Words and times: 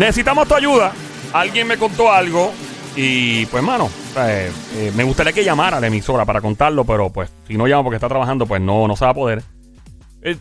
Necesitamos 0.00 0.48
tu 0.48 0.54
ayuda. 0.54 0.92
Alguien 1.34 1.66
me 1.66 1.76
contó 1.76 2.10
algo 2.10 2.54
y 2.96 3.44
pues, 3.46 3.62
mano, 3.62 3.90
eh, 4.16 4.50
eh, 4.76 4.92
me 4.96 5.04
gustaría 5.04 5.34
que 5.34 5.44
llamara 5.44 5.76
a 5.76 5.80
la 5.80 5.88
emisora 5.88 6.24
para 6.24 6.40
contarlo, 6.40 6.86
pero 6.86 7.10
pues 7.10 7.30
si 7.46 7.58
no 7.58 7.66
llama 7.68 7.82
porque 7.82 7.96
está 7.96 8.08
trabajando, 8.08 8.46
pues 8.46 8.62
no, 8.62 8.88
no 8.88 8.96
se 8.96 9.04
va 9.04 9.10
a 9.10 9.14
poder. 9.14 9.42
Eh, 10.22 10.38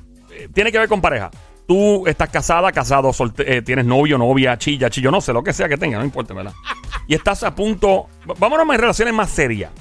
tiene 0.54 0.72
que 0.72 0.80
ver 0.80 0.88
con 0.88 1.02
pareja. 1.02 1.30
Tú 1.68 2.08
estás 2.08 2.30
casada, 2.30 2.72
casado, 2.72 3.12
tienes 3.66 3.84
novio, 3.84 4.18
novia, 4.18 4.58
chilla, 4.58 4.90
chillo, 4.90 5.12
no 5.12 5.20
sé, 5.20 5.34
lo 5.34 5.44
que 5.44 5.52
sea 5.52 5.68
que 5.68 5.76
tenga, 5.76 6.00
no 6.00 6.06
importa, 6.06 6.34
¿verdad? 6.34 6.54
Y 7.10 7.14
estás 7.14 7.44
a 7.44 7.54
punto. 7.54 8.08
Vámonos 8.38 8.66
en 8.74 8.80
relaciones 8.80 9.14
más 9.14 9.30
serias. 9.30 9.74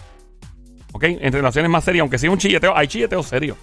¿Ok? 0.92 1.04
En 1.04 1.32
relaciones 1.32 1.70
más 1.70 1.84
serias, 1.84 2.00
aunque 2.00 2.18
sea 2.18 2.32
un 2.32 2.38
chilleteo, 2.38 2.76
hay 2.76 2.88
chilleteos 2.88 3.28
serios. 3.28 3.56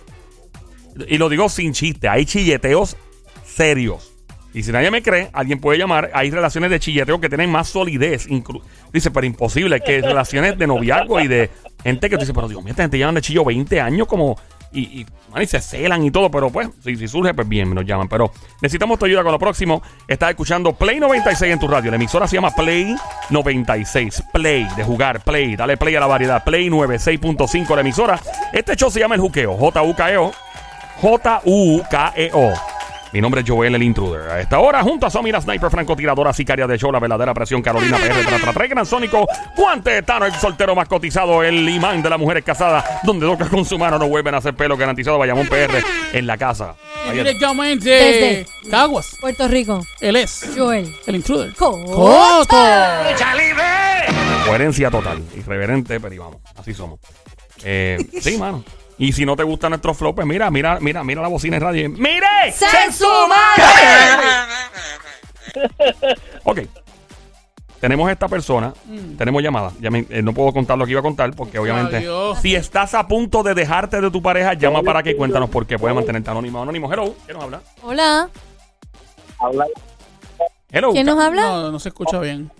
Y 1.09 1.17
lo 1.17 1.27
digo 1.27 1.49
sin 1.49 1.73
chiste, 1.73 2.07
hay 2.07 2.25
chilleteos 2.25 2.95
serios. 3.43 4.14
Y 4.55 4.63
si 4.63 4.71
nadie 4.71 4.89
me 4.89 5.03
cree, 5.03 5.29
alguien 5.33 5.59
puede 5.59 5.77
llamar. 5.77 6.11
Hay 6.13 6.31
relaciones 6.31 6.71
de 6.71 6.79
chilleteo 6.79 7.19
que 7.19 7.27
tienen 7.27 7.51
más 7.51 7.67
solidez. 7.67 8.25
Dice, 8.93 9.11
pero 9.11 9.25
imposible 9.25 9.81
que 9.81 10.01
relaciones 10.01 10.57
de 10.57 10.65
noviazgo 10.65 11.19
y 11.19 11.27
de 11.27 11.49
gente 11.83 12.09
que 12.09 12.15
tú 12.15 12.21
dices, 12.21 12.33
pero 12.33 12.47
Dios 12.47 12.63
mío, 12.63 12.71
esta 12.71 12.83
gente 12.83 12.97
llevan 12.97 13.15
de 13.15 13.21
chillo 13.21 13.43
20 13.43 13.81
años 13.81 14.07
como. 14.07 14.39
Y, 14.71 15.01
y, 15.01 15.45
se 15.45 15.59
celan 15.59 16.03
y 16.05 16.11
todo, 16.11 16.31
pero 16.31 16.49
pues, 16.49 16.69
si, 16.81 16.95
si 16.95 17.07
surge, 17.09 17.33
pues 17.33 17.47
bien, 17.49 17.75
nos 17.75 17.85
llaman. 17.85 18.07
Pero 18.07 18.31
necesitamos 18.61 18.97
tu 18.97 19.05
ayuda 19.05 19.23
con 19.23 19.33
lo 19.33 19.39
próximo. 19.39 19.81
Estás 20.07 20.29
escuchando 20.29 20.71
Play 20.71 21.01
96 21.01 21.51
en 21.51 21.59
tu 21.59 21.67
radio. 21.67 21.91
La 21.91 21.97
emisora 21.97 22.25
se 22.25 22.35
llama 22.37 22.51
Play 22.51 22.95
96. 23.31 24.23
Play, 24.31 24.65
de 24.77 24.83
jugar, 24.85 25.21
Play. 25.21 25.57
Dale 25.57 25.75
play 25.75 25.95
a 25.95 25.99
la 25.99 26.07
variedad. 26.07 26.41
Play 26.45 26.69
96.5 26.69 27.75
la 27.75 27.81
emisora. 27.81 28.19
Este 28.53 28.77
show 28.77 28.89
se 28.89 29.01
llama 29.01 29.15
El 29.15 29.21
Juqueo. 29.21 29.57
J-U-K-E-O. 29.57 30.31
J-U-K-E-O. 31.01 32.74
Mi 33.15 33.21
nombre 33.21 33.39
es 33.39 33.49
Joel 33.49 33.73
el 33.73 33.81
Intruder. 33.81 34.29
A 34.29 34.41
esta 34.41 34.59
hora, 34.59 34.81
junto 34.83 35.05
a 35.05 35.09
Somira 35.09 35.39
Sniper, 35.39 35.71
francotiradora, 35.71 36.33
sicaria 36.33 36.67
de 36.67 36.77
show, 36.77 36.91
la 36.91 36.99
verdadera 36.99 37.33
presión, 37.33 37.61
Carolina 37.61 37.97
PR, 37.97 38.25
tra, 38.27 38.37
tra, 38.39 38.51
tra, 38.51 38.67
gran 38.67 38.85
sónico, 38.85 39.25
guante 39.55 40.01
Tano, 40.01 40.25
el 40.25 40.33
soltero 40.33 40.75
más 40.75 40.89
cotizado, 40.89 41.41
el 41.41 41.69
imán 41.69 42.03
de 42.03 42.09
las 42.09 42.19
mujeres 42.19 42.43
casadas, 42.43 42.83
donde 43.03 43.25
toca 43.25 43.47
con 43.47 43.63
su 43.63 43.79
mano 43.79 43.97
no 43.97 44.09
vuelven 44.09 44.35
a 44.35 44.39
hacer 44.39 44.53
pelo, 44.53 44.75
garantizado, 44.75 45.17
Bayamón 45.17 45.47
PR 45.47 45.81
en 46.11 46.27
la 46.27 46.35
casa. 46.37 46.75
Ahí- 47.07 47.19
directamente 47.19 47.89
Desde- 47.89 48.45
Caguas. 48.69 49.15
Puerto 49.21 49.47
Rico. 49.47 49.79
Él 50.01 50.17
es 50.17 50.49
Joel. 50.53 50.93
el 51.07 51.15
intruder. 51.15 51.53
Coto. 51.55 52.47
Coherencia 54.45 54.91
total, 54.91 55.23
irreverente, 55.37 56.01
pero 56.01 56.13
y 56.13 56.17
vamos, 56.17 56.39
así 56.57 56.73
somos. 56.73 56.99
Eh, 57.63 57.97
sí, 58.19 58.37
mano. 58.37 58.61
Y 58.97 59.11
si 59.13 59.25
no 59.25 59.35
te 59.35 59.43
gusta 59.43 59.67
nuestro 59.69 59.93
flow, 59.93 60.15
pues 60.15 60.25
mira, 60.25 60.49
mira, 60.51 60.79
mira, 60.79 61.03
mira 61.03 61.21
la 61.21 61.27
bocina 61.27 61.57
de 61.57 61.65
radio. 61.65 61.89
¡Mire! 61.89 62.51
¡Se 62.53 62.91
su 62.91 63.05
madre! 63.27 63.63
Ok. 66.43 66.59
Tenemos 67.79 68.09
esta 68.09 68.27
persona, 68.27 68.73
tenemos 69.17 69.43
llamada. 69.43 69.71
Ya 69.79 69.91
me- 69.91 70.05
eh, 70.09 70.21
no 70.23 70.33
puedo 70.33 70.51
contar 70.53 70.77
lo 70.77 70.85
que 70.85 70.91
iba 70.91 71.01
a 71.01 71.03
contar 71.03 71.31
porque 71.35 71.59
obviamente 71.59 71.97
Adiós. 71.97 72.39
si 72.41 72.55
estás 72.55 72.93
a 72.95 73.07
punto 73.07 73.43
de 73.43 73.53
dejarte 73.53 74.01
de 74.01 74.09
tu 74.09 74.21
pareja, 74.21 74.53
llama 74.53 74.81
para 74.81 75.03
que 75.03 75.15
cuéntanos 75.15 75.49
por 75.49 75.67
qué 75.67 75.77
puede 75.77 75.93
mantenerte 75.93 76.29
anónimo. 76.31 76.61
Anónimo, 76.61 76.91
hello. 76.91 77.15
¿Quién 77.25 77.35
nos 77.37 77.43
habla? 77.45 77.61
Hola. 77.83 78.29
Habla 79.39 79.65
Hello. 80.71 80.91
¿Quién 80.93 81.05
nos 81.05 81.19
habla? 81.19 81.41
No, 81.43 81.71
no 81.71 81.79
se 81.79 81.89
escucha 81.89 82.19
bien. 82.19 82.51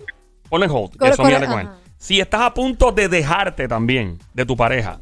Ponle 0.48 0.66
en 0.66 0.72
hold, 0.72 0.96
Corre, 0.96 1.10
eso 1.12 1.24
mira 1.24 1.38
corre, 1.38 1.50
con 1.50 1.60
él. 1.60 1.66
ajá. 1.66 1.76
Si 1.98 2.20
estás 2.20 2.42
a 2.42 2.54
punto 2.54 2.92
de 2.92 3.08
dejarte 3.08 3.66
también 3.66 4.18
de 4.32 4.46
tu 4.46 4.56
pareja, 4.56 5.00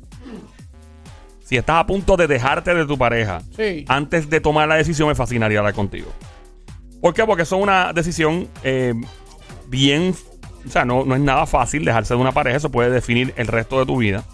si 1.44 1.56
estás 1.56 1.76
a 1.76 1.86
punto 1.86 2.16
de 2.16 2.26
dejarte 2.26 2.74
de 2.74 2.86
tu 2.86 2.96
pareja, 2.98 3.40
Sí. 3.56 3.84
antes 3.88 4.28
de 4.30 4.40
tomar 4.40 4.66
la 4.66 4.74
decisión 4.76 5.08
me 5.08 5.14
fascinaría 5.14 5.58
hablar 5.58 5.74
contigo. 5.74 6.10
¿Por 7.00 7.12
qué? 7.14 7.24
Porque 7.24 7.42
eso 7.42 7.56
es 7.56 7.62
una 7.62 7.92
decisión 7.92 8.48
eh, 8.62 8.94
bien... 9.68 10.14
O 10.66 10.70
sea, 10.70 10.86
no, 10.86 11.04
no 11.04 11.14
es 11.14 11.20
nada 11.20 11.44
fácil 11.44 11.84
dejarse 11.84 12.14
de 12.14 12.20
una 12.20 12.32
pareja. 12.32 12.56
Eso 12.56 12.70
puede 12.70 12.88
definir 12.88 13.34
el 13.36 13.48
resto 13.48 13.78
de 13.78 13.84
tu 13.84 13.98
vida. 13.98 14.24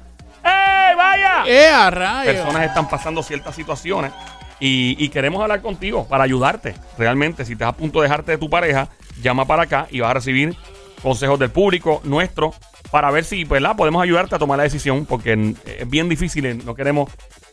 ¡Eh, 1.47 2.25
personas 2.25 2.65
están 2.65 2.89
pasando 2.89 3.23
ciertas 3.23 3.55
situaciones 3.55 4.13
y, 4.59 5.09
queremos 5.11 5.43
hablar 5.43 5.63
contigo 5.63 6.07
para 6.09 6.25
ayudarte. 6.25 6.75
Realmente, 6.99 7.45
si 7.45 7.53
estás 7.53 7.69
a 7.69 7.73
punto 7.73 8.01
de 8.01 8.09
dejarte 8.09 8.33
de 8.33 8.39
tu 8.39 8.49
pareja, 8.49 8.89
llama 9.23 9.45
para 9.45 9.63
acá 9.63 9.87
y 9.91 10.01
vas 10.01 10.11
a 10.11 10.15
recibir 10.15 10.57
consejos 11.03 11.39
del 11.39 11.51
público 11.51 12.01
nuestro 12.05 12.55
para 12.91 13.11
ver 13.11 13.25
si 13.25 13.45
¿verdad? 13.45 13.77
podemos 13.77 14.03
ayudarte 14.03 14.35
a 14.35 14.39
tomar 14.39 14.57
la 14.59 14.65
decisión 14.65 15.05
porque 15.05 15.55
es 15.79 15.89
bien 15.89 16.09
difícil, 16.09 16.65
no 16.65 16.75
queremos 16.75 17.11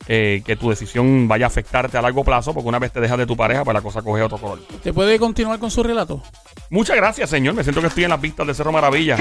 eh, 0.08 0.42
que 0.46 0.56
tu 0.56 0.70
decisión 0.70 1.28
vaya 1.28 1.46
a 1.46 1.48
afectarte 1.48 1.98
a 1.98 2.02
largo 2.02 2.24
plazo 2.24 2.54
porque 2.54 2.68
una 2.70 2.80
vez 2.80 2.92
te 2.92 3.00
dejas 3.00 3.18
de 3.18 3.26
tu 3.26 3.36
pareja, 3.38 3.64
pues 3.64 3.74
la 3.74 3.82
cosa 3.82 4.02
coge 4.02 4.22
otro 4.22 4.38
color. 4.38 4.60
¿Te 4.84 4.92
puede 4.94 5.18
continuar 5.20 5.60
con 5.60 5.72
su 5.72 5.82
relato? 5.84 6.22
Muchas 6.70 6.96
gracias, 6.96 7.30
señor. 7.30 7.54
Me 7.54 7.64
siento 7.64 7.82
que 7.82 7.88
estoy 7.88 8.04
en 8.04 8.10
las 8.10 8.20
vistas 8.22 8.48
de 8.48 8.54
Cerro 8.54 8.72
Maravilla 8.72 9.18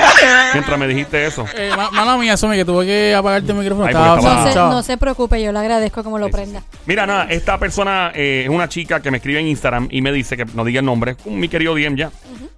mientras 0.54 0.78
me 0.78 0.86
dijiste 0.88 1.26
eso. 1.26 1.44
Eh, 1.56 1.70
ma- 1.76 1.90
mala 1.90 2.16
mía, 2.16 2.36
Somi, 2.36 2.56
que 2.56 2.64
tuve 2.64 2.86
que 2.86 3.14
apagarte 3.14 3.52
el 3.52 3.58
micrófono. 3.58 3.86
Ay, 3.86 3.90
Estaba- 3.92 4.14
porque 4.16 4.26
estaba- 4.26 4.42
No 4.42 4.48
se, 4.48 4.54
chao. 4.54 4.70
no 4.72 4.82
se 4.82 4.96
preocupe, 4.96 5.42
yo 5.42 5.52
le 5.52 5.58
agradezco 5.58 6.02
como 6.02 6.18
lo 6.18 6.26
Sí, 6.26 6.32
sí, 6.32 6.36
prenda. 6.36 6.62
Mira, 6.86 7.06
nada, 7.06 7.24
esta 7.30 7.58
persona 7.58 8.10
eh, 8.14 8.42
es 8.44 8.48
una 8.50 8.68
chica 8.68 9.00
que 9.00 9.10
me 9.10 9.18
escribe 9.18 9.40
en 9.40 9.48
Instagram 9.48 9.88
y 9.90 10.00
me 10.02 10.12
dice 10.12 10.36
que 10.36 10.44
no 10.46 10.64
diga 10.64 10.80
el 10.80 10.86
nombre, 10.86 11.12
es 11.18 11.26
mi 11.26 11.48
querido 11.48 11.74
DM 11.74 11.96
ya, 11.96 12.10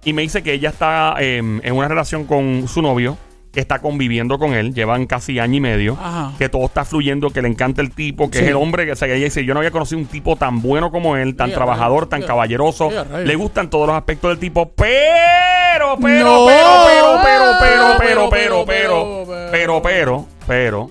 y 0.03 0.13
me 0.13 0.21
dice 0.21 0.41
que 0.43 0.53
ella 0.53 0.69
está 0.69 1.15
eh, 1.19 1.37
en 1.37 1.75
una 1.75 1.87
relación 1.87 2.25
con 2.25 2.67
su 2.67 2.81
novio, 2.81 3.17
está 3.59 3.79
conviviendo 3.79 4.37
con 4.39 4.53
él, 4.53 4.73
llevan 4.73 5.05
casi 5.05 5.39
año 5.39 5.55
y 5.55 5.59
medio, 5.59 5.97
Ajá. 6.01 6.31
que 6.37 6.49
todo 6.49 6.65
está 6.65 6.85
fluyendo, 6.85 7.29
que 7.29 7.41
le 7.41 7.47
encanta 7.47 7.81
el 7.81 7.91
tipo, 7.91 8.29
que 8.29 8.39
Sí. 8.39 8.43
es 8.45 8.49
el 8.51 8.55
hombre, 8.57 8.85
que 8.85 8.91
o 8.91 8.95
sea, 8.95 9.07
ella 9.07 9.23
dice, 9.25 9.43
yo 9.45 9.53
no 9.53 9.59
había 9.59 9.71
conocido 9.71 9.99
un 9.99 10.07
tipo 10.07 10.35
tan 10.35 10.61
bueno 10.61 10.91
como 10.91 11.15
él, 11.17 11.35
tan 11.35 11.51
trabajador, 11.51 12.07
tan 12.07 12.21
caballeroso, 12.23 12.89
le 13.23 13.35
gustan 13.35 13.69
todos 13.69 13.87
los 13.87 13.95
aspectos 13.95 14.29
del 14.31 14.39
tipo, 14.39 14.69
pero, 14.75 15.97
pero, 16.01 16.25
No. 16.25 16.45
pero, 16.47 16.67
pero, 16.85 17.19
pero, 17.23 17.53
pero, 17.59 17.97
pero, 17.99 18.29
Pero, 18.29 18.29
pero, 18.29 18.65
pero, 18.65 18.65
pero, 18.65 19.51
pero, 19.51 19.81
pero, 19.81 20.25
pero, 20.47 20.89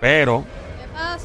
pero, 0.00 0.44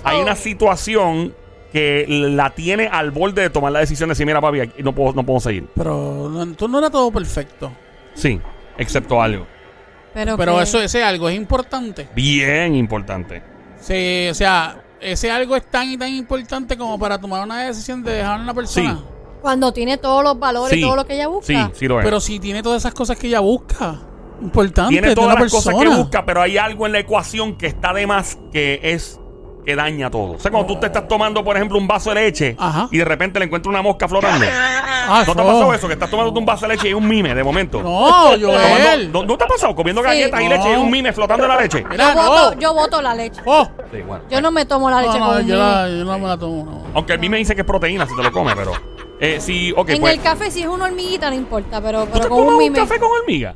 hay 0.04 0.20
una 0.22 0.36
situación 0.36 1.34
que 1.72 2.06
la 2.08 2.52
tiene 2.52 2.88
al 2.88 3.12
borde 3.12 3.42
de 3.42 3.50
tomar 3.50 3.72
la 3.72 3.80
decisión 3.80 4.10
de 4.10 4.12
decir, 4.12 4.26
mira, 4.28 4.40
papi, 4.42 4.60
aquí 4.60 4.84
no 4.84 4.94
puedo, 4.94 5.14
no 5.14 5.24
puedo 5.24 5.40
seguir. 5.40 5.66
Pero 5.76 6.30
no, 6.32 6.54
tú 6.54 6.68
no 6.68 6.78
era 6.80 6.90
todo 6.90 7.12
perfecto. 7.12 7.72
Sí, 8.14 8.40
excepto 8.78 9.22
algo 9.22 9.48
Pero, 10.14 10.38
Pero 10.38 10.58
que- 10.58 10.64
eso, 10.64 10.82
ese 10.82 11.04
algo 11.04 11.30
es 11.30 11.36
importante. 11.36 12.08
bien 12.16 12.76
importante. 12.76 13.42
Sí, 13.80 14.28
o 14.30 14.34
sea, 14.34 14.82
ese 15.02 15.32
algo 15.32 15.56
es 15.56 15.70
tan 15.70 15.90
y 15.90 15.98
tan 15.98 16.10
importante 16.10 16.78
como 16.78 16.98
para 17.00 17.20
tomar 17.20 17.44
una 17.44 17.64
decisión 17.64 18.04
de 18.04 18.12
dejar 18.14 18.40
a 18.40 18.44
una 18.44 18.54
persona. 18.54 18.96
Sí. 18.96 19.04
Cuando 19.42 19.74
tiene 19.74 19.98
todos 19.98 20.24
los 20.24 20.40
valores 20.40 20.72
Sí, 20.74 20.80
y 20.80 20.82
todo 20.82 20.96
lo 20.96 21.06
que 21.06 21.16
ella 21.16 21.26
Sí, 21.26 21.54
busca. 21.56 21.72
sí 21.74 21.88
lo 21.88 22.00
es. 22.00 22.06
Pero 22.06 22.20
si 22.22 22.40
tiene 22.40 22.64
todas 22.64 22.82
esas 22.84 22.94
cosas 22.94 23.18
que 23.18 23.28
ella 23.28 23.42
busca, 23.42 24.00
importante 24.42 24.92
tiene 24.92 25.10
de 25.10 25.16
todas 25.16 25.32
una 25.36 25.44
las 25.44 25.52
cosas 25.52 25.76
que 25.76 25.88
busca, 25.90 26.26
pero 26.26 26.42
hay 26.42 26.58
algo 26.58 26.86
en 26.86 26.94
la 26.94 27.00
ecuación 27.00 27.58
que 27.58 27.68
está 27.68 27.92
de 27.94 28.08
más 28.08 28.38
que 28.54 28.80
es 28.84 29.20
que 29.66 29.76
daña 29.76 30.10
todo. 30.10 30.34
O 30.34 30.40
sea, 30.40 30.52
cuando 30.52 30.74
tú 30.74 30.80
te 30.80 30.88
estás 30.88 31.08
tomando, 31.08 31.44
por 31.44 31.56
ejemplo, 31.56 31.78
un 31.78 31.88
vaso 31.88 32.10
de 32.10 32.16
leche 32.22 32.56
Ajá. 32.60 32.88
y 32.92 32.98
de 32.98 33.06
repente 33.06 33.40
le 33.40 33.46
encuentras 33.46 33.70
una 33.70 33.82
mosca 33.82 34.08
flotando. 34.08 34.46
Ah, 34.50 35.24
¿No 35.28 35.36
te 35.36 35.42
ha 35.42 35.46
pasado 35.46 35.74
eso? 35.74 35.88
Que 35.88 35.94
estás 35.94 36.10
tomando 36.10 36.38
un 36.40 36.46
vaso 36.46 36.68
de 36.68 36.74
leche 36.76 36.86
y 36.86 36.88
hay 36.90 36.94
un 36.94 37.08
mime 37.08 37.34
de 37.36 37.44
momento. 37.44 37.82
No, 37.82 38.28
Joel. 38.40 39.12
¿No, 39.12 39.24
no 39.24 39.38
te 39.38 39.44
ha 39.44 39.48
pasado? 39.48 39.76
Comiendo 39.76 40.02
Sí. 40.02 40.08
galletas 40.08 40.42
y 40.42 40.48
leche 40.50 40.70
y 40.70 40.72
hay 40.74 40.78
un 40.82 40.90
mime 40.92 41.12
flotando 41.14 41.44
en 41.46 41.50
la 41.50 41.60
leche. 41.62 41.84
Mira, 41.90 42.14
yo, 42.14 42.22
no. 42.22 42.30
voto, 42.30 42.60
yo 42.60 42.74
voto 42.74 43.02
la 43.02 43.14
leche. 43.16 43.42
Oh. 43.46 43.68
Sí, 43.92 44.02
bueno. 44.02 44.24
Yo 44.30 44.42
no 44.42 44.52
me 44.52 44.66
tomo 44.66 44.90
la 44.90 45.02
leche 45.02 45.20
No, 45.20 45.26
con 45.28 45.38
un 45.38 45.48
yo, 45.48 45.56
la, 45.56 45.90
yo 45.90 46.04
no 46.06 46.20
me 46.20 46.28
la 46.28 46.38
tomo. 46.38 46.66
no. 46.66 46.84
Aunque 46.94 47.14
el 47.14 47.20
mime 47.20 47.38
dice 47.38 47.54
que 47.56 47.62
es 47.62 47.68
proteína 47.68 48.06
si 48.08 48.16
te 48.16 48.24
lo 48.24 48.32
comes, 48.32 48.56
pero... 48.56 48.72
Eh, 49.20 49.40
sí, 49.40 49.74
ok, 49.76 49.90
en 49.90 50.02
pues... 50.02 50.14
el 50.16 50.22
café 50.22 50.52
si 50.52 50.62
es 50.62 50.68
una 50.68 50.86
hormiguita 50.86 51.30
no 51.30 51.36
importa, 51.36 51.80
pero, 51.82 52.04
¿Tú 52.06 52.10
pero 52.14 52.24
te 52.26 52.30
con 52.30 52.40
un 52.42 52.48
un 52.54 52.58
mime 52.58 52.80
café 52.80 53.00
con 53.00 53.10
hormiga? 53.12 53.56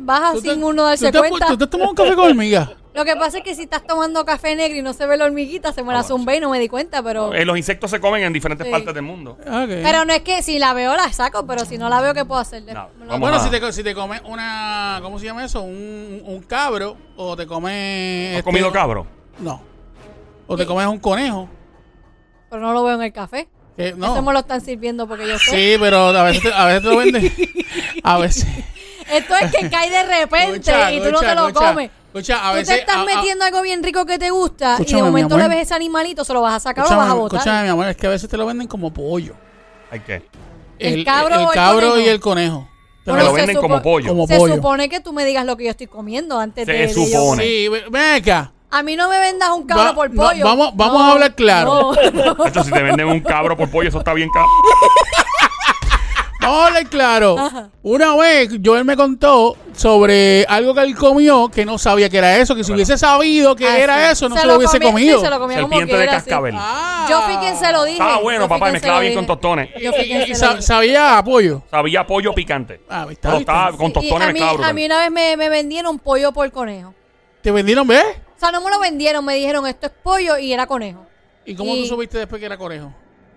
baja 0.00 0.32
¿Tú 0.32 0.40
te- 0.42 0.50
sin 0.54 0.64
uno 0.64 0.84
darse 0.84 1.12
¿tú 1.12 1.20
te- 1.20 1.28
cuenta. 1.28 1.46
¿Tú 1.48 1.56
te 1.58 1.66
tomas 1.66 1.88
un 1.90 1.94
café 1.94 2.14
con 2.14 2.24
hormiga? 2.28 2.70
Lo 2.94 3.04
que 3.06 3.16
pasa 3.16 3.38
es 3.38 3.44
que 3.44 3.54
si 3.54 3.62
estás 3.62 3.86
tomando 3.86 4.24
café 4.26 4.54
negro 4.54 4.76
y 4.78 4.82
no 4.82 4.92
se 4.92 5.06
ve 5.06 5.16
la 5.16 5.24
hormiguita, 5.24 5.72
se 5.72 5.82
me 5.82 5.94
la 5.94 6.02
zumbé 6.02 6.36
y 6.36 6.40
no 6.40 6.50
me 6.50 6.58
di 6.58 6.68
cuenta, 6.68 7.02
pero... 7.02 7.32
Eh, 7.32 7.46
los 7.46 7.56
insectos 7.56 7.90
se 7.90 8.00
comen 8.00 8.22
en 8.22 8.32
diferentes 8.34 8.66
Sí. 8.66 8.70
partes 8.70 8.92
del 8.92 9.02
mundo. 9.02 9.38
Pero 9.44 10.04
no 10.04 10.12
es 10.12 10.20
que 10.20 10.42
si 10.42 10.58
la 10.58 10.74
veo 10.74 10.94
la 10.94 11.10
saco, 11.12 11.46
pero 11.46 11.64
si 11.64 11.78
no 11.78 11.88
la 11.88 12.02
veo, 12.02 12.12
¿qué 12.12 12.24
puedo 12.26 12.40
hacer? 12.40 12.62
No, 12.64 12.90
vamos 12.98 13.20
bueno, 13.20 13.36
a- 13.36 13.40
si 13.40 13.48
te, 13.50 13.60
co- 13.60 13.72
si 13.72 13.82
te 13.82 13.94
comes 13.94 14.20
una. 14.26 14.98
¿Cómo 15.02 15.18
se 15.18 15.24
llama 15.24 15.42
eso? 15.44 15.62
Un, 15.62 16.22
un 16.26 16.42
cabro. 16.42 16.96
O 17.16 17.34
te 17.34 17.46
comes. 17.46 18.32
¿Has 18.32 18.38
este- 18.40 18.44
comido 18.44 18.70
cabro? 18.70 19.06
No. 19.38 19.62
O 20.46 20.56
te 20.56 20.66
comes 20.66 20.86
un 20.86 20.98
conejo. 20.98 21.48
Pero 22.50 22.60
no 22.60 22.72
lo 22.74 22.84
veo 22.84 22.96
en 22.96 23.02
el 23.04 23.12
café. 23.12 23.48
que- 23.76 23.94
no. 23.94 24.12
Eso 24.12 24.22
me 24.22 24.34
lo 24.34 24.40
están 24.40 24.60
sirviendo 24.60 25.08
porque 25.08 25.26
yo 25.26 25.38
sé. 25.38 25.50
Sí, 25.50 25.76
pero 25.80 26.08
a 26.08 26.22
veces 26.24 26.42
te, 26.42 26.52
a 26.52 26.66
veces 26.66 26.82
te 26.82 26.88
lo 26.88 26.96
venden. 26.98 27.32
A 28.04 28.18
veces. 28.18 28.46
Esto 29.10 29.34
es 29.36 29.50
que 29.54 29.70
cae 29.70 29.90
de 29.90 30.02
repente 30.20 30.56
Escucha, 30.56 30.92
y 30.92 30.98
tú 30.98 31.04
no 31.04 31.08
escucha, 31.20 31.28
te 31.30 31.34
lo 31.36 31.48
escucha. 31.48 31.68
comes. 31.70 31.90
Escucha, 32.14 32.46
a 32.46 32.50
tú 32.50 32.56
veces. 32.56 32.74
te 32.74 32.80
estás 32.82 32.96
a- 32.96 33.00
a- 33.00 33.04
metiendo 33.04 33.44
algo 33.44 33.62
bien 33.62 33.82
rico 33.82 34.04
que 34.04 34.18
te 34.18 34.30
gusta 34.30 34.76
y 34.84 34.92
de 34.92 35.02
momento 35.02 35.36
le 35.38 35.48
ves 35.48 35.62
ese 35.62 35.74
animalito, 35.74 36.24
se 36.24 36.32
lo 36.34 36.42
vas 36.42 36.54
a 36.54 36.60
sacar 36.60 36.86
o 36.86 36.90
lo 36.90 36.96
vas 36.96 37.10
a 37.10 37.14
botar. 37.14 37.38
escúchame, 37.38 37.62
mi 37.64 37.68
amor, 37.70 37.86
es 37.88 37.96
que 37.96 38.06
a 38.06 38.10
veces 38.10 38.28
te 38.28 38.36
lo 38.36 38.44
venden 38.46 38.68
como 38.68 38.92
pollo. 38.92 39.34
¿Hay 39.90 40.00
qué? 40.00 40.22
¿El 40.78 41.04
cabro 41.04 41.34
el 41.34 41.40
o 41.40 41.48
el 41.50 41.54
cabro 41.54 41.98
y 42.00 42.08
el 42.08 42.20
conejo. 42.20 42.68
Me 43.04 43.12
Bueno, 43.12 43.24
lo 43.28 43.34
se 43.34 43.36
venden 43.46 43.56
como 43.56 43.82
pollo. 43.82 44.08
Como 44.10 44.26
Se 44.26 44.36
pollo. 44.36 44.54
supone 44.56 44.88
que 44.88 45.00
tú 45.00 45.12
me 45.12 45.24
digas 45.24 45.44
lo 45.44 45.56
que 45.56 45.64
yo 45.64 45.70
estoy 45.70 45.86
comiendo 45.88 46.38
antes 46.38 46.66
Se 46.66 46.72
de, 46.72 46.88
yo- 46.88 46.94
supone. 47.06 47.42
Sí, 47.44 47.68
ve- 47.68 47.84
ven 47.90 48.14
acá. 48.22 48.52
A 48.70 48.82
mí 48.82 48.94
no 48.96 49.08
me 49.08 49.18
vendas 49.18 49.50
un 49.50 49.64
cabro 49.66 49.84
Va- 49.84 49.94
por 49.94 50.10
no, 50.12 50.22
pollo. 50.22 50.44
vamos- 50.44 50.72
vamos 50.76 51.02
a 51.02 51.12
hablar 51.12 51.34
claro. 51.34 51.92
no. 52.12 52.44
Esto 52.46 52.62
si 52.64 52.70
te 52.70 52.82
venden 52.82 53.06
un 53.08 53.20
cabro 53.20 53.56
por 53.56 53.70
pollo, 53.70 53.88
eso 53.88 53.98
está 53.98 54.12
bien 54.14 54.28
caro. 54.32 54.46
Vamos 56.42 56.58
a 56.62 56.66
hablar 56.66 56.86
claro. 56.88 57.36
Una 57.82 58.16
vez 58.16 58.50
Joel 58.64 58.84
me 58.84 58.96
contó 58.96 59.56
sobre 59.74 60.44
algo 60.48 60.74
que 60.74 60.80
él 60.80 60.94
comió 60.96 61.48
que 61.48 61.64
no 61.64 61.78
sabía 61.78 62.08
que 62.10 62.18
era 62.18 62.36
eso, 62.38 62.54
que 62.54 62.64
si 62.64 62.72
hubiese 62.72 62.98
sabido 62.98 63.54
que 63.56 63.66
Ah, 63.66 63.78
era 63.78 64.06
sí. 64.06 64.12
eso, 64.12 64.28
no 64.28 64.34
Se 64.34 64.42
se, 64.42 64.46
lo 64.48 64.56
hubiese 64.56 64.78
comía- 64.78 64.90
comido. 64.92 65.18
sí, 65.18 65.24
se 65.24 65.30
lo 65.30 65.38
comía 65.38 65.56
como 65.62 65.68
Serpiente 65.68 65.92
de 65.96 66.02
quiera, 66.04 66.20
sí. 66.20 66.26
cascabel. 66.26 66.54
Ah. 66.58 67.06
Yo 67.08 67.22
fui 67.22 67.36
quien 67.36 67.56
se 67.56 67.72
lo 67.72 67.84
dije. 67.84 67.98
Estaba 67.98 68.18
bueno, 68.20 68.40
Yo 68.44 68.48
papá, 68.48 68.64
quien 68.66 68.72
mezclaba 68.74 68.98
lo 68.98 69.02
bien 69.02 69.14
con 69.14 69.26
tostones. 69.26 69.70
Yo 69.80 69.92
fui 69.92 70.02
Y- 70.02 70.06
quien 70.08 70.22
y 70.22 70.24
se 70.24 70.30
lo 70.30 70.36
sa- 70.36 70.48
dije. 70.50 70.62
sabía 70.62 71.22
pollo. 71.24 71.62
Sabía 71.70 72.06
pollo 72.06 72.32
picante. 72.34 72.80
Ah, 72.88 73.06
¿viste? 73.08 73.28
estaba 73.36 73.72
con 73.76 73.92
tostones 73.92 74.28
a 74.28 74.32
mí, 74.32 74.40
mezclados. 74.40 74.66
a 74.66 74.72
mí 74.72 74.84
una 74.86 74.98
vez 74.98 75.10
me, 75.10 75.36
me 75.36 75.48
vendieron 75.48 75.98
pollo 75.98 76.32
por 76.32 76.50
conejo. 76.50 76.94
¿Te 77.40 77.50
vendieron, 77.50 77.86
ves? 77.86 78.04
O 78.36 78.40
sea, 78.40 78.50
no 78.52 78.60
me 78.62 78.70
lo 78.70 78.78
vendieron, 78.80 79.24
me 79.24 79.34
dijeron 79.36 79.66
esto 79.66 79.86
es 79.86 79.92
pollo 80.02 80.36
y 80.38 80.52
era 80.52 80.66
conejo. 80.66 81.06
¿Y 81.46 81.54
cómo 81.54 81.74
Y- 81.74 81.82
tú 81.82 81.88
supiste 81.88 82.18
después 82.18 82.40
que 82.40 82.46
era 82.46 82.56
conejo? 82.56 82.92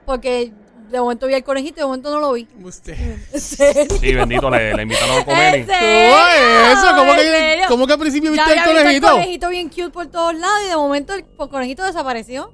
Porque 0.05 0.51
de 0.89 0.99
momento 0.99 1.27
vi 1.27 1.33
el 1.33 1.43
conejito 1.43 1.75
y 1.77 1.81
de 1.81 1.85
momento 1.85 2.11
no 2.11 2.19
lo 2.19 2.33
vi. 2.33 2.47
Usted. 2.63 2.95
¿En 3.33 3.39
serio? 3.41 3.97
Sí, 3.99 4.13
bendito, 4.13 4.49
le, 4.49 4.73
le 4.73 4.81
invitaron 4.83 5.21
a 5.21 5.25
comer. 5.25 5.55
¿En 5.55 5.61
y- 5.61 5.65
serio? 5.65 6.15
Oye, 6.15 6.71
eso, 6.73 6.95
¿cómo 6.95 7.11
¿En 7.11 7.17
que, 7.17 7.23
serio? 7.23 7.65
¿cómo 7.67 7.87
que 7.87 7.93
al 7.93 7.99
principio 7.99 8.31
viste 8.31 8.51
el 8.53 8.59
había 8.59 8.63
visto 8.65 8.79
el 8.79 8.83
conejito? 8.85 9.11
conejito 9.11 9.49
bien 9.49 9.69
cute 9.69 9.89
por 9.89 10.07
todos 10.07 10.33
lados 10.35 10.59
y 10.65 10.69
de 10.69 10.75
momento 10.75 11.13
el 11.13 11.25
conejito 11.25 11.83
desapareció. 11.83 12.53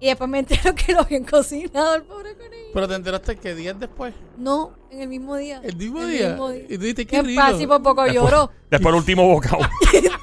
Y 0.00 0.06
después 0.06 0.30
me 0.30 0.38
entero 0.40 0.74
que 0.76 0.92
lo 0.92 1.00
habían 1.00 1.24
cocinado 1.24 1.94
el 1.96 2.02
pobre 2.02 2.34
conejito. 2.36 2.57
Pero 2.74 2.86
te 2.86 2.94
enteraste 2.94 3.36
que 3.36 3.54
días 3.54 3.78
después. 3.80 4.12
No, 4.36 4.72
en 4.90 5.00
el 5.02 5.08
mismo 5.08 5.36
día. 5.36 5.60
¿El 5.64 5.74
mismo 5.76 6.04
día? 6.04 6.30
mismo 6.30 6.50
Y 6.52 6.76
tú 6.76 6.80
dijiste, 6.82 7.06
qué 7.06 7.16
Que 7.16 7.22
rico. 7.22 7.40
Así 7.42 7.66
por 7.66 7.82
poco 7.82 8.06
lloró. 8.06 8.50
Después 8.70 8.92
el 8.92 8.98
último 8.98 9.26
bocado. 9.26 9.58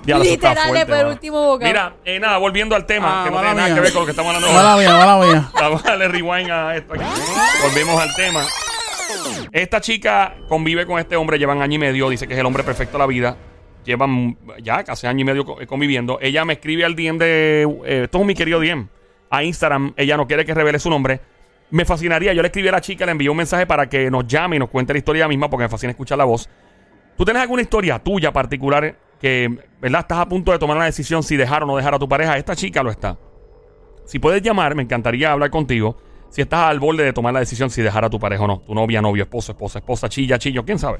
Ya, 0.05 0.19
Literal, 0.19 0.55
fuerte, 0.67 0.77
después 0.77 0.99
el 1.01 1.07
último 1.07 1.43
bocado. 1.43 1.67
Mira, 1.67 1.95
eh, 2.05 2.19
nada, 2.19 2.37
volviendo 2.37 2.75
al 2.75 2.85
tema, 2.85 3.21
Ah, 3.21 3.23
que 3.25 3.31
no 3.31 3.37
mala 3.37 3.47
tiene 3.53 3.61
nada 3.63 3.75
que 3.75 3.81
ver 3.81 3.91
con 3.91 4.01
lo 4.01 4.05
que 4.05 4.11
estamos 4.11 4.35
hablando 4.35 4.55
Mala 4.55 4.77
mía, 4.77 4.89
mala 4.95 5.25
mía. 5.25 5.51
Vamos 5.59 5.83
a 5.83 5.89
darle 5.89 6.07
rewind 6.09 6.51
a 6.51 6.75
esto 6.75 6.93
aquí. 6.93 7.03
Volvemos 7.63 7.99
al 7.99 8.13
tema. 8.15 8.45
Esta 9.51 9.81
chica 9.81 10.35
convive 10.47 10.85
con 10.85 10.99
este 10.99 11.15
hombre, 11.15 11.39
llevan 11.39 11.61
año 11.63 11.75
y 11.75 11.79
medio, 11.79 12.09
dice 12.09 12.27
que 12.27 12.33
es 12.35 12.39
el 12.39 12.45
hombre 12.45 12.63
perfecto 12.63 12.93
de 12.93 12.99
la 12.99 13.07
vida. 13.07 13.35
Llevan 13.83 14.37
ya 14.61 14.83
casi 14.83 15.07
año 15.07 15.21
y 15.21 15.23
medio 15.23 15.43
co- 15.45 15.57
conviviendo. 15.67 16.19
Ella 16.21 16.45
me 16.45 16.53
escribe 16.53 16.85
al 16.85 16.95
DM 16.95 17.17
de. 17.17 17.61
eh, 17.85 18.01
esto 18.03 18.19
es 18.19 18.25
mi 18.25 18.35
querido 18.35 18.59
DM. 18.59 18.87
A 19.31 19.43
Instagram. 19.43 19.93
Ella 19.97 20.17
no 20.17 20.27
quiere 20.27 20.45
que 20.45 20.53
revele 20.53 20.77
su 20.79 20.89
nombre. 20.91 21.19
Me 21.71 21.85
fascinaría. 21.85 22.33
Yo 22.33 22.41
le 22.41 22.47
escribí 22.47 22.67
a 22.67 22.71
la 22.71 22.81
chica, 22.81 23.05
le 23.05 23.11
envié 23.11 23.29
un 23.29 23.37
mensaje 23.37 23.65
para 23.65 23.89
que 23.89 24.11
nos 24.11 24.27
llame 24.27 24.57
y 24.57 24.59
nos 24.59 24.69
cuente 24.69 24.93
la 24.93 24.99
historia 24.99 25.27
misma, 25.27 25.49
porque 25.49 25.63
me 25.63 25.69
fascina 25.69 25.91
escuchar 25.91 26.17
la 26.17 26.25
voz. 26.25 26.49
¿Tú 27.17 27.25
tienes 27.25 27.41
alguna 27.41 27.61
historia 27.61 27.99
tuya 27.99 28.33
particular 28.33 28.97
que, 29.19 29.59
¿verdad? 29.81 30.01
Estás 30.01 30.19
a 30.19 30.27
punto 30.27 30.51
de 30.51 30.59
tomar 30.59 30.77
una 30.77 30.85
decisión 30.85 31.23
si 31.23 31.37
dejar 31.37 31.63
o 31.63 31.65
no 31.65 31.77
dejar 31.77 31.95
a 31.95 31.99
tu 31.99 32.07
pareja? 32.07 32.37
Esta 32.37 32.55
chica 32.55 32.83
lo 32.83 32.91
está. 32.91 33.17
Si 34.05 34.19
puedes 34.19 34.41
llamar, 34.41 34.75
me 34.75 34.83
encantaría 34.83 35.31
hablar 35.31 35.49
contigo. 35.49 35.97
Si 36.29 36.41
estás 36.41 36.69
al 36.69 36.79
borde 36.79 37.03
de 37.03 37.13
tomar 37.13 37.33
la 37.33 37.39
decisión 37.39 37.69
si 37.69 37.81
dejar 37.81 38.05
a 38.05 38.09
tu 38.09 38.19
pareja 38.19 38.43
o 38.43 38.47
no. 38.47 38.59
Tu 38.59 38.75
novia, 38.75 39.01
novio, 39.01 39.23
esposo, 39.23 39.53
esposa, 39.53 39.79
esposa, 39.79 40.09
chilla, 40.09 40.37
chillo, 40.37 40.65
quién 40.65 40.77
sabe. 40.77 40.99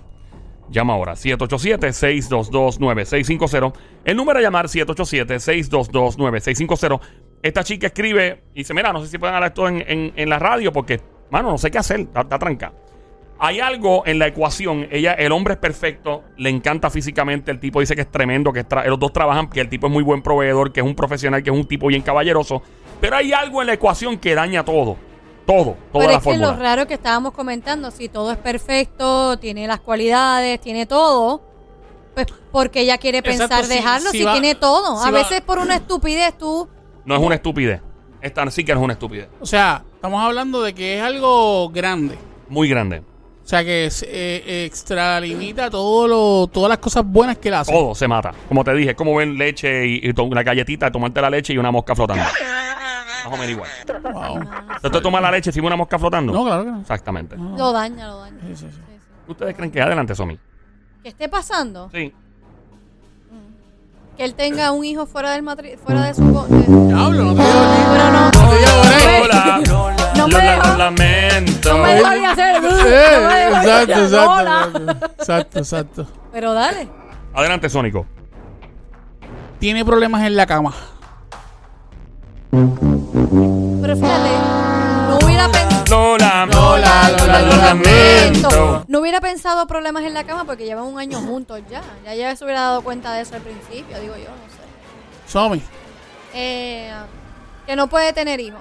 Llama 0.69 0.93
ahora, 0.93 1.13
787-622-9650. 1.13 3.73
El 4.05 4.17
número 4.17 4.39
a 4.39 4.41
llamar, 4.41 4.65
787-622-9650. 4.67 6.99
Esta 7.45 7.63
chica 7.63 7.87
escribe 7.87 8.41
y 8.55 8.59
dice, 8.59 8.73
mira, 8.73 8.91
no 8.91 8.99
sé 9.01 9.07
si 9.07 9.17
pueden 9.19 9.35
hablar 9.35 9.49
esto 9.51 9.67
en, 9.67 9.83
en- 9.87 10.13
en 10.15 10.29
la 10.29 10.39
radio 10.39 10.73
porque, 10.73 10.99
mano, 11.29 11.51
no 11.51 11.57
sé 11.59 11.69
qué 11.69 11.77
hacer, 11.77 11.99
está, 11.99 12.21
está 12.21 12.39
trancada. 12.39 12.73
Hay 13.37 13.59
algo 13.59 14.01
en 14.07 14.17
la 14.17 14.27
ecuación. 14.27 14.87
Ella, 14.89 15.13
el 15.13 15.31
hombre 15.31 15.53
es 15.53 15.59
perfecto, 15.59 16.23
le 16.37 16.49
encanta 16.49 16.89
físicamente. 16.89 17.51
El 17.51 17.59
tipo 17.59 17.81
dice 17.81 17.93
que 17.93 18.01
es 18.01 18.09
tremendo, 18.11 18.51
que 18.51 18.61
es 18.61 18.67
tra- 18.67 18.85
los 18.87 18.97
dos 18.97 19.13
trabajan, 19.13 19.47
que 19.49 19.61
el 19.61 19.69
tipo 19.69 19.85
es 19.87 19.93
muy 19.93 20.01
buen 20.03 20.23
proveedor, 20.23 20.71
que 20.71 20.79
es 20.79 20.85
un 20.85 20.95
profesional, 20.95 21.43
que 21.43 21.51
es 21.51 21.55
un 21.55 21.65
tipo 21.67 21.85
bien 21.87 22.01
caballeroso. 22.01 22.63
Pero 22.99 23.17
hay 23.17 23.31
algo 23.33 23.61
en 23.61 23.67
la 23.67 23.73
ecuación 23.73 24.17
que 24.17 24.33
daña 24.33 24.65
todo. 24.65 24.97
Todo, 25.45 25.75
toda 25.91 26.05
Pero 26.05 26.11
la 26.13 26.17
es 26.17 26.23
que 26.23 26.37
lo 26.37 26.55
raro 26.55 26.87
que 26.87 26.95
estábamos 26.95 27.33
comentando, 27.33 27.91
si 27.91 28.09
todo 28.09 28.31
es 28.31 28.37
perfecto, 28.39 29.37
tiene 29.37 29.67
las 29.67 29.81
cualidades, 29.81 30.59
tiene 30.61 30.87
todo, 30.87 31.43
pues 32.15 32.25
porque 32.51 32.79
ella 32.81 32.97
quiere 32.97 33.19
Exacto, 33.19 33.37
pensar 33.49 33.63
si- 33.65 33.69
dejarlo 33.75 34.09
si 34.09 34.17
si, 34.19 34.23
va- 34.23 34.31
tiene 34.31 34.55
todo. 34.55 34.99
si 34.99 35.07
a 35.07 35.11
va- 35.11 35.19
veces 35.19 35.41
por 35.41 35.59
una 35.59 35.75
estupidez 35.75 36.35
tú... 36.39 36.67
No 37.05 37.15
es 37.15 37.21
una 37.21 37.35
estupidez. 37.35 37.81
Esta 38.21 38.49
sí 38.49 38.63
que 38.63 38.73
no 38.73 38.79
es 38.79 38.83
una 38.83 38.93
estupidez. 38.93 39.29
O 39.39 39.45
sea, 39.45 39.83
estamos 39.93 40.21
hablando 40.23 40.63
de 40.63 40.73
que 40.73 40.97
es 40.97 41.03
algo 41.03 41.69
grande. 41.69 42.17
Muy 42.49 42.67
grande. 42.67 42.99
O 42.99 43.47
sea, 43.47 43.63
que 43.63 43.85
es, 43.85 44.03
eh, 44.07 44.65
extralimita 44.65 45.69
todo 45.69 46.07
lo, 46.07 46.47
todas 46.47 46.69
las 46.69 46.79
cosas 46.79 47.05
buenas 47.05 47.37
que 47.37 47.49
él 47.49 47.53
hace. 47.53 47.71
Todo 47.71 47.93
se 47.93 48.07
mata. 48.07 48.33
Como 48.47 48.63
te 48.63 48.73
dije, 48.73 48.89
es 48.91 48.95
como 48.95 49.15
ven 49.15 49.37
leche 49.37 49.85
y, 49.85 50.01
y 50.03 50.19
una 50.19 50.41
galletita, 50.41 50.91
tomarte 50.91 51.21
la 51.21 51.29
leche 51.29 51.53
y 51.53 51.59
una 51.59 51.71
mosca 51.71 51.93
flotando. 51.95 52.23
Más 52.23 53.27
o 53.27 53.37
menos 53.37 53.49
igual. 53.49 53.69
Wow. 54.01 54.39
¿Usted 54.77 54.89
te 54.89 55.01
toma 55.01 55.21
la 55.21 55.29
leche 55.29 55.51
si 55.51 55.61
ve 55.61 55.67
una 55.67 55.75
mosca 55.75 55.99
flotando? 55.99 56.33
No, 56.33 56.43
claro 56.43 56.63
que 56.63 56.71
no. 56.71 56.81
Exactamente. 56.81 57.35
Lo 57.37 57.71
daña, 57.71 58.07
lo 58.07 58.19
daña. 58.21 58.39
Sí, 58.47 58.55
sí. 58.55 58.67
¿Ustedes 59.27 59.55
creen 59.55 59.71
que 59.71 59.81
adelante, 59.81 60.15
Somi? 60.15 60.39
¿Qué 61.03 61.09
esté 61.09 61.29
pasando? 61.29 61.89
Sí. 61.93 62.11
Que 64.17 64.23
él 64.23 64.33
tenga 64.33 64.71
un 64.71 64.85
hijo 64.85 65.05
fuera 65.05 65.31
del 65.31 65.41
matri 65.43 65.75
fuera 65.83 66.03
de 66.05 66.13
su... 66.13 66.23
Diablo, 66.23 67.23
no 67.23 67.35
te 67.35 67.41
no, 67.43 68.31
No 69.91 69.91
no 70.15 70.27
me 70.27 70.39
dejó- 70.39 70.67
lo 70.69 70.77
lamento. 70.77 71.73
no 71.73 71.77
me 71.83 71.93
dejó 71.95 72.09
ni 72.15 72.25
hacer... 72.25 72.61
no 72.63 72.69
me 72.69 72.75
dejó 72.77 73.49
ni 73.49 73.65
exacto, 73.67 73.93
hacer 73.95 74.27
bola. 74.27 74.69
exacto, 74.71 75.05
exacto, 75.19 75.59
exacto. 75.59 76.07
Pero 76.31 76.53
dale. 76.53 76.87
Adelante, 77.33 77.69
Sónico. 77.69 78.05
Tiene 79.59 79.83
problemas 79.83 80.23
en 80.23 80.35
la 80.37 80.45
cama. 80.45 80.73
Pero 82.51 83.95
fíjate, 83.95 84.29
no 85.09 85.17
hubiera 85.25 85.49
pensado... 85.49 85.85
lamento. 87.57 88.85
No 88.87 88.99
hubiera 88.99 89.21
pensado 89.21 89.67
problemas 89.67 90.03
en 90.03 90.13
la 90.13 90.23
cama 90.23 90.45
porque 90.45 90.65
llevan 90.65 90.85
un 90.85 90.99
año 90.99 91.19
juntos 91.19 91.61
ya. 91.69 91.81
Ya 92.03 92.15
ya 92.15 92.35
se 92.35 92.43
hubiera 92.43 92.61
dado 92.61 92.81
cuenta 92.81 93.13
de 93.13 93.21
eso 93.21 93.35
al 93.35 93.41
principio, 93.41 93.99
digo 93.99 94.15
yo, 94.15 94.29
no 94.29 94.49
sé. 94.49 95.31
Somi. 95.31 95.61
Eh, 96.33 96.91
que 97.65 97.75
no 97.75 97.87
puede 97.87 98.13
tener 98.13 98.39
hijos. 98.39 98.59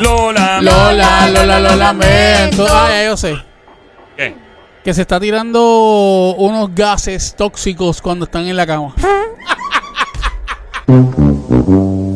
Lola. 0.00 0.60
Lola, 0.60 1.30
Lola, 1.30 1.60
lo 1.60 1.76
lamento. 1.76 2.66
Ah, 2.68 2.88
ya 2.90 3.04
yo 3.06 3.16
sé. 3.16 3.36
¿Qué? 4.16 4.36
Que 4.84 4.94
se 4.94 5.02
está 5.02 5.18
tirando 5.18 6.34
unos 6.36 6.74
gases 6.74 7.34
tóxicos 7.34 8.00
cuando 8.00 8.26
están 8.26 8.46
en 8.46 8.56
la 8.56 8.66
cama. 8.66 8.94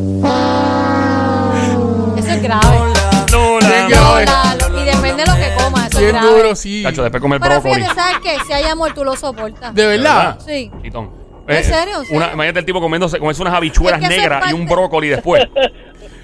No, 3.95 4.79
y 4.81 4.85
depende 4.85 5.23
de 5.23 5.31
lo 5.31 5.35
que 5.35 5.53
coma, 5.63 5.87
eso 5.87 5.97
es 5.97 6.03
Bien 6.03 6.11
grave. 6.15 6.29
duro, 6.37 6.55
sí. 6.55 6.83
Cacho, 6.83 7.01
después 7.03 7.21
comer 7.21 7.39
Pero 7.41 7.53
brócoli. 7.61 7.75
fíjate, 7.83 7.95
¿sabes 7.99 8.17
qué? 8.23 8.37
Si 8.47 8.53
hay 8.53 8.63
amor, 8.65 8.93
tú 8.93 9.03
lo 9.03 9.15
soportas. 9.15 9.73
¿De 9.75 9.85
verdad? 9.85 10.37
Sí. 10.45 10.71
Chitón. 10.81 11.11
¿En 11.47 11.63
serio? 11.63 11.99
¿En 11.99 12.05
serio? 12.05 12.15
Una, 12.17 12.33
imagínate 12.33 12.59
el 12.59 12.65
tipo 12.65 12.79
comiéndose, 12.79 13.19
unas 13.19 13.53
habichuelas 13.53 14.01
Es 14.01 14.07
que 14.07 14.13
eso 14.13 14.23
es 14.23 14.29
negras 14.29 14.49
y 14.49 14.53
un 14.53 14.59
parte- 14.61 14.73
brócoli 14.75 15.07
después. 15.09 15.47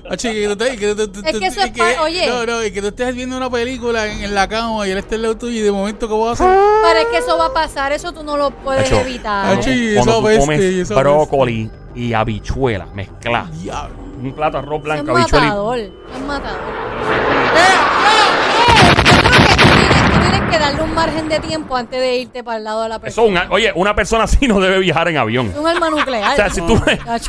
Ah, 0.09 0.15
chico, 0.15 0.33
que 0.35 0.47
tú 0.47 0.55
te- 0.55 0.77
que 0.77 0.95
tú- 0.95 1.07
tú- 1.11 1.19
Es 1.25 1.37
que 1.37 1.47
eso 1.47 1.59
es 1.59 1.71
pa- 1.71 2.01
oye. 2.03 2.27
No, 2.29 2.45
no, 2.45 2.63
y 2.63 2.71
que 2.71 2.79
tú 2.79 2.87
estés 2.87 3.13
viendo 3.13 3.35
una 3.35 3.49
película 3.49 4.05
en, 4.07 4.23
en 4.23 4.33
la 4.33 4.47
cama 4.47 4.87
y 4.87 4.91
él 4.91 4.97
esté 4.99 5.15
al 5.15 5.23
lado 5.23 5.35
tuyo 5.35 5.59
y 5.59 5.61
de 5.61 5.69
momento, 5.69 6.07
¿cómo 6.07 6.27
vas 6.27 6.39
a 6.39 6.45
hacer? 6.45 6.57
Pero 6.81 6.99
es 7.01 7.05
que 7.07 7.17
eso 7.17 7.37
va 7.37 7.47
a 7.47 7.53
pasar, 7.53 7.91
eso 7.91 8.13
tú 8.13 8.23
no 8.23 8.37
lo 8.37 8.51
puedes 8.51 8.83
Cacho, 8.85 9.01
evitar. 9.01 9.57
Cacho, 9.57 9.69
y 9.69 9.95
Cuando 9.95 10.11
eso 10.13 10.19
tú 10.21 10.25
peste, 10.27 10.35
y 10.37 10.45
comes 10.45 10.59
eso 10.61 10.95
brócoli 10.95 11.69
y 11.93 12.13
habichuelas 12.13 12.93
mezcladas. 12.93 13.61
Diablo. 13.61 14.06
Un 14.21 14.33
plato 14.33 14.57
de 14.57 14.63
arroz 14.63 14.77
es 14.79 14.83
blanco, 14.83 15.11
y- 15.11 15.21
matador. 15.21 15.77
Es 15.77 15.91
matador. 16.25 16.59
Eh, 17.55 17.59
yo 18.97 19.19
creo 19.19 19.31
que 19.31 19.43
tú 20.13 20.19
tienes, 20.19 20.41
que 20.51 20.59
darle 20.59 20.81
un 20.83 20.93
margen 20.95 21.29
de 21.29 21.39
tiempo 21.39 21.75
antes 21.75 21.99
de 21.99 22.17
irte 22.17 22.43
para 22.43 22.57
el 22.57 22.63
lado 22.63 22.83
de 22.83 22.89
la 22.89 22.95
Eso, 22.95 23.01
persona. 23.01 23.27
una- 23.43 23.51
oye, 23.53 23.71
una 23.75 23.95
persona 23.95 24.23
así 24.23 24.47
no 24.47 24.59
debe 24.59 24.79
viajar 24.79 25.07
en 25.09 25.17
avión. 25.17 25.47
Es 25.47 25.55
un 25.57 25.67
arma 25.67 25.89
nuclear. 25.89 26.33
O 26.33 26.35
sea, 26.35 26.49
si 26.49 26.61
tú 26.61 26.79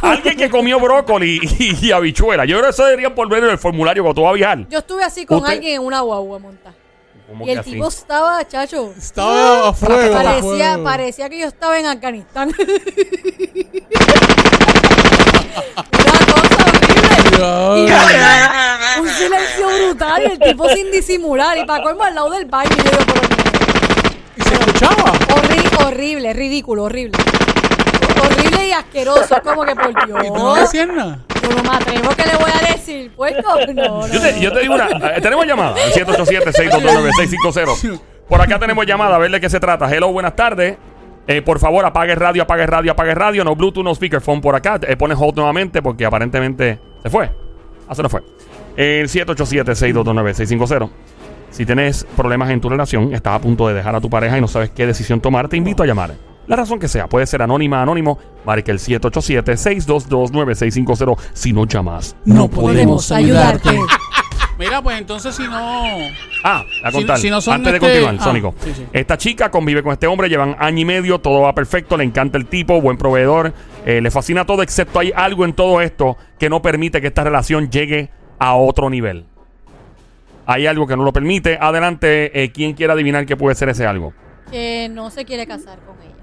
alguien 0.03 0.37
que 0.37 0.49
comió 0.51 0.81
brócoli 0.81 1.39
y, 1.59 1.87
y 1.87 1.93
habichuela, 1.93 2.45
yo 2.47 2.57
creo 2.57 2.65
que 2.67 2.71
eso 2.71 2.85
debería 2.85 3.15
por 3.15 3.29
ver 3.29 3.45
en 3.45 3.51
el 3.51 3.59
formulario 3.59 4.03
cuando 4.03 4.15
tú 4.21 4.25
vas 4.25 4.31
a 4.31 4.35
viajar. 4.35 4.67
Yo 4.69 4.79
estuve 4.79 5.05
así 5.05 5.27
con 5.27 5.39
Usted- 5.39 5.53
alguien 5.53 5.75
en 5.81 5.87
una 5.87 6.01
guagua 6.01 6.39
montada. 6.39 6.75
¿Cómo 7.29 7.45
Y 7.45 7.47
que 7.49 7.53
el 7.53 7.59
así? 7.59 7.73
tipo 7.73 7.89
estaba, 7.89 8.47
chacho. 8.49 8.95
Estaba 8.97 9.69
a 9.69 9.73
fuego. 9.75 10.15
a 10.17 10.23
Parecía, 10.23 10.41
fuego. 10.73 10.85
parecía 10.85 11.29
que 11.29 11.39
yo 11.41 11.47
estaba 11.47 11.79
en 11.79 11.85
Afganistán. 11.87 12.49
Una 15.77 16.33
cosa. 16.33 16.43
Y 17.39 17.91
un 19.01 19.09
silencio 19.09 19.67
brutal. 19.67 20.23
Y 20.23 20.27
el 20.33 20.39
tipo 20.39 20.69
sin 20.69 20.91
disimular. 20.91 21.57
Y 21.59 21.65
para 21.65 21.83
colmo 21.83 22.03
al 22.05 22.15
lado 22.15 22.31
del 22.31 22.45
baño. 22.47 22.71
Y 22.73 22.77
yo 22.83 22.91
Y 24.37 24.43
se 24.43 24.55
escuchaba. 24.55 25.13
Horri- 25.13 25.87
horrible, 25.87 26.33
ridículo, 26.33 26.85
horrible. 26.85 27.19
Horrible 28.23 28.69
y 28.69 28.73
asqueroso. 28.73 29.37
Es 29.37 29.43
como 29.43 29.65
que 29.65 29.75
por 29.77 30.07
Dios. 30.07 30.19
Y 30.25 30.29
tú 30.29 30.35
no 30.35 30.55
decías 30.55 30.89
nada. 30.89 31.19
Yo 31.43 31.49
no 31.51 31.63
me 31.63 31.77
atrevo 31.77 32.09
que 32.11 32.27
le 32.27 32.37
voy 32.37 32.51
a 32.53 32.73
decir. 32.73 33.13
Pues 33.17 33.35
no, 33.43 33.57
no. 33.75 34.07
Yo 34.09 34.21
te, 34.21 34.41
yo 34.41 34.53
te 34.53 34.61
digo 34.61 34.75
una. 34.75 34.89
eh, 35.17 35.21
tenemos 35.21 35.47
llamada. 35.47 35.75
al 35.83 35.93
787-629-650. 35.93 38.01
Por 38.29 38.41
acá 38.41 38.59
tenemos 38.59 38.85
llamada. 38.87 39.17
A 39.17 39.19
ver 39.19 39.31
de 39.31 39.41
qué 39.41 39.49
se 39.49 39.61
trata. 39.61 39.89
Hello, 39.95 40.13
buenas 40.13 40.35
tardes. 40.37 40.77
Eh, 41.29 41.43
por 41.43 41.59
favor, 41.59 41.85
apague 41.85 42.15
radio, 42.15 42.45
apague 42.45 42.67
radio, 42.67 42.93
apague 42.93 43.15
radio. 43.15 43.45
No 43.45 43.55
Bluetooth, 43.55 43.85
no 43.85 43.95
speakerphone 43.95 44.41
por 44.41 44.57
acá. 44.57 44.81
Eh, 44.89 44.97
pone 44.97 45.15
hold 45.15 45.37
nuevamente 45.37 45.83
porque 45.83 46.07
aparentemente 46.07 46.81
se 47.03 47.11
fue. 47.11 47.31
Ah, 47.87 47.95
se 47.95 48.03
nos 48.03 48.11
fue. 48.11 48.23
El 48.77 49.09
787-629-650. 49.09 50.89
Si 51.51 51.67
tienes 51.67 52.07
problemas 52.17 52.49
en 52.49 52.63
tu 52.63 52.71
relación, 52.71 53.13
estás 53.13 53.35
a 53.35 53.41
punto 53.41 53.69
de 53.69 53.75
dejar 53.75 53.95
a 53.95 54.01
tu 54.01 54.09
pareja 54.09 54.39
y 54.39 54.41
no 54.41 54.49
sabes 54.49 54.71
qué 54.71 54.87
decisión 54.87 55.21
tomar, 55.21 55.49
te 55.49 55.59
invito 55.59 55.83
a 55.83 55.87
llamar. 55.87 56.15
La 56.47 56.57
razón 56.57 56.79
que 56.79 56.89
sea, 56.89 57.09
puede 57.09 57.27
ser 57.27 57.43
anónima, 57.43 57.83
anónimo, 57.83 58.19
marca 58.47 58.73
el 58.73 58.79
787-622-9650. 58.79 61.19
Si 61.35 61.53
no 61.53 61.67
llamas, 61.67 62.17
No 62.25 62.49
Podemos 62.49 63.13
ayudarte. 63.13 63.79
Mira, 64.59 64.83
pues 64.83 64.99
entonces 64.99 65.35
si 65.37 65.45
no. 65.45 65.57
Ah, 66.43 66.65
a 66.83 66.91
Si- 66.91 66.97
contar. 66.97 67.19
si 67.19 67.31
no 67.31 67.41
son 67.41 67.55
Antes 67.55 67.73
de 67.73 67.77
este- 67.79 67.87
continuar, 67.87 68.17
ah, 68.19 68.25
Sónico. 68.25 68.55
sí, 68.59 68.73
sí. 68.75 68.87
Esta 68.93 69.17
chica 69.17 69.51
convive 69.51 69.83
con 69.83 69.93
este 69.93 70.07
hombre, 70.09 70.29
llevan 70.29 70.57
año 70.59 70.81
y 70.81 70.85
medio, 70.85 71.21
todo 71.21 71.43
va 71.43 71.55
perfecto, 71.55 71.97
le 71.97 72.05
encanta 72.05 72.39
el 72.39 72.47
tipo, 72.47 72.81
buen 72.81 72.97
proveedor, 72.99 73.53
eh, 73.87 74.01
le 74.01 74.11
fascina 74.11 74.45
todo, 74.45 74.63
excepto 74.63 74.99
hay 74.99 75.13
algo 75.15 75.45
en 75.45 75.53
todo 75.53 75.81
esto 75.81 76.17
que 76.39 76.51
no 76.51 76.61
permite 76.61 77.01
que 77.01 77.07
esta 77.07 77.23
relación 77.23 77.71
llegue 77.71 78.11
a 78.39 78.55
otro 78.55 78.91
nivel. 78.91 79.27
Hay 80.47 80.67
algo 80.67 80.87
que 80.87 80.97
no 80.97 81.05
lo 81.05 81.13
permite. 81.13 81.59
Adelante, 81.61 82.43
eh, 82.43 82.51
¿quién 82.51 82.73
quiere 82.75 82.93
adivinar 82.95 83.27
qué 83.27 83.37
puede 83.37 83.55
ser 83.55 83.69
ese 83.69 83.87
algo? 83.87 84.13
Que 84.51 84.89
no 84.91 85.11
se 85.11 85.25
quiere 85.25 85.47
casar 85.47 85.79
con 85.81 85.95
ella. 86.03 86.15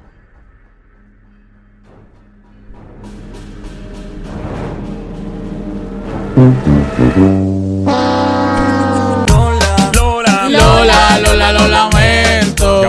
Lola. 6.36 7.55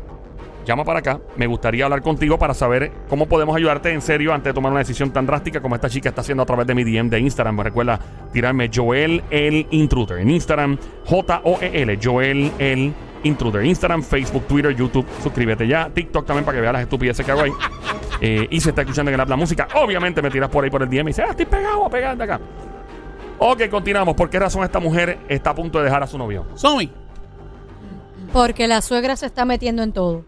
llama 0.65 0.85
para 0.85 1.01
acá. 1.01 1.21
Me 1.37 1.47
gustaría 1.47 1.85
hablar 1.85 2.03
contigo 2.03 2.39
para 2.39 2.55
saber 2.55 2.93
cómo 3.09 3.27
podemos 3.27 3.57
ayudarte 3.57 3.93
en 3.93 4.01
serio 4.01 4.33
antes 4.33 4.51
de 4.51 4.55
tomar 4.55 4.73
una 4.73 4.81
decisión 4.81 5.13
tan 5.13 5.27
drástica 5.27 5.61
como 5.61 5.75
esta 5.75 5.89
chica 5.89 6.09
está 6.09 6.21
haciendo 6.21 6.43
a 6.43 6.47
través 6.47 6.67
de 6.67 6.75
mi 6.75 6.85
DM 6.85 7.09
de 7.11 7.21
Instagram. 7.21 7.61
Recuerda 7.61 7.99
tirarme 8.33 8.71
Joel 8.73 9.23
el 9.31 9.67
Intruder 9.71 10.19
en 10.19 10.31
Instagram, 10.31 10.79
J-O-E-L, 11.05 11.99
Joel 12.03 12.53
el 12.59 12.93
Intruder. 13.25 13.65
Instagram, 13.65 14.03
Facebook, 14.03 14.47
Twitter, 14.47 14.75
YouTube. 14.75 15.07
Suscríbete 15.23 15.67
ya. 15.67 15.91
TikTok 15.91 16.27
también 16.27 16.45
para 16.45 16.57
que 16.57 16.61
veas 16.61 16.73
las 16.73 16.83
estupideces 16.83 17.25
que 17.25 17.33
hago 17.33 17.43
ahí. 17.43 17.53
Eh, 18.21 18.47
y 18.49 18.61
si 18.61 18.69
está 18.69 18.83
escuchando 18.83 19.11
en 19.11 19.17
el 19.17 19.21
habla 19.21 19.37
música, 19.37 19.69
obviamente 19.75 20.23
me 20.23 20.31
tiras 20.31 20.49
por 20.49 20.65
ahí 20.65 20.71
por 20.71 20.83
el 20.83 20.89
DM 20.89 21.01
y 21.01 21.05
dices, 21.07 21.25
ah, 21.27 21.31
estoy 21.33 21.45
pegado 21.45 21.89
de 21.91 22.25
acá. 22.25 22.41
Ok, 23.39 23.69
continuamos. 23.69 24.15
¿Por 24.15 24.31
qué 24.31 24.39
razón 24.39 24.63
esta 24.63 24.79
mujer 24.79 25.19
está 25.29 25.51
a 25.51 25.55
punto 25.55 25.79
de 25.79 25.85
dejar 25.85 26.03
a 26.05 26.07
su 26.07 26.17
novio? 26.17 26.47
Somi. 26.55 26.91
Porque 28.33 28.67
la 28.67 28.81
suegra 28.81 29.17
se 29.17 29.27
está 29.27 29.45
metiendo 29.45 29.83
en 29.83 29.93
todo. 29.93 30.25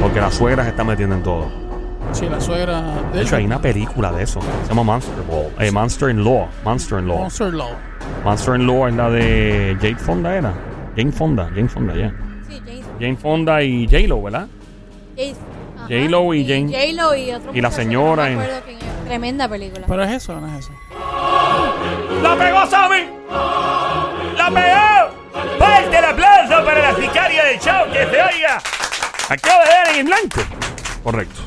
Porque 0.00 0.20
la 0.20 0.30
suegra 0.30 0.62
se 0.64 0.70
está 0.70 0.84
metiendo 0.84 1.14
en 1.16 1.22
todo. 1.22 1.46
Sí, 2.12 2.26
la 2.28 2.40
suegra. 2.40 2.82
De 3.12 3.22
hecho, 3.22 3.36
hay 3.36 3.44
una 3.44 3.60
película 3.60 4.12
de 4.12 4.22
eso. 4.22 4.40
Se 4.62 4.68
llama 4.68 4.84
Monster 4.84 5.14
Ball. 5.28 5.46
Eh, 5.58 5.70
Monster 5.72 6.10
in 6.10 6.22
Law. 6.22 6.46
Monster 6.64 7.00
in 7.00 7.08
Law. 7.08 7.18
Monster 7.18 7.52
Law. 7.52 7.70
Monster 8.24 8.54
in 8.54 8.66
Law 8.66 8.86
es 8.88 8.94
la 8.94 9.10
de 9.10 9.76
Jake 9.80 9.96
Fonda, 9.96 10.34
¿era? 10.36 10.54
Jane 10.96 11.12
Fonda. 11.12 11.48
Jane 11.54 11.68
Fonda, 11.68 11.94
ya. 11.96 12.14
Sí, 12.48 12.60
Jason. 12.64 12.92
Jane 13.00 13.16
Fonda 13.16 13.62
y 13.62 13.86
J-Lo, 13.88 14.22
¿verdad? 14.22 14.46
J-Lo 15.88 16.34
y 16.34 16.46
Jane- 16.46 16.68
J-Lo 16.72 17.14
y 17.14 17.32
otro 17.32 17.54
y 17.54 17.60
la 17.60 17.70
señora 17.70 18.28
no 18.28 18.28
me 18.28 18.32
en- 18.34 18.40
acuerdo 18.40 18.60
quién 18.64 18.78
es. 18.78 19.04
Tremenda 19.06 19.48
película. 19.48 19.86
Pero 19.86 20.02
es 20.04 20.10
eso, 20.12 20.40
no 20.40 20.46
es 20.48 20.60
eso. 20.64 20.72
¡La 22.26 22.36
pegó 22.36 22.66
Sammy! 22.66 23.06
¡La 24.36 24.50
pegó! 24.50 25.58
¡Fuerte 25.58 25.98
el 25.98 26.04
aplauso 26.04 26.64
para 26.64 26.80
la 26.92 26.94
sicaria 26.96 27.44
del 27.44 27.58
show 27.60 27.84
que 27.92 27.98
se 28.06 28.22
oiga! 28.22 28.60
Acaba 29.28 29.64
de 29.64 29.70
dar 29.70 29.88
en 29.90 29.96
el 29.96 30.04
blanco. 30.04 30.40
Correcto. 31.02 31.40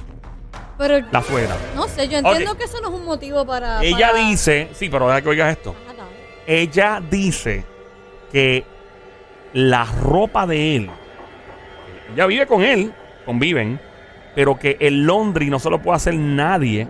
Pero 0.78 1.06
La 1.12 1.22
suegra. 1.22 1.56
no 1.76 1.88
sé, 1.90 2.08
yo 2.08 2.18
entiendo 2.20 2.52
Ok. 2.54 2.58
que 2.60 2.64
eso 2.64 2.80
no 2.82 2.88
es 2.88 2.94
un 2.94 3.06
motivo 3.06 3.46
para. 3.46 3.84
Ella 3.84 4.12
para- 4.12 4.20
dice, 4.26 4.70
sí, 4.74 4.88
pero 4.90 5.08
deja 5.08 5.22
que 5.22 5.30
oigas 5.30 5.52
esto. 5.52 5.76
Dale. 5.86 6.00
Ella 6.48 7.02
dice 7.10 7.66
que 8.32 8.64
la 9.54 9.84
ropa 10.02 10.48
de 10.48 10.78
él, 10.78 10.90
ella 12.14 12.26
vive 12.28 12.48
con 12.48 12.62
él, 12.64 12.94
conviven, 13.26 13.80
pero 14.36 14.58
que 14.58 14.78
el 14.80 15.06
laundry 15.06 15.50
no 15.50 15.60
se 15.60 15.70
lo 15.70 15.80
puede 15.82 15.98
hacer 15.98 16.14
nadie 16.16 16.88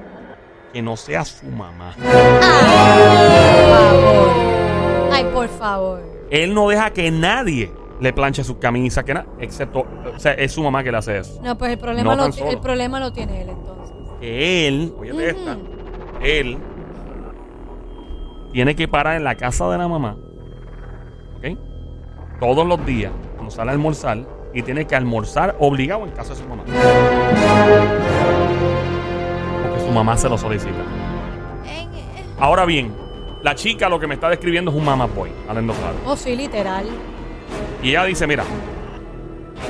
que 0.74 0.82
no 0.82 0.96
sea 0.98 1.26
su 1.26 1.46
mamá. 1.48 1.96
Ay, 5.12 5.26
por 5.34 5.48
favor. 5.50 6.02
Él 6.30 6.54
no 6.54 6.70
deja 6.70 6.92
que 6.92 7.10
nadie 7.12 7.72
le 8.00 8.14
planche 8.14 8.44
sus 8.44 8.58
camisas, 8.58 9.04
que 9.04 9.14
nada, 9.14 9.26
excepto, 9.40 9.86
o 10.16 10.20
sea, 10.20 10.34
es 10.34 10.52
su 10.52 10.64
mamá 10.64 10.84
que 10.84 10.92
le 10.92 10.98
hace 10.98 11.18
eso. 11.18 11.40
No, 11.44 11.58
pues 11.58 11.72
el 11.72 11.78
problema, 11.80 12.16
No 12.16 12.28
lo, 12.28 12.50
el 12.50 12.60
problema 12.60 13.00
lo 13.00 13.12
tiene 13.12 13.42
él 13.42 13.50
entonces. 13.50 13.96
Él, 14.22 14.94
oye 14.98 15.30
esta, 15.30 15.54
Ujú. 15.56 15.64
él 16.22 16.58
tiene 18.54 18.76
que 18.76 18.88
parar 18.88 19.18
en 19.18 19.24
la 19.24 19.36
casa 19.36 19.70
de 19.70 19.78
la 19.78 19.88
mamá, 19.88 20.18
¿ok? 21.38 21.58
Todos 22.40 22.66
los 22.66 22.86
días, 22.86 23.12
cuando 23.36 23.52
sale 23.52 23.72
a 23.72 23.74
almorzar, 23.74 24.20
y 24.54 24.62
tiene 24.64 24.86
que 24.86 24.96
almorzar 24.96 25.56
obligado 25.60 26.06
en 26.06 26.12
casa 26.12 26.34
de 26.34 26.40
su 26.42 26.48
mamá. 26.48 26.64
Su 29.89 29.96
mamá 29.96 30.15
se 30.15 30.29
lo 30.29 30.38
solicita. 30.38 30.84
Ahora 32.39 32.63
bien, 32.65 32.93
la 33.41 33.55
chica 33.55 33.89
lo 33.89 34.00
que 34.00 34.05
me 34.05 34.13
está 34.13 34.29
describiendo 34.29 34.69
es 34.69 34.77
un 34.77 34.86
mamá 34.86 35.08
boy, 35.08 35.31
hablando 35.48 35.74
claro. 35.74 35.96
Oh, 36.05 36.15
sí, 36.15 36.36
literal. 36.36 36.86
Y 37.81 37.89
ella 37.89 38.03
dice, 38.03 38.27
mira, 38.27 38.43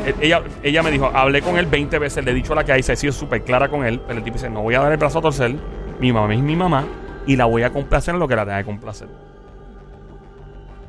e- 0.05 0.15
ella, 0.19 0.43
ella 0.61 0.83
me 0.83 0.91
dijo, 0.91 1.05
hablé 1.05 1.41
con 1.41 1.57
él 1.57 1.67
20 1.67 1.97
veces, 1.99 2.25
le 2.25 2.31
he 2.31 2.33
dicho 2.33 2.53
la 2.53 2.65
que 2.65 2.73
hay, 2.73 2.83
se 2.83 2.91
ha 2.91 2.95
sido 2.97 3.13
súper 3.13 3.45
clara 3.45 3.69
con 3.69 3.85
él, 3.85 4.01
pero 4.05 4.17
el 4.17 4.25
tipo 4.25 4.33
dice, 4.35 4.49
no 4.49 4.61
voy 4.61 4.75
a 4.75 4.81
dar 4.81 4.91
el 4.91 4.97
brazo 4.97 5.19
a 5.19 5.21
torcer, 5.21 5.55
mi 6.01 6.11
mamá 6.11 6.33
es 6.33 6.41
mi 6.41 6.57
mamá, 6.57 6.83
y 7.25 7.37
la 7.37 7.45
voy 7.45 7.63
a 7.63 7.71
complacer 7.71 8.13
en 8.13 8.19
lo 8.19 8.27
que 8.27 8.35
la 8.35 8.43
tenga 8.43 8.57
que 8.57 8.65
complacer. 8.65 9.07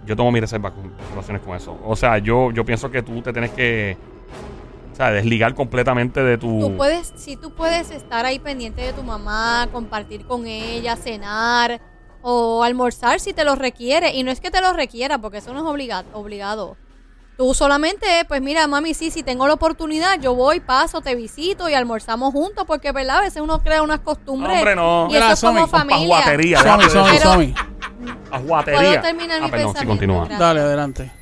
Yo 0.06 0.16
tengo 0.16 0.32
mi 0.32 0.40
reserva 0.40 0.72
con 0.72 0.90
relaciones 1.10 1.40
con 1.42 1.54
eso. 1.54 1.78
O 1.84 1.94
sea, 1.94 2.18
yo, 2.18 2.50
yo 2.50 2.64
pienso 2.64 2.90
que 2.90 3.02
tú 3.02 3.22
te 3.22 3.32
tienes 3.32 3.52
que 3.52 3.96
o 4.92 4.96
sea, 4.96 5.10
desligar 5.10 5.54
completamente 5.54 6.22
de 6.22 6.36
tu... 6.38 6.60
Tú 6.60 6.76
puedes, 6.76 7.12
si 7.16 7.36
tú 7.36 7.54
puedes 7.54 7.90
estar 7.90 8.26
ahí 8.26 8.38
pendiente 8.38 8.82
de 8.82 8.92
tu 8.92 9.02
mamá, 9.02 9.68
compartir 9.72 10.26
con 10.26 10.46
ella, 10.46 10.96
cenar 10.96 11.80
o 12.22 12.62
almorzar 12.64 13.18
si 13.20 13.32
te 13.32 13.44
lo 13.44 13.54
requiere. 13.54 14.14
Y 14.14 14.22
no 14.24 14.30
es 14.30 14.40
que 14.40 14.50
te 14.50 14.60
lo 14.60 14.72
requiera, 14.72 15.18
porque 15.18 15.38
eso 15.38 15.52
no 15.54 15.60
es 15.60 15.64
obliga- 15.64 16.04
obligado. 16.12 16.76
Tú 17.38 17.54
solamente, 17.54 18.06
pues 18.28 18.42
mira, 18.42 18.66
mami, 18.66 18.92
sí, 18.92 19.10
si 19.10 19.22
tengo 19.22 19.46
la 19.48 19.54
oportunidad, 19.54 20.20
yo 20.20 20.34
voy, 20.34 20.60
paso, 20.60 21.00
te 21.00 21.14
visito 21.14 21.70
y 21.70 21.74
almorzamos 21.74 22.32
juntos, 22.34 22.64
porque, 22.66 22.92
¿verdad? 22.92 23.18
A 23.18 23.20
veces 23.22 23.40
uno 23.40 23.62
crea 23.62 23.82
unas 23.82 24.00
costumbres. 24.00 24.58
Hombre, 24.58 24.76
no. 24.76 25.08
Y 25.10 25.16
eso 25.16 25.32
es 25.32 25.40
como 25.40 25.66
familia. 25.66 26.16
pajuatería, 26.18 26.58
Somi, 26.58 26.68
déjate 26.68 26.84
de 26.84 26.90
Somi, 26.90 27.16
eso. 27.16 27.18
Pero- 27.18 27.32
Somi. 27.32 27.54
Ajuatería. 28.30 28.80
¿Puedo 28.80 29.00
terminar 29.02 29.40
mi 29.40 29.46
ah, 29.46 29.50
perdón, 29.50 29.68
sí, 29.68 29.72
pensamiento? 29.72 29.88
continúa. 29.88 30.18
Gracias. 30.20 30.38
Dale, 30.38 30.60
adelante. 30.60 31.12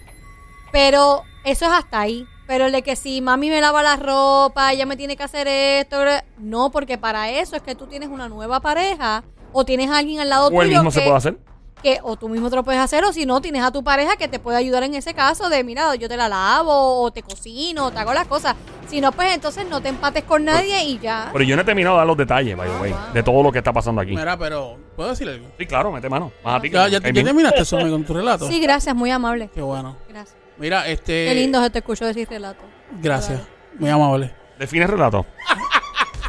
Pero 0.72 1.22
eso 1.44 1.64
es 1.66 1.72
hasta 1.72 2.00
ahí. 2.00 2.26
Pero 2.48 2.64
el 2.64 2.72
de 2.72 2.80
que 2.80 2.96
si 2.96 3.20
mami 3.20 3.50
me 3.50 3.60
lava 3.60 3.82
la 3.82 3.96
ropa, 3.96 4.72
ella 4.72 4.86
me 4.86 4.96
tiene 4.96 5.18
que 5.18 5.22
hacer 5.22 5.46
esto. 5.46 5.98
No, 6.38 6.70
porque 6.70 6.96
para 6.96 7.30
eso 7.30 7.54
es 7.56 7.62
que 7.62 7.74
tú 7.74 7.86
tienes 7.86 8.08
una 8.08 8.26
nueva 8.30 8.58
pareja 8.60 9.22
o 9.52 9.66
tienes 9.66 9.90
a 9.90 9.98
alguien 9.98 10.18
al 10.20 10.30
lado 10.30 10.46
O 10.46 10.48
tuyo 10.48 10.62
él 10.62 10.68
mismo 10.70 10.84
que, 10.84 10.94
se 10.94 11.00
puede 11.02 11.16
hacer. 11.16 11.38
que 11.82 12.00
o 12.02 12.16
tú 12.16 12.30
mismo 12.30 12.48
te 12.48 12.56
lo 12.56 12.64
puedes 12.64 12.80
hacer 12.80 13.04
o 13.04 13.12
si 13.12 13.26
no 13.26 13.42
tienes 13.42 13.62
a 13.62 13.70
tu 13.70 13.84
pareja 13.84 14.16
que 14.16 14.28
te 14.28 14.38
puede 14.38 14.56
ayudar 14.56 14.82
en 14.82 14.94
ese 14.94 15.12
caso 15.12 15.50
de 15.50 15.62
mira 15.62 15.94
yo 15.96 16.08
te 16.08 16.16
la 16.16 16.28
lavo 16.30 17.02
o 17.02 17.10
te 17.10 17.22
cocino 17.22 17.86
o 17.86 17.90
te 17.90 17.98
hago 17.98 18.14
las 18.14 18.26
cosas 18.26 18.56
si 18.88 19.00
no 19.02 19.12
pues 19.12 19.34
entonces 19.34 19.66
no 19.68 19.80
te 19.82 19.88
empates 19.90 20.24
con 20.24 20.44
nadie 20.44 20.82
y 20.84 20.98
ya 20.98 21.28
Pero 21.32 21.44
yo 21.44 21.54
no 21.54 21.62
he 21.62 21.64
terminado 21.66 21.96
de 21.96 21.98
dar 21.98 22.06
los 22.06 22.16
detalles, 22.16 22.56
by 22.56 22.68
the 22.68 22.76
way, 22.78 22.94
de 23.12 23.22
todo 23.22 23.42
lo 23.42 23.52
que 23.52 23.58
está 23.58 23.72
pasando 23.74 24.00
aquí. 24.00 24.12
Mira, 24.12 24.38
pero, 24.38 24.78
¿puedo 24.96 25.10
decir 25.10 25.28
algo? 25.28 25.48
Sí, 25.58 25.66
claro, 25.66 25.92
mete 25.92 26.08
mano. 26.08 26.32
Más 26.42 26.56
a 26.56 26.60
ti 26.62 26.68
que- 26.70 26.76
Ya, 26.76 26.88
ya, 26.88 26.98
ya 26.98 27.12
terminaste, 27.12 27.64
Somi, 27.66 27.90
con 27.90 28.04
tu 28.04 28.14
relato. 28.14 28.48
sí 28.48 28.58
gracias 28.60 28.94
muy 28.96 29.10
amable 29.10 29.50
Qué 29.54 29.60
bueno. 29.62 29.96
gracias 30.08 30.37
Mira, 30.58 30.88
este... 30.88 31.26
qué 31.26 31.34
lindo 31.34 31.62
se 31.62 31.70
te 31.70 31.78
escuchó 31.78 32.04
decir 32.06 32.28
relato 32.28 32.62
Gracias. 33.00 33.40
Muy 33.78 33.90
amable. 33.90 34.34
Define 34.58 34.84
el 34.86 34.90
relato. 34.90 35.24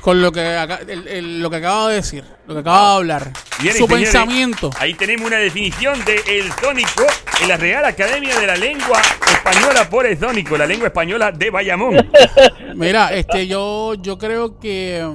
Con 0.01 0.21
lo 0.21 0.31
que, 0.31 0.55
acá- 0.55 0.79
el- 0.87 1.07
el- 1.07 1.41
lo 1.41 1.49
que 1.49 1.57
acaba 1.57 1.89
de 1.89 1.95
decir, 1.95 2.23
lo 2.47 2.53
que 2.53 2.61
acaba 2.61 2.91
de 2.91 2.95
hablar. 2.97 3.31
Bien, 3.61 3.75
su 3.75 3.83
señores, 3.85 4.03
pensamiento. 4.11 4.69
Ahí 4.79 4.93
tenemos 4.93 5.27
una 5.27 5.37
definición 5.37 6.03
de 6.05 6.21
el 6.27 6.53
tónico 6.55 7.03
en 7.41 7.47
la 7.49 7.57
Real 7.57 7.83
Academia 7.85 8.39
de 8.39 8.47
la 8.47 8.55
Lengua 8.55 9.01
Española 9.31 9.89
por 9.89 10.05
el 10.05 10.17
tónico, 10.17 10.57
la 10.57 10.65
lengua 10.65 10.87
española 10.87 11.31
de 11.33 11.49
Bayamón. 11.49 12.09
Mira, 12.75 13.13
este, 13.13 13.45
yo, 13.47 13.93
yo 13.95 14.17
creo 14.17 14.57
que, 14.59 15.05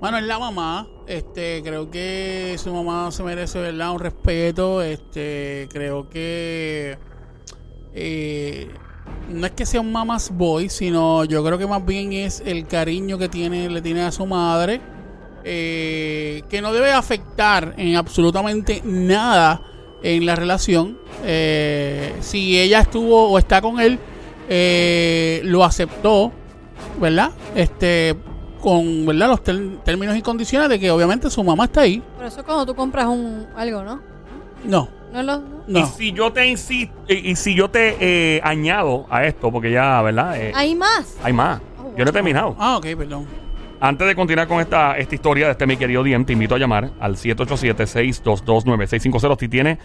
bueno, 0.00 0.18
es 0.18 0.24
la 0.24 0.38
mamá. 0.40 0.88
Este, 1.06 1.62
creo 1.62 1.88
que 1.88 2.56
su 2.58 2.72
mamá 2.74 3.12
se 3.12 3.22
merece, 3.22 3.60
¿verdad? 3.60 3.92
Un 3.92 4.00
respeto. 4.00 4.82
Este, 4.82 5.68
creo 5.72 6.08
que 6.10 6.98
eh, 7.96 8.70
no 9.30 9.46
es 9.46 9.52
que 9.52 9.66
sea 9.66 9.80
un 9.80 9.90
mama's 9.90 10.30
boy, 10.30 10.68
sino 10.68 11.24
yo 11.24 11.42
creo 11.44 11.58
que 11.58 11.66
más 11.66 11.84
bien 11.84 12.12
es 12.12 12.42
el 12.46 12.66
cariño 12.66 13.18
que 13.18 13.28
tiene, 13.28 13.68
le 13.70 13.80
tiene 13.82 14.02
a 14.02 14.12
su 14.12 14.26
madre. 14.26 14.80
eh, 15.48 16.42
que 16.48 16.60
no 16.60 16.72
debe 16.72 16.90
afectar 16.92 17.74
en 17.76 17.94
absolutamente 17.96 18.82
nada 18.84 19.62
en 20.02 20.26
la 20.26 20.34
relación. 20.34 20.98
Eh, 21.24 22.16
si 22.20 22.58
ella 22.58 22.80
estuvo 22.80 23.28
o 23.30 23.38
está 23.38 23.60
con 23.62 23.78
él, 23.78 23.98
eh, 24.48 25.40
lo 25.44 25.62
aceptó, 25.64 26.32
¿verdad? 27.00 27.30
Este, 27.54 28.16
con 28.60 29.06
¿verdad? 29.06 29.28
los 29.28 29.42
términos 29.84 30.16
y 30.16 30.22
condiciones 30.22 30.68
de 30.68 30.80
que 30.80 30.90
obviamente 30.90 31.30
su 31.30 31.44
mamá 31.44 31.66
está 31.66 31.82
ahí. 31.82 32.02
por 32.16 32.26
eso 32.26 32.44
cuando 32.44 32.66
tú 32.66 32.74
compras 32.74 33.06
un 33.06 33.46
algo 33.54 33.84
no 33.84 34.00
No, 34.64 34.88
no 35.16 35.22
lo 35.22 35.38
no? 35.38 35.62
Y 35.66 35.72
no. 35.72 35.86
si 35.86 36.12
yo 36.12 36.32
te 36.32 36.46
insisto, 36.46 36.94
y, 37.08 37.30
y 37.30 37.36
si 37.36 37.54
yo 37.54 37.68
te 37.70 37.96
eh, 38.00 38.40
añado 38.44 39.06
a 39.10 39.24
esto, 39.24 39.50
porque 39.50 39.70
ya, 39.70 40.00
¿verdad? 40.02 40.40
Eh, 40.40 40.52
hay 40.54 40.74
más 40.74 41.16
hay 41.22 41.32
más. 41.32 41.60
Oh, 41.78 41.92
Yo 41.96 42.04
no 42.04 42.10
he 42.10 42.12
terminado. 42.12 42.54
Ah, 42.58 42.76
ok, 42.76 42.86
perdón. 42.96 43.26
Antes 43.80 44.06
de 44.06 44.14
continuar 44.14 44.48
con 44.48 44.60
esta, 44.60 44.96
esta 44.96 45.14
historia 45.14 45.46
de 45.46 45.52
este 45.52 45.66
mi 45.66 45.76
querido 45.76 46.02
Diem, 46.02 46.24
te 46.24 46.32
invito 46.32 46.54
a 46.54 46.58
llamar 46.58 46.90
al 46.98 47.16
787-622-9650. 47.16 49.38
Si 49.38 49.48
tienes 49.48 49.78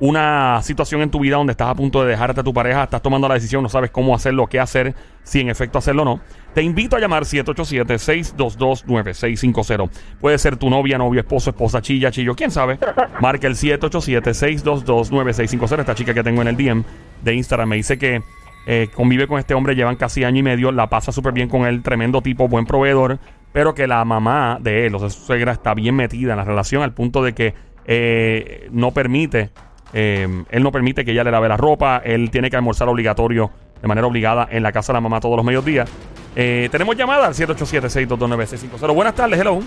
una 0.00 0.60
situación 0.62 1.02
en 1.02 1.10
tu 1.10 1.20
vida 1.20 1.36
donde 1.36 1.52
estás 1.52 1.68
a 1.68 1.74
punto 1.74 2.02
de 2.02 2.10
dejarte 2.10 2.40
a 2.40 2.44
tu 2.44 2.52
pareja, 2.52 2.82
estás 2.84 3.02
tomando 3.02 3.28
la 3.28 3.34
decisión, 3.34 3.62
no 3.62 3.68
sabes 3.68 3.90
cómo 3.90 4.14
hacerlo, 4.14 4.46
qué 4.46 4.58
hacer, 4.60 4.94
si 5.22 5.40
en 5.40 5.48
efecto 5.48 5.78
hacerlo 5.78 6.02
o 6.02 6.04
no, 6.04 6.20
te 6.54 6.62
invito 6.62 6.96
a 6.96 7.00
llamar 7.00 7.22
787-622-9650. 7.24 9.90
Puede 10.20 10.38
ser 10.38 10.56
tu 10.56 10.70
novia, 10.70 10.98
novio, 10.98 11.20
esposo, 11.20 11.50
esposa, 11.50 11.82
chilla, 11.82 12.10
chillo, 12.10 12.34
quién 12.34 12.50
sabe. 12.50 12.78
Marca 13.20 13.46
el 13.46 13.54
787-622-9650. 13.54 15.80
Esta 15.80 15.94
chica 15.94 16.14
que 16.14 16.22
tengo 16.22 16.40
en 16.42 16.48
el 16.48 16.56
DM 16.56 16.82
de 17.22 17.34
Instagram 17.34 17.68
me 17.68 17.76
dice 17.76 17.98
que 17.98 18.22
eh, 18.66 18.88
convive 18.94 19.28
con 19.28 19.38
este 19.38 19.54
hombre, 19.54 19.76
llevan 19.76 19.96
casi 19.96 20.24
año 20.24 20.40
y 20.40 20.42
medio, 20.42 20.72
la 20.72 20.88
pasa 20.88 21.12
súper 21.12 21.32
bien 21.32 21.48
con 21.48 21.66
él, 21.66 21.82
tremendo 21.82 22.20
tipo, 22.20 22.48
buen 22.48 22.66
proveedor, 22.66 23.18
pero 23.52 23.74
que 23.74 23.86
la 23.86 24.04
mamá 24.04 24.58
de 24.60 24.86
él, 24.86 24.94
o 24.94 24.98
sea, 24.98 25.08
su 25.08 25.24
suegra, 25.24 25.52
está 25.52 25.72
bien 25.72 25.94
metida 25.94 26.32
en 26.32 26.38
la 26.38 26.44
relación 26.44 26.82
al 26.82 26.92
punto 26.92 27.22
de 27.22 27.32
que 27.32 27.54
eh, 27.86 28.68
no 28.72 28.90
permite, 28.90 29.50
eh, 29.92 30.26
él 30.50 30.62
no 30.62 30.72
permite 30.72 31.04
que 31.04 31.12
ella 31.12 31.24
le 31.24 31.30
lave 31.30 31.48
la 31.48 31.56
ropa, 31.56 32.02
él 32.04 32.30
tiene 32.30 32.50
que 32.50 32.56
almorzar 32.56 32.88
obligatorio, 32.88 33.50
de 33.80 33.88
manera 33.88 34.06
obligada, 34.06 34.48
en 34.50 34.62
la 34.62 34.72
casa 34.72 34.92
de 34.92 34.96
la 34.96 35.00
mamá 35.00 35.20
todos 35.20 35.36
los 35.36 35.44
mediodías. 35.44 35.88
Eh, 36.34 36.68
tenemos 36.70 36.96
llamada 36.96 37.26
al 37.26 37.34
787-622-9650. 37.34 38.94
Buenas 38.94 39.14
tardes, 39.14 39.40
hello. 39.40 39.60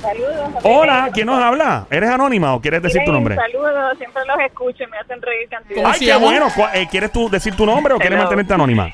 Saludos. 0.00 0.50
Hola, 0.62 1.10
¿quién 1.12 1.26
nos 1.26 1.42
habla? 1.42 1.86
¿Eres 1.90 2.08
anónima 2.08 2.54
o 2.54 2.60
quieres 2.60 2.82
decir 2.82 3.02
tu 3.04 3.12
nombre? 3.12 3.36
Saludos, 3.36 3.98
siempre 3.98 4.22
los 4.26 4.38
escucho 4.46 4.84
y 4.84 4.86
me 4.86 4.96
hacen 4.98 5.20
reír 5.20 5.48
cantidad. 5.50 5.82
¿Cómo 5.82 5.88
Ay, 5.94 6.00
qué 6.00 6.16
bueno. 6.16 6.46
¿Cuál- 6.56 6.70
eh, 6.74 6.88
¿Quieres 6.90 7.12
tú 7.12 7.28
decir 7.28 7.54
tu 7.54 7.66
nombre 7.66 7.92
o 7.92 7.98
quieres 7.98 8.14
Hello. 8.16 8.22
mantenerte 8.24 8.54
anónima? 8.54 8.88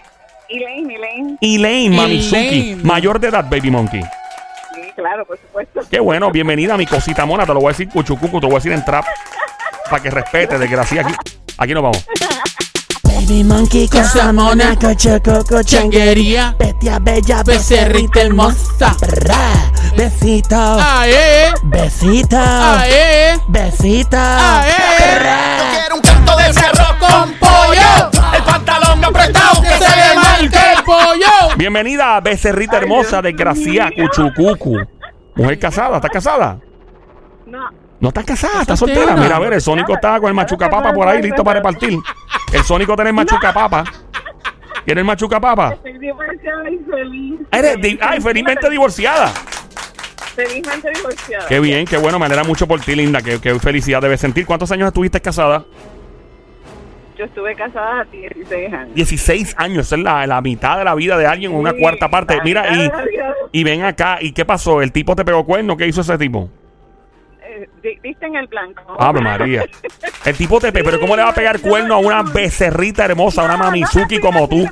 Elaine, 0.49 0.95
Elaine. 0.95 1.39
Elaine 1.41 1.97
Mamizuki, 1.97 2.79
mayor 2.83 3.21
de 3.21 3.29
edad, 3.29 3.45
Baby 3.49 3.71
Monkey. 3.71 4.03
Sí, 4.03 4.81
claro, 4.97 5.25
por 5.25 5.39
supuesto. 5.39 5.81
Qué 5.91 6.01
bueno, 6.01 6.31
bienvenida 6.33 6.75
a 6.75 6.77
mi 6.77 6.87
cosita 6.87 7.25
mona. 7.25 7.47
Te 7.47 7.55
lo 7.55 7.61
voy 7.61 7.67
a 7.67 7.71
decir 7.71 7.89
cuchucucu, 7.89 8.41
te 8.41 8.47
voy 8.47 8.55
a 8.57 8.59
decir 8.59 8.73
en 8.73 8.85
trap. 8.85 9.05
Para 9.91 10.03
que 10.03 10.11
respete, 10.11 10.59
desgracia. 10.59 11.03
Aquí, 11.03 11.15
aquí 11.59 11.75
nos 11.75 11.83
vamos. 11.83 12.05
Baby 13.05 13.45
monkey, 13.45 13.89
cosa 13.89 14.33
mona, 14.33 14.77
cocho, 14.77 15.21
coco, 15.23 15.63
Changuería, 15.63 16.55
Bestia 16.59 16.99
bella, 16.99 17.43
becerrita 17.43 18.21
hermosa. 18.23 18.95
Bra, 19.01 19.73
besito, 19.97 20.55
¡Ah, 20.59 21.05
eh! 21.07 21.53
besito, 21.65 22.37
¡Ah, 22.39 22.85
eh! 22.87 23.37
besito. 23.49 24.17
¡Ah, 24.19 24.65
eh! 24.69 25.77
Quiero 25.81 25.97
un 25.97 26.03
canto 26.03 26.37
de 26.37 26.53
cerro 26.53 26.85
con 26.99 27.33
pollo. 27.35 28.11
El 28.37 28.43
pantalón 28.43 29.05
apretado 29.05 29.63
¡Que 29.63 29.69
se 29.71 29.97
le 29.97 30.15
marque 30.15 30.59
el 30.77 30.85
pollo! 30.85 31.57
Bienvenida, 31.57 32.21
becerrita 32.21 32.77
hermosa, 32.77 33.23
desgracia, 33.23 33.91
cuchucucu. 33.97 34.79
Mujer 35.37 35.59
casada, 35.59 35.97
¿estás 35.97 36.11
casada? 36.11 36.59
No, 37.47 37.71
No 38.01 38.09
estás 38.09 38.25
casada, 38.25 38.61
estás 38.63 38.79
soltera. 38.79 39.01
soltera. 39.07 39.23
Mira, 39.23 39.37
a 39.37 39.39
ver, 39.39 39.53
el 39.55 39.61
Sónico 39.61 39.95
está 39.95 40.21
con 40.21 40.29
el 40.29 40.35
machucapapa 40.35 40.93
por 40.93 41.09
ahí, 41.09 41.23
listo 41.23 41.43
para 41.43 41.61
repartir. 41.61 41.99
El 42.53 42.63
Sónico 42.63 42.95
tiene 42.95 43.11
el 43.11 43.17
machucapapa. 43.17 43.85
¿Tiene 44.85 45.01
el 45.01 45.05
machucapapa? 45.07 45.73
estoy 45.75 45.99
divorciada 45.99 46.71
y 46.71 46.79
feliz. 46.79 47.41
Eres 47.51 47.81
di- 47.81 47.99
Ay, 48.01 48.21
felizmente 48.21 48.71
divorciada. 48.71 49.29
Felizmente 50.35 50.91
divorciada. 50.95 51.47
Qué 51.49 51.59
bien, 51.61 51.87
qué 51.87 51.97
bueno, 51.97 52.19
me 52.19 52.27
alegra 52.27 52.45
mucho 52.45 52.67
por 52.69 52.81
ti, 52.81 52.95
linda. 52.95 53.23
Qué, 53.23 53.41
qué 53.41 53.59
felicidad 53.59 54.01
debes 54.03 54.21
sentir. 54.21 54.45
¿Cuántos 54.47 54.71
años 54.71 54.87
estuviste 54.89 55.21
casada? 55.21 55.65
Yo 57.19 57.25
estuve 57.25 57.55
casada 57.57 58.01
a 58.03 58.05
16 58.05 58.73
años. 58.75 58.95
16 58.95 59.55
años, 59.57 59.87
esa 59.87 59.97
es 59.97 60.03
la, 60.03 60.27
la 60.27 60.41
mitad 60.43 60.77
de 60.77 60.85
la 60.85 60.95
vida 60.95 61.17
de 61.17 61.27
alguien, 61.27 61.55
una 61.55 61.71
Sí, 61.71 61.79
cuarta 61.81 62.11
parte. 62.11 62.37
la 62.37 62.45
Mira, 62.45 62.63
mitad 62.65 62.75
y, 62.75 62.79
de 62.83 62.89
la 62.89 63.05
vida. 63.05 63.35
y 63.53 63.65
ven 63.65 63.85
acá, 63.85 64.19
¿y 64.21 64.33
qué 64.33 64.45
pasó? 64.45 64.83
¿El 64.83 64.93
tipo 64.93 65.17
te 65.17 65.25
pegó 65.25 65.45
cuerno? 65.47 65.79
¿Qué 65.79 65.87
hizo 65.87 66.03
ese 66.03 66.19
tipo? 66.19 66.51
Diste 67.83 68.27
en 68.27 68.37
el 68.37 68.47
blanco. 68.47 68.97
Ave 68.99 69.21
María. 69.21 69.65
El 70.25 70.37
tipo 70.37 70.59
te 70.61 70.73
pero 70.73 70.99
¿cómo 70.99 71.17
le 71.17 71.23
va 71.23 71.31
a 71.31 71.35
pegar 71.35 71.61
cuerno 71.61 71.95
a 71.95 71.99
una 71.99 72.23
becerrita 72.23 73.05
hermosa, 73.05 73.43
a 73.43 73.45
una 73.45 73.57
mamizuki 73.57 74.19
como 74.19 74.49
tú? 74.49 74.67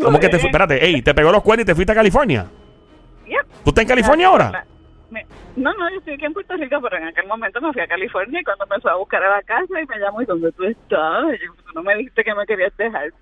¿Cómo 0.00 0.18
que 0.18 0.28
te? 0.28 0.36
Espérate, 0.36 0.84
ey, 0.84 1.02
¿te 1.02 1.14
pegó 1.14 1.30
los 1.30 1.42
cuernos 1.42 1.64
y 1.64 1.66
te 1.66 1.74
fuiste 1.74 1.92
a 1.92 1.94
California? 1.94 2.46
¿Tú 3.64 3.70
estás 3.70 3.82
en 3.82 3.88
California 3.88 4.26
ahora? 4.28 4.64
No, 5.56 5.72
no, 5.72 5.90
yo 5.90 5.98
estoy 5.98 6.14
aquí 6.14 6.24
en 6.24 6.32
Puerto 6.32 6.56
Rico, 6.56 6.80
pero 6.82 6.96
en 6.96 7.04
aquel 7.04 7.26
momento 7.26 7.60
me 7.60 7.72
fui 7.72 7.80
a 7.80 7.86
California 7.86 8.40
y 8.40 8.44
cuando 8.44 8.66
me 8.66 8.80
fue 8.80 8.90
a 8.90 8.96
buscar 8.96 9.22
a 9.22 9.36
la 9.36 9.42
casa 9.42 9.80
y 9.80 9.86
me 9.86 9.98
llamó 9.98 10.20
y 10.20 10.26
¿dónde 10.26 10.50
tú 10.52 10.64
estás? 10.64 11.24
Y 11.34 11.46
yo, 11.46 11.52
tú 11.54 11.72
no 11.74 11.82
me 11.82 11.94
dijiste 11.96 12.24
que 12.24 12.34
me 12.34 12.44
querías 12.44 12.76
dejar. 12.76 13.12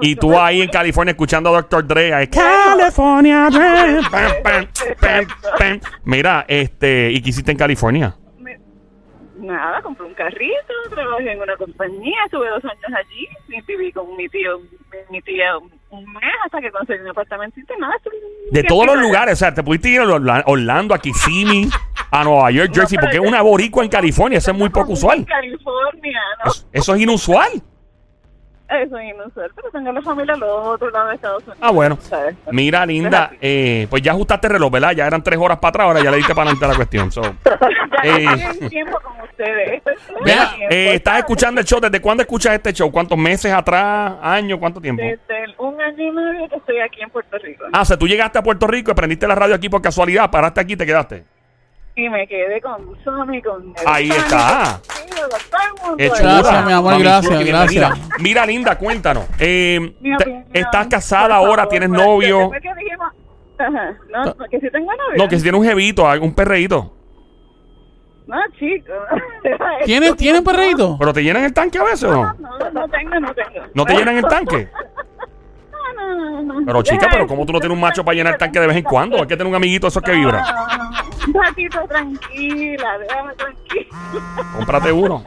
Y 0.00 0.14
tú 0.16 0.38
ahí 0.38 0.62
en 0.62 0.68
California 0.68 1.10
escuchando 1.12 1.50
a 1.50 1.62
Dr. 1.62 1.86
Dre. 1.86 2.14
ahí, 2.14 2.28
California 2.28 3.48
Dre. 3.50 4.00
Pam, 4.10 4.32
pam, 4.42 4.66
pam, 5.00 5.26
pam. 5.58 5.80
Mira, 6.04 6.44
este, 6.46 7.10
¿y 7.10 7.20
qué 7.20 7.30
hiciste 7.30 7.50
en 7.52 7.58
California? 7.58 8.14
Nada, 9.40 9.80
compré 9.82 10.04
un 10.04 10.14
carrito, 10.14 10.74
trabajé 10.90 11.32
en 11.32 11.40
una 11.40 11.56
compañía, 11.56 12.16
estuve 12.24 12.48
dos 12.50 12.64
años 12.64 12.98
allí 12.98 13.26
y 13.48 13.60
viví 13.62 13.92
con 13.92 14.16
mi 14.16 14.28
tío, 14.28 14.58
mi 15.10 15.22
tía 15.22 15.56
un 15.90 16.04
mes 16.12 16.24
hasta 16.44 16.60
que 16.60 16.70
conseguí 16.72 17.00
un 17.02 17.08
apartamentito 17.10 17.72
y 17.76 17.80
nada. 17.80 17.94
De 18.50 18.62
todos 18.64 18.84
los 18.86 18.98
lugares, 18.98 19.34
o 19.34 19.36
sea, 19.36 19.54
te 19.54 19.62
pudiste 19.62 19.90
ir 19.90 20.00
a 20.00 20.04
Orla- 20.06 20.42
Orlando, 20.46 20.92
a 20.92 20.98
Kissimmee, 20.98 21.70
a 22.10 22.24
Nueva 22.24 22.50
York, 22.50 22.72
Jersey, 22.74 22.96
No, 22.96 23.02
porque 23.02 23.16
es 23.18 23.22
una 23.22 23.40
boricua 23.40 23.84
en 23.84 23.88
California, 23.90 24.38
eso 24.38 24.50
es 24.50 24.58
muy 24.58 24.70
poco 24.70 24.92
usual. 24.92 25.18
En 25.18 25.24
California, 25.24 26.20
¿no? 26.44 26.50
Eso, 26.50 26.66
eso 26.72 26.94
es 26.96 27.00
inusual. 27.00 27.50
Eso 28.70 28.98
es 28.98 29.14
inusual, 29.14 29.50
pero 29.56 29.70
tengo 29.70 29.92
la 29.92 30.02
familia 30.02 30.34
a 30.34 30.36
los 30.36 30.66
otros 30.66 30.92
lados 30.92 31.08
de 31.08 31.14
Estados 31.14 31.42
Unidos. 31.44 31.58
Ah, 31.62 31.70
bueno. 31.70 31.96
¿sabes? 32.02 32.36
Mira, 32.52 32.84
linda, 32.84 33.30
eh, 33.40 33.86
pues 33.88 34.02
ya 34.02 34.12
ajustaste 34.12 34.46
el 34.48 34.52
reloj, 34.54 34.70
¿verdad? 34.72 34.92
Ya 34.92 35.06
eran 35.06 35.22
tres 35.22 35.38
horas 35.38 35.58
para 35.58 35.70
atrás, 35.70 35.84
ahora 35.86 36.02
ya 36.02 36.10
le 36.10 36.18
diste 36.18 36.34
para 36.34 36.50
adelante 36.50 36.68
la 36.68 36.74
cuestión. 36.76 37.10
So. 37.10 37.22
ya 38.04 38.04
Eh. 38.04 38.68
tiempo 38.68 38.98
con 39.00 39.12
ustedes. 39.22 39.82
Tiempo, 40.24 40.42
eh, 40.70 40.94
¿estás 40.94 41.12
¿sabes? 41.12 41.20
escuchando 41.20 41.60
el 41.60 41.66
show? 41.66 41.80
¿Desde 41.80 42.00
cuándo 42.00 42.22
escuchas 42.22 42.54
este 42.54 42.72
show? 42.72 42.90
¿Cuántos 42.90 43.16
meses 43.16 43.52
atrás? 43.52 44.14
¿Años? 44.20 44.58
¿Cuánto 44.58 44.80
tiempo? 44.80 45.00
Desde 45.02 45.44
el- 45.44 45.54
un 45.58 45.80
año 45.80 46.02
y 46.04 46.10
medio 46.10 46.48
que 46.48 46.56
estoy 46.56 46.78
aquí 46.80 47.00
en 47.02 47.10
Puerto 47.10 47.38
Rico. 47.38 47.64
Ah, 47.72 47.82
o 47.82 47.84
sea, 47.84 47.96
tú 47.96 48.06
llegaste 48.08 48.38
a 48.38 48.42
Puerto 48.42 48.66
Rico 48.66 48.90
y 48.90 48.94
prendiste 48.94 49.26
la 49.28 49.34
radio 49.34 49.54
aquí 49.54 49.68
por 49.68 49.80
casualidad, 49.80 50.30
paraste 50.30 50.60
aquí 50.60 50.72
y 50.72 50.76
te 50.76 50.84
quedaste. 50.86 51.24
Y 51.98 52.08
me 52.08 52.28
quedé 52.28 52.60
con 52.60 52.96
Sony, 53.02 53.42
con... 53.44 53.74
Ahí 53.84 54.08
está. 54.08 54.80
con- 54.80 55.28
todo 55.28 55.60
el 55.66 55.82
mundo. 55.82 55.96
Gracias, 55.98 56.66
mi 56.66 56.72
amor, 56.72 56.92
Mami 56.92 57.02
gracias, 57.02 57.44
gracias. 57.44 57.98
Mira, 58.20 58.46
linda, 58.46 58.78
cuéntanos. 58.78 59.24
Eh, 59.40 59.80
Mi 60.00 60.16
te- 60.16 60.22
opinión, 60.22 60.44
¿Estás 60.52 60.84
por 60.84 60.92
casada 60.92 61.28
favor, 61.30 61.48
ahora? 61.48 61.68
¿Tienes 61.68 61.88
novio? 61.90 62.38
después 62.38 62.62
que 62.62 62.74
dijimos- 62.74 63.12
Ajá, 63.58 63.96
no, 64.10 64.36
que 64.48 64.60
si 64.60 64.70
tengo 64.70 64.92
novio. 64.92 65.16
No, 65.16 65.28
que 65.28 65.36
si 65.38 65.42
tienes 65.42 65.60
un 65.60 65.66
jevito, 65.66 66.04
un 66.22 66.32
perreíto. 66.34 66.92
No, 68.28 68.36
chico. 68.58 68.92
¿Tienes, 69.84 70.14
¿Tienes 70.16 70.42
perrito? 70.42 70.96
¿Pero 71.00 71.12
te 71.12 71.22
llenan 71.24 71.42
el 71.44 71.52
tanque 71.52 71.78
a 71.78 71.82
veces 71.82 72.04
o 72.04 72.12
no? 72.12 72.34
No, 72.38 72.70
no 72.70 72.88
tengo, 72.88 73.18
no 73.18 73.34
tengo. 73.34 73.66
¿No 73.74 73.84
te 73.84 73.94
llenan 73.94 74.16
el 74.18 74.24
tanque? 74.28 74.68
No, 75.98 76.42
no, 76.42 76.60
no. 76.60 76.66
Pero 76.66 76.82
chica, 76.82 77.08
pero. 77.10 77.26
¿cómo 77.26 77.44
tú 77.44 77.52
no 77.52 77.60
tienes 77.60 77.74
un 77.74 77.80
macho 77.80 78.04
para 78.04 78.14
llenar 78.16 78.34
el 78.34 78.38
tanque 78.38 78.60
de 78.60 78.66
vez 78.66 78.76
en 78.76 78.84
cuando? 78.84 79.16
Hay 79.16 79.26
que 79.26 79.36
tener 79.36 79.46
un 79.46 79.54
amiguito 79.54 79.86
de 79.86 79.88
esos 79.88 80.02
que 80.02 80.12
vibra. 80.12 80.44
Un 81.26 81.34
ratito 81.34 81.80
tranquila, 81.88 82.98
déjame 82.98 83.34
tranquila. 83.34 83.86
Cómprate 84.56 84.92
uno. 84.92 85.24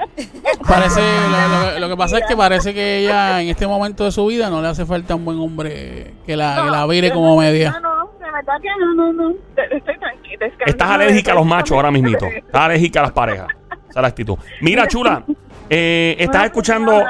Parece, 0.68 1.02
lo, 1.02 1.72
lo- 1.74 1.80
lo 1.80 1.90
que 1.90 1.98
pasa 1.98 2.18
es 2.20 2.26
que 2.28 2.36
parece 2.36 2.74
que 2.74 3.00
ella 3.00 3.42
en 3.42 3.50
este 3.50 3.68
momento 3.68 4.04
de 4.06 4.12
su 4.12 4.26
vida 4.26 4.50
no 4.50 4.62
le 4.62 4.68
hace 4.70 4.86
falta 4.86 5.16
un 5.16 5.26
buen 5.26 5.40
hombre 5.40 6.14
que 6.26 6.36
la, 6.36 6.62
que 6.64 6.72
la 6.72 6.88
vire 6.88 7.12
como 7.12 7.38
media. 7.38 7.72
No, 7.72 7.80
no, 7.82 8.12
de 8.20 8.32
verdad 8.32 8.54
que 8.62 8.70
no, 8.80 8.94
no, 8.96 9.14
no. 9.14 9.36
Estoy 9.58 9.98
tranquila. 10.00 10.48
Estás 10.66 10.90
alérgica 10.90 11.32
a 11.34 11.36
los 11.36 11.46
machos 11.46 11.72
ahora 11.76 11.92
mismito. 11.92 12.26
Estás 12.26 12.62
alérgica 12.62 13.00
a 13.00 13.04
las 13.04 13.12
parejas. 13.12 13.48
Esa 13.90 14.00
es 14.00 14.02
la 14.02 14.08
actitud. 14.08 14.38
Mira, 14.62 14.88
chula, 14.88 15.24
eh, 15.72 16.16
estás 16.20 16.46
escuchando... 16.46 17.02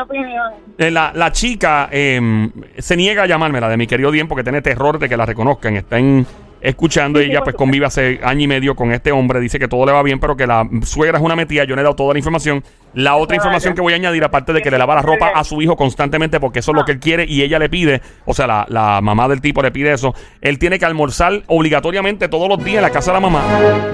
Eh, 0.78 0.90
La, 0.90 1.12
la 1.14 1.32
chica 1.32 1.90
eh, 1.92 2.50
se 2.78 2.96
niega 2.96 3.24
a 3.24 3.26
llamármela 3.28 3.70
de 3.70 3.78
mi 3.78 3.86
querido 3.86 4.10
Dien 4.10 4.28
porque 4.28 4.44
tiene 4.44 4.62
terror 4.62 4.98
de 4.98 5.08
que 5.08 5.16
la 5.16 5.28
reconozcan. 5.28 5.76
Están 5.76 6.26
escuchando 6.62 7.22
y 7.22 7.26
ella 7.26 7.42
pues 7.42 7.56
convive 7.56 7.86
hace 7.86 8.20
año 8.24 8.42
y 8.42 8.48
medio 8.48 8.76
con 8.76 8.92
este 8.92 9.12
hombre. 9.12 9.40
Dice 9.40 9.60
que 9.60 9.68
todo 9.68 9.86
le 9.86 9.92
va 9.92 10.04
bien, 10.04 10.20
pero 10.20 10.38
que 10.38 10.48
la 10.48 10.68
suegra 10.84 11.18
es 11.18 11.24
una 11.24 11.36
metida. 11.36 11.64
Yo 11.64 11.76
no 11.76 11.82
he 11.82 11.84
dado 11.84 11.96
toda 11.96 12.14
la 12.14 12.20
información. 12.20 12.64
La 12.94 13.16
otra 13.16 13.38
información 13.38 13.74
que 13.74 13.82
voy 13.82 13.94
a 13.94 13.96
añadir, 13.96 14.24
aparte 14.24 14.52
de 14.52 14.62
que 14.62 14.70
le 14.70 14.78
lava 14.78 14.96
la 14.96 15.02
ropa 15.02 15.32
a 15.34 15.44
su 15.46 15.62
hijo 15.62 15.78
constantemente 15.78 16.42
porque 16.42 16.60
eso 16.60 16.72
es 16.72 16.78
lo 16.78 16.84
que 16.84 16.92
él 16.92 17.00
quiere 17.00 17.26
y 17.26 17.42
ella 17.42 17.58
le 17.58 17.70
pide, 17.70 18.02
o 18.26 18.34
sea, 18.34 18.48
la, 18.48 18.66
la 18.68 19.00
mamá 19.00 19.30
del 19.30 19.40
tipo 19.40 19.62
le 19.62 19.72
pide 19.72 19.94
eso. 19.94 20.14
Él 20.42 20.60
tiene 20.60 20.78
que 20.78 20.86
almorzar 20.86 21.44
obligatoriamente 21.48 22.28
todos 22.28 22.50
los 22.50 22.62
días 22.64 22.78
en 22.78 22.84
la 22.84 22.90
casa 22.90 23.12
de 23.12 23.16
la 23.16 23.22
mamá 23.22 23.44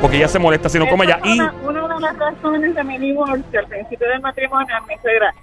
porque 0.01 0.17
ella 0.17 0.27
se 0.27 0.39
molesta 0.39 0.67
si 0.67 0.79
no 0.79 0.87
come. 0.87 1.05
Esa 1.05 1.19
Y 1.23 1.39
una 1.39 1.87
de 1.87 1.99
las 1.99 2.17
razones 2.17 2.73
de 2.73 2.83
mi 2.83 2.97
divorcio 2.97 3.59
al 3.59 3.67
principio 3.67 4.07
del 4.09 4.21
matrimonio, 4.21 4.75
mi 4.87 4.95
suegra 5.01 5.33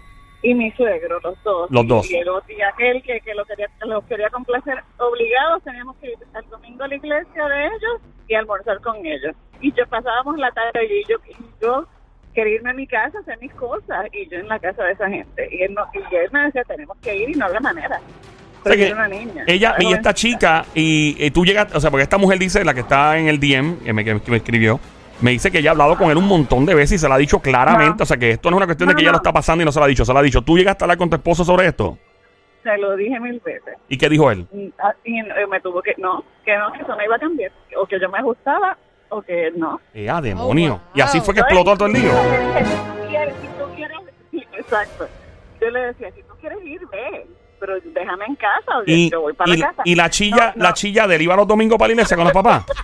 y 0.45 0.55
mi 0.55 0.71
suegro, 0.73 1.19
los 1.21 1.43
dos. 1.43 1.71
Los 1.71 1.87
dos. 1.87 2.11
Y, 2.11 2.17
el, 2.17 2.29
otro- 2.29 2.55
y 2.55 2.61
aquel 2.61 3.03
que, 3.03 3.19
que 3.21 3.35
lo 3.35 3.45
quería, 3.47 3.69
lo 3.87 4.07
quería 4.07 4.29
complacer, 4.31 4.79
obligados 4.99 5.63
teníamos 5.65 5.97
que 5.97 6.09
ir 6.09 6.19
al 6.35 6.49
domingo 6.51 6.85
a 6.85 6.89
la 6.89 6.95
iglesia 6.97 7.45
de 7.49 7.65
ellos 7.65 8.01
y 8.29 8.35
almorzar 8.35 8.81
con 8.83 8.97
ellos. 9.05 9.35
Y 9.61 9.73
yo 9.73 9.87
pasábamos 9.87 10.37
la 10.39 10.51
tarde 10.53 10.85
y 10.85 11.05
yo, 11.11 11.17
y 11.31 11.35
yo 11.63 11.89
quería 12.35 12.57
irme 12.57 12.71
a 12.71 12.75
mi 12.75 12.87
casa 12.87 13.19
hacer 13.21 13.39
mis 13.41 13.53
cosas 13.55 14.07
y 14.13 14.29
yo 14.29 14.39
en 14.39 14.49
la 14.49 14.59
casa 14.59 14.85
de 14.85 14.93
esa 14.93 15.09
gente. 15.09 15.49
Y 15.51 15.63
él, 15.63 15.73
no, 15.75 15.83
y 15.95 16.15
él 16.15 16.29
me 16.33 16.43
decía, 16.45 16.63
tenemos 16.65 16.97
que 16.99 17.17
ir 17.17 17.31
y 17.31 17.35
no 17.35 17.47
había 17.47 17.61
manera. 17.61 18.01
Pero 18.63 18.77
sea 18.77 18.87
que 18.87 18.93
una 18.93 19.09
niña. 19.09 19.45
Ella 19.47 19.77
y 19.79 19.93
esta 19.93 20.13
chica, 20.15 20.65
y, 20.75 21.17
y 21.19 21.31
tú 21.31 21.45
llegas, 21.45 21.75
o 21.75 21.81
sea, 21.81 21.91
porque 21.91 22.03
esta 22.03 22.19
mujer 22.19 22.39
dice, 22.39 22.65
la 22.65 22.75
que 22.75 22.81
está 22.81 23.19
en 23.19 23.29
el 23.29 23.39
DM, 23.39 23.79
que 23.85 23.93
me, 23.93 24.05
que 24.05 24.15
me 24.31 24.37
escribió, 24.39 24.81
me 25.21 25.31
dice 25.31 25.51
que 25.51 25.59
ella 25.59 25.71
ha 25.71 25.73
hablado 25.73 25.97
con 25.97 26.11
él 26.11 26.17
un 26.17 26.27
montón 26.29 26.67
de 26.67 26.75
veces 26.75 26.93
y 26.93 26.99
se 26.99 27.09
la 27.09 27.15
ha 27.15 27.19
dicho 27.19 27.39
claramente. 27.41 27.99
No. 27.99 28.03
O 28.03 28.07
sea, 28.07 28.17
que 28.17 28.31
esto 28.33 28.51
no 28.51 28.57
es 28.57 28.59
una 28.59 28.67
cuestión 28.67 28.89
de 28.89 28.95
No, 28.95 28.97
que 28.99 29.03
ella 29.03 29.13
lo 29.13 29.19
está 29.19 29.33
pasando 29.33 29.63
y 29.63 29.65
no 29.65 29.73
se 29.73 29.79
la 29.81 29.87
ha 29.87 29.89
dicho, 29.89 30.05
se 30.05 30.13
la 30.13 30.21
ha 30.21 30.23
dicho. 30.23 30.43
¿Tú 30.43 30.57
llegaste 30.59 30.83
a 30.83 30.87
hablar 30.87 30.99
con 30.99 31.09
tu 31.11 31.17
esposo 31.17 31.45
sobre 31.45 31.67
esto? 31.69 31.97
Se 32.63 32.77
lo 32.79 32.97
dije 32.97 33.19
mil 33.21 33.41
veces. 33.45 33.75
¿Y 33.89 33.97
qué 33.99 34.09
dijo 34.09 34.31
él? 34.31 34.47
Y, 34.53 34.73
ah, 34.83 34.93
y, 35.05 35.19
eh, 35.21 35.47
me 35.51 35.61
tuvo 35.61 35.83
que, 35.83 35.95
no, 35.99 36.25
que 36.45 36.57
no, 36.57 36.73
que 36.73 36.83
eso 36.83 36.95
no 36.97 37.05
iba 37.05 37.17
a 37.17 37.19
cambiar. 37.19 37.53
O 37.79 37.87
que 37.87 38.01
yo 38.01 38.09
me 38.09 38.19
ajustaba 38.19 38.77
o 39.11 39.21
que 39.23 39.51
no. 39.57 39.81
¡Eh, 39.93 40.09
ah, 40.09 40.21
demonio! 40.21 40.71
wow. 40.73 40.81
Y 40.95 41.01
así 41.03 41.21
fue 41.21 41.35
que 41.35 41.41
explotó 41.41 41.75
todo 41.77 41.87
el 41.87 41.93
lío. 41.93 42.11
Si 42.11 42.17
tú 42.17 43.09
quieres, 43.09 43.35
si 43.41 43.47
tú 43.49 43.65
quieres, 43.77 43.99
sí, 44.31 44.43
exacto. 44.59 45.07
Yo 45.61 45.71
le 45.71 45.81
decía, 45.81 46.11
si 46.15 46.23
tú 46.23 46.35
quieres 46.41 46.59
ir, 46.65 46.81
ve, 46.91 47.27
pero 47.61 47.75
déjame 47.95 48.25
en 48.27 48.35
casa, 48.37 48.79
o 48.79 48.83
Y, 48.87 49.11
yo 49.11 49.21
voy 49.21 49.33
para 49.35 49.53
y- 49.55 49.59
la 49.59 49.67
casa. 49.69 49.83
y 49.85 49.95
la 49.95 50.11
chilla, 50.11 50.47
No, 50.49 50.53
no. 50.57 50.63
la 50.65 50.73
chilla 50.75 51.07
del 51.07 51.23
iba 51.23 51.37
los 51.37 51.47
domingos 51.47 51.79
para 51.79 51.89
la 51.89 51.93
iglesia 51.95 52.17
con 52.17 52.25
los 52.25 52.33
papás. 52.33 52.65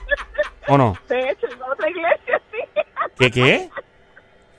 ¿O 0.70 0.78
no? 0.78 0.96
De 1.08 1.30
hecho, 1.30 1.46
en 1.46 1.62
otra 1.62 1.90
iglesia, 1.90 2.40
sí. 2.50 2.80
¿Qué 3.18 3.30
qué? 3.30 3.68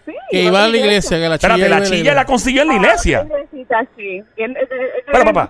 sí 0.05 0.13
Que 0.29 0.43
iba 0.43 0.63
a 0.63 0.67
la 0.67 0.77
iglesia, 0.77 1.17
que 1.17 1.29
la 1.29 1.37
chilla 1.37 1.53
Espérate, 1.55 1.69
la 1.69 1.81
chilla 1.83 1.95
iglesia. 1.97 2.13
la 2.15 2.25
consiguió 2.25 2.61
en 2.63 2.67
la 2.67 2.75
iglesia. 2.75 3.21
Él- 3.21 4.57
él 4.57 4.57
Pero, 5.11 5.25
papá, 5.25 5.49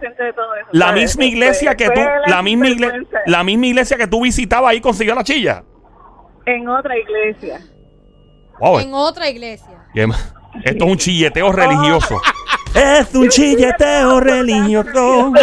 La 0.72 0.92
misma 0.92 1.26
iglesia 1.26 1.70
Fue- 1.72 1.78
que 1.78 1.90
tú, 1.90 2.02
la 2.28 2.42
misma 2.42 2.68
iglesia, 2.70 3.00
la 3.26 3.44
misma 3.44 3.66
iglesia 3.68 3.98
que 3.98 4.08
tú 4.08 4.22
visitabas 4.22 4.72
ahí 4.72 4.82
consiguió 4.82 5.16
la 5.16 5.24
chilla. 5.24 5.64
En 6.46 6.68
otra 6.70 6.98
iglesia. 6.98 7.60
Wow, 8.60 8.80
En 8.80 8.94
otra 8.94 9.30
iglesia. 9.30 9.68
Esto 10.64 10.86
es 10.86 10.92
un 10.92 10.98
chilleteo 10.98 11.52
religioso. 11.52 12.22
Es 12.74 13.14
un 13.14 13.28
chilleteo 13.28 14.20
religioso. 14.22 15.34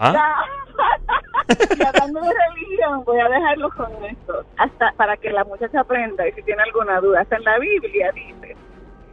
¿Ah? 0.00 0.12
ya- 0.14 1.92
voy 3.12 3.20
a 3.20 3.28
dejarlos 3.28 3.72
con 3.74 4.04
esto, 4.04 4.44
hasta 4.58 4.92
para 4.96 5.16
que 5.16 5.30
la 5.30 5.44
muchacha 5.44 5.80
aprenda 5.80 6.26
y 6.28 6.32
si 6.32 6.42
tiene 6.42 6.62
alguna 6.62 7.00
duda. 7.00 7.20
Hasta 7.20 7.36
en 7.36 7.44
la 7.44 7.58
Biblia 7.58 8.10
dice 8.12 8.56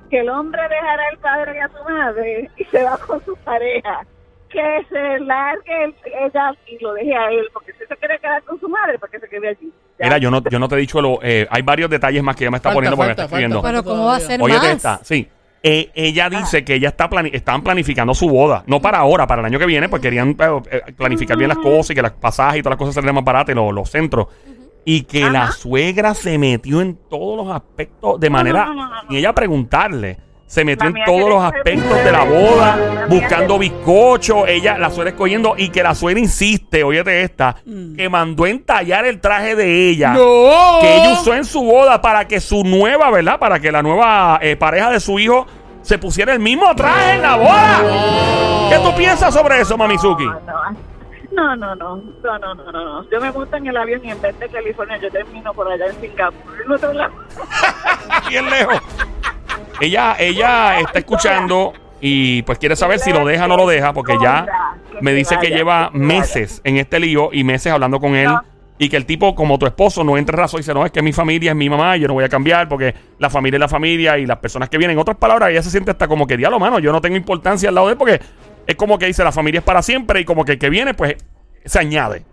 que 0.10 0.20
el 0.20 0.30
hombre 0.30 0.62
dejará 0.64 1.04
al 1.12 1.18
padre 1.20 1.56
y 1.58 1.60
a 1.60 1.68
su 1.70 1.84
madre 1.90 2.50
y 2.58 2.64
se 2.66 2.84
va 2.84 2.98
con 2.98 3.24
su 3.26 3.36
pareja. 3.38 4.02
Que 4.50 4.84
se 4.90 5.20
largue 5.20 5.84
el- 5.84 5.96
ella 6.06 6.52
y 6.66 6.80
lo 6.84 6.94
deje 6.94 7.16
a 7.16 7.30
él, 7.30 7.46
porque 7.54 7.72
si 7.74 7.86
se 7.86 7.96
quiere 7.98 8.18
quedar 8.18 8.42
con 8.42 8.60
su 8.60 8.68
madre, 8.68 8.98
para 8.98 9.12
que 9.12 9.20
se 9.20 9.30
quede 9.30 9.50
allí. 9.50 9.72
Ya. 10.00 10.06
Mira, 10.06 10.18
yo 10.18 10.32
no, 10.32 10.42
yo 10.50 10.58
no 10.58 10.68
te 10.68 10.74
he 10.74 10.80
dicho 10.80 11.00
lo. 11.02 11.20
eh, 11.22 11.46
hay 11.52 11.62
varios 11.62 11.88
detalles 11.88 12.24
más 12.24 12.36
que 12.36 12.46
ella 12.46 12.52
me 12.52 12.58
está 12.58 12.70
Falta, 12.70 12.78
poniendo 12.78 12.98
porque 12.98 13.10
falta, 13.10 13.22
me 13.22 13.26
está 13.26 13.36
escribiendo. 13.36 13.62
falta, 13.62 13.82
Pero 13.84 13.84
¿cómo 13.84 14.08
va 14.08 14.16
a 14.16 14.20
ser 14.20 14.42
Óyete 14.42 14.60
más? 14.60 14.76
esta, 14.76 14.98
sí. 15.04 15.30
Eh, 15.62 15.91
ella 15.93 16.30
dice 16.30 16.63
que 16.63 16.76
ella 16.76 16.89
está 16.89 17.10
plani 17.10 17.32
estaban 17.34 17.62
planificando 17.62 18.13
su 18.13 18.30
boda, 18.30 18.63
no 18.65 18.82
para 18.82 19.00
ahora, 19.00 19.28
para 19.28 19.41
el 19.41 19.45
año 19.45 19.60
que 19.60 19.65
viene, 19.65 19.89
pues 19.89 20.02
querían 20.02 20.30
eh, 20.39 20.62
eh, 20.72 20.93
planificar 20.95 21.38
bien 21.38 21.50
las 21.50 21.58
cosas 21.58 21.91
y 21.91 21.95
que 21.95 22.02
las 22.02 22.13
pasajes 22.13 22.60
y 22.60 22.63
todas 22.63 22.74
las 22.74 22.80
cosas 22.80 22.95
salieran 22.95 23.15
más 23.15 23.26
baratas 23.26 23.54
y 23.54 23.56
los, 23.56 23.74
los 23.74 23.89
centros. 23.89 24.28
Y 24.86 25.04
que 25.04 25.30
la 25.30 25.52
suegra 25.52 26.13
se 26.13 26.38
metió 26.38 26.80
en 26.82 26.98
todos 27.10 27.45
los 27.45 27.54
aspectos 27.54 28.19
de 28.19 28.30
manera, 28.30 28.65
no, 28.65 28.74
no, 28.74 28.89
no, 28.89 29.04
no. 29.04 29.13
y 29.13 29.17
ella 29.17 29.34
preguntarle, 29.36 30.17
se 30.50 30.66
metió 30.66 30.88
en 30.88 30.96
todos 31.06 31.30
los 31.30 31.44
aspectos 31.44 32.04
de 32.04 32.12
la 32.12 32.24
boda, 32.24 33.06
buscando 33.08 33.60
bizcocho, 33.60 34.48
ella, 34.48 34.80
la 34.80 34.90
suegra 34.90 35.12
escogiendo, 35.12 35.54
y 35.56 35.70
que 35.70 35.84
la 35.84 35.94
suegra 35.94 36.20
insiste, 36.20 36.84
óyete 36.84 37.22
esta, 37.22 37.58
Mm. 37.66 37.96
que 37.96 38.10
mandó 38.10 38.48
entallar 38.48 39.06
el 39.06 39.22
traje 39.22 39.56
de 39.56 39.90
ella 39.90 40.14
¡No! 40.14 40.80
que 40.82 40.98
ella 40.98 41.14
usó 41.14 41.36
en 41.36 41.46
su 41.46 41.62
boda 41.64 42.02
para 42.02 42.28
que 42.28 42.40
su 42.42 42.64
nueva, 42.64 43.12
¿verdad? 43.12 43.38
Para 43.38 43.60
que 43.60 43.72
la 43.72 43.84
nueva 43.84 44.40
eh, 44.42 44.56
pareja 44.56 44.90
de 44.90 45.00
su 45.00 45.20
hijo 45.20 45.46
se 45.84 46.00
pusiera 46.00 46.34
el 46.34 46.40
mismo 46.40 46.74
traje 46.76 47.14
en 47.14 47.22
la 47.22 47.36
boda. 47.36 48.70
¿Qué 48.72 48.78
tú 48.80 48.96
piensas 48.98 49.32
sobre 49.32 49.62
eso, 49.62 49.78
Mamizuki? 49.78 50.26
No, 51.32 51.56
no, 51.56 51.76
no, 51.76 51.96
no, 51.96 52.40
no, 52.40 52.56
no, 52.56 52.72
no, 52.72 52.72
no. 52.72 53.10
Yo 53.12 53.22
me 53.22 53.32
monto 53.32 53.56
en 53.56 53.68
el 53.68 53.78
avión 53.78 54.04
y 54.04 54.10
en 54.10 54.20
vez 54.20 54.38
de 54.40 54.50
California 54.50 54.98
yo 54.98 55.12
termino 55.12 55.54
por 55.54 55.72
allá 55.72 55.86
en 55.86 56.02
Singapur, 56.02 56.42
en 56.66 56.72
otro 56.72 56.92
lado. 56.94 57.14
Bien 58.28 58.50
lejos. 58.50 58.82
Ella, 59.82 60.15
ella 60.20 60.80
está 60.80 61.00
escuchando 61.00 61.74
y 62.02 62.42
pues 62.44 62.58
quiere 62.60 62.76
saber 62.76 63.00
si 63.00 63.12
lo 63.12 63.26
deja 63.26 63.46
o 63.46 63.48
no 63.48 63.58
lo 63.58 63.68
deja, 63.68 63.94
porque 63.94 64.15
ya 64.22 64.46
me 65.02 65.13
dice 65.13 65.38
que 65.42 65.50
lleva 65.50 65.89
meses 65.94 66.62
en 66.63 66.78
este 66.78 67.00
lío 67.00 67.30
y 67.32 67.44
meses 67.44 67.72
hablando 67.72 68.00
con 68.00 68.15
él. 68.15 68.30
Y 68.82 68.88
que 68.88 68.96
el 68.96 69.06
tipo, 69.06 69.36
como 69.36 69.60
tu 69.60 69.65
esposo, 69.65 70.06
no 70.06 70.18
entra 70.18 70.36
en 70.36 70.39
razón 70.39 70.60
y 70.60 70.62
dice, 70.62 70.74
no, 70.74 70.86
es 70.86 70.92
que 70.92 71.02
mi 71.02 71.12
familia 71.12 71.52
es 71.52 71.58
mi 71.58 71.70
mamá, 71.70 71.98
yo 71.98 72.08
no 72.08 72.13
voy 72.13 72.24
a 72.24 72.30
cambiar 72.30 72.70
porque 72.70 72.96
la 73.18 73.30
familia 73.30 73.58
es 73.58 73.60
la 73.60 73.68
familia 73.68 74.18
y 74.18 74.26
las 74.26 74.38
personas 74.38 74.70
que 74.70 74.78
vienen. 74.78 74.96
En 74.96 75.02
otras 75.02 75.18
palabras, 75.18 75.50
ella 75.50 75.62
se 75.62 75.70
siente 75.70 75.92
hasta 75.92 76.08
como 76.08 76.26
que, 76.26 76.38
diablo, 76.38 76.60
mano, 76.60 76.80
yo 76.80 76.94
no 76.94 77.02
tengo 77.02 77.18
importancia 77.18 77.68
al 77.68 77.76
lado 77.76 77.88
de 77.88 77.94
él 77.94 77.98
porque 77.98 78.22
es 78.65 78.76
como 78.76 78.98
que 78.98 79.08
dice, 79.08 79.22
la 79.22 79.34
familia 79.34 79.60
es 79.60 79.65
para 79.65 79.82
siempre 79.82 80.22
y 80.22 80.26
como 80.26 80.46
que 80.46 80.54
el 80.54 80.60
que 80.60 80.70
viene, 80.70 80.94
pues, 80.94 81.18
se 81.65 81.78
añade. 81.78 82.24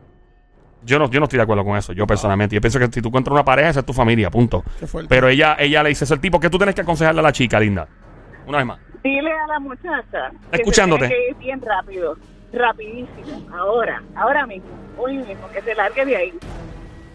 Yo 0.87 0.99
no, 1.01 1.11
yo 1.11 1.19
no 1.21 1.25
estoy 1.25 1.37
de 1.39 1.43
acuerdo 1.43 1.65
con 1.65 1.77
eso, 1.77 1.93
yo 1.93 2.07
personalmente. 2.07 2.55
Yo 2.55 2.61
pienso 2.61 2.79
que 2.79 2.87
si 2.87 3.03
tú 3.03 3.09
encuentras 3.09 3.33
una 3.33 3.45
pareja, 3.45 3.71
esa 3.71 3.81
es 3.81 3.87
tu 3.87 3.93
familia, 3.93 4.31
punto. 4.31 4.63
Qué 4.79 4.87
fuerte. 4.87 5.09
Pero 5.09 5.29
ella, 5.29 5.57
ella 5.59 5.83
le 5.83 5.89
dice 5.91 6.05
eso 6.05 6.15
al 6.15 6.21
tipo, 6.21 6.39
que 6.41 6.49
tú 6.49 6.57
tienes 6.59 6.75
que 6.77 6.81
aconsejarle 6.83 7.21
a 7.21 7.23
la 7.25 7.33
chica, 7.33 7.59
linda? 7.61 7.89
Una 8.47 8.59
vez 8.59 8.67
más. 8.67 8.79
Dile 9.03 9.33
a 9.33 9.47
la 9.49 9.59
muchacha 9.59 10.31
que 10.51 10.57
Escuchándote. 10.59 11.09
se 11.09 11.09
tiene 11.09 11.25
que 11.25 11.31
ir 11.31 11.37
bien 11.37 11.61
rápido, 11.61 12.17
rapidísimo, 12.53 13.47
ahora, 13.57 14.03
ahora 14.15 14.47
mismo, 14.47 14.69
hoy 14.97 15.19
mismo, 15.19 15.49
que 15.53 15.61
se 15.63 15.75
largue 15.75 16.05
de 16.05 16.17
ahí. 16.17 16.33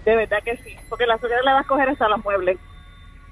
De 0.06 0.16
verdad 0.16 0.38
que 0.44 0.58
sí. 0.58 0.76
Porque 0.90 1.06
la 1.06 1.18
suegra 1.18 1.38
le 1.44 1.52
va 1.54 1.60
a 1.60 1.64
coger 1.64 1.90
hasta 1.90 2.08
los 2.10 2.24
muebles 2.24 2.58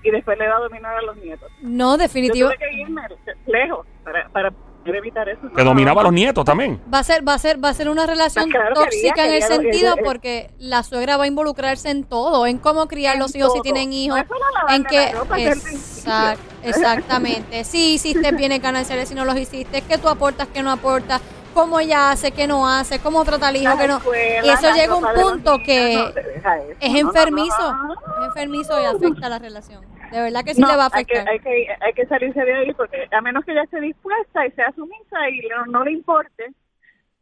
y 0.04 0.12
después 0.12 0.38
le 0.38 0.48
va 0.48 0.56
a 0.58 0.60
dominar 0.60 0.96
a 0.98 1.02
los 1.02 1.18
nietos. 1.18 1.50
No, 1.62 1.94
Yo 1.94 1.98
definitivo. 1.98 2.50
tuve 2.50 2.58
que 2.58 2.74
irme 2.74 3.02
lejos 3.48 3.86
para, 4.04 4.30
para 4.30 4.52
poder 4.80 4.96
evitar 4.98 5.30
eso. 5.30 5.42
Que 5.56 5.64
No, 5.64 5.70
dominaba 5.70 6.02
a 6.02 6.04
los 6.06 6.14
nietos 6.14 6.44
también. 6.46 6.82
Va 6.94 7.00
a 7.00 7.04
ser, 7.04 7.28
va 7.28 7.34
a 7.34 7.40
ser, 7.40 7.64
va 7.64 7.70
a 7.70 7.74
ser 7.74 7.90
una 7.90 8.06
relación 8.06 8.50
claro, 8.50 8.76
tóxica 8.76 9.14
quería- 9.16 9.38
en 9.38 9.42
el 9.44 9.44
sentido 9.44 9.96
porque 10.04 10.52
la 10.60 10.84
suegra 10.84 11.18
va 11.18 11.26
a 11.26 11.28
involucrarse 11.28 11.90
en 11.90 12.04
todo, 12.04 12.46
en 12.48 12.58
cómo 12.58 12.88
criar 12.88 13.16
En 13.16 13.20
los 13.22 13.36
hijos 13.36 13.54
si 13.54 13.62
tienen 13.62 13.94
hijos, 13.94 14.20
No 14.68 14.74
en 14.76 14.84
que 14.84 15.12
que 15.36 15.50
exact- 15.52 16.38
exactamente, 16.64 17.64
si 17.64 17.94
hiciste 17.94 18.32
bienes 18.32 18.62
gananciales, 18.62 19.10
si 19.10 19.16
no 19.16 19.26
los 19.26 19.38
hiciste, 19.38 19.82
qué 19.82 19.98
tú 19.98 20.08
aportas, 20.10 20.48
qué 20.54 20.64
no 20.64 20.72
aportas, 20.72 21.22
cómo 21.54 21.80
ella 21.80 22.12
hace, 22.12 22.32
qué 22.32 22.48
no 22.48 22.68
hace, 22.70 23.00
cómo 23.00 23.24
trata 23.26 23.48
al 23.48 23.56
hijo, 23.58 23.78
que 23.78 23.88
no. 23.88 24.00
Y 24.44 24.50
eso 24.50 24.72
llega 24.74 24.94
a 24.94 24.98
un 24.98 25.04
punto 25.04 25.52
niños, 25.58 25.66
que 25.66 25.96
no, 25.96 26.12
deja 26.12 26.58
eso. 26.58 26.72
es 26.80 26.92
No, 26.92 26.98
no, 26.98 27.04
no, 27.04 27.10
enfermizo, 27.10 27.74
no, 27.74 27.88
no. 27.88 27.94
es 27.94 28.28
enfermizo 28.28 28.82
y 28.82 28.86
afecta 28.86 29.26
a 29.26 29.30
la 29.30 29.40
relación. 29.40 29.82
De 30.12 30.22
verdad 30.22 30.44
que 30.44 30.54
sí 30.56 30.62
No, 30.62 30.68
le 30.70 30.76
va 30.76 30.86
a 30.86 30.90
hay 30.94 31.06
que, 31.06 31.18
afectar. 31.18 31.30
hay, 31.30 31.40
que, 31.40 31.68
hay 31.82 31.94
que 31.94 32.06
salirse 32.08 32.40
de 32.44 32.54
ahí 32.54 32.74
porque 32.74 33.08
a 33.12 33.22
menos 33.22 33.46
que 33.46 33.52
ella 33.52 33.64
esté 33.64 33.80
dispuesta 33.82 34.46
y 34.46 34.52
sea 34.52 34.72
sumisa 34.76 35.30
y 35.30 35.48
no, 35.50 35.66
no 35.68 35.84
le 35.84 35.92
importe, 35.92 36.52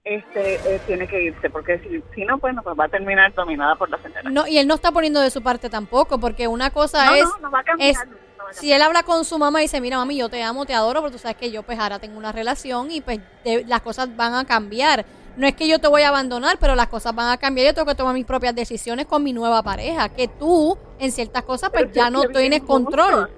este 0.04 0.56
eh, 0.56 0.80
tiene 0.88 1.08
que 1.08 1.22
irse 1.22 1.50
porque 1.50 1.80
si, 1.80 2.02
si 2.16 2.24
no, 2.26 2.38
pues, 2.38 2.54
no, 2.56 2.64
pues 2.64 2.78
va 2.80 2.86
a 2.86 2.90
terminar 2.90 3.34
dominada 3.34 3.76
por 3.76 3.90
la 3.90 3.98
señora. 4.02 4.30
No, 4.30 4.48
y 4.48 4.58
él 4.58 4.68
no 4.68 4.76
está 4.76 4.92
poniendo 4.92 5.20
de 5.20 5.30
su 5.30 5.42
parte 5.44 5.70
tampoco, 5.70 6.18
porque 6.20 6.48
una 6.48 6.70
cosa 6.72 7.06
No, 7.08 7.16
es, 7.16 7.24
no, 7.26 7.38
no 7.40 7.52
va 7.52 7.60
a 7.60 7.64
cambiar, 7.64 7.90
es 7.90 7.98
no 7.98 8.04
va 8.04 8.12
a 8.12 8.38
cambiar. 8.38 8.54
si 8.56 8.72
él 8.72 8.82
habla 8.82 9.04
con 9.04 9.26
su 9.26 9.38
mamá 9.38 9.60
y 9.60 9.64
dice, 9.64 9.82
mira 9.82 9.98
mami, 9.98 10.18
yo 10.18 10.30
te 10.30 10.42
amo, 10.42 10.66
te 10.66 10.74
adoro, 10.74 11.02
pero 11.02 11.12
tú 11.12 11.18
sabes 11.18 11.36
que 11.36 11.52
yo 11.52 11.64
pues 11.64 11.78
ahora 11.80 12.00
tengo 12.00 12.18
una 12.18 12.32
relación 12.32 12.90
y 12.92 13.02
pues 13.02 13.20
de- 13.44 13.66
las 13.66 13.82
cosas 13.82 14.16
van 14.16 14.34
a 14.34 14.46
cambiar. 14.46 15.06
No 15.38 15.46
es 15.46 15.54
que 15.54 15.68
yo 15.68 15.78
te 15.78 15.88
voy 15.88 16.02
a 16.02 16.10
abandonar, 16.10 16.58
pero 16.60 16.76
las 16.76 16.88
cosas 16.88 17.14
van 17.14 17.30
a 17.30 17.38
cambiar. 17.38 17.68
Yo 17.68 17.74
tengo 17.76 17.88
que 17.88 17.94
tomar 17.94 18.16
mis 18.16 18.26
propias 18.26 18.56
decisiones 18.56 19.06
con 19.06 19.24
mi 19.24 19.34
nueva 19.34 19.62
pareja, 19.62 20.10
que 20.10 20.28
tú 20.28 20.76
en 21.00 21.12
ciertas 21.12 21.44
cosas 21.44 21.70
pues 21.70 21.84
Pero 21.84 21.94
ya 21.94 22.10
no 22.10 22.24
tienes 22.24 22.64
control. 22.64 23.30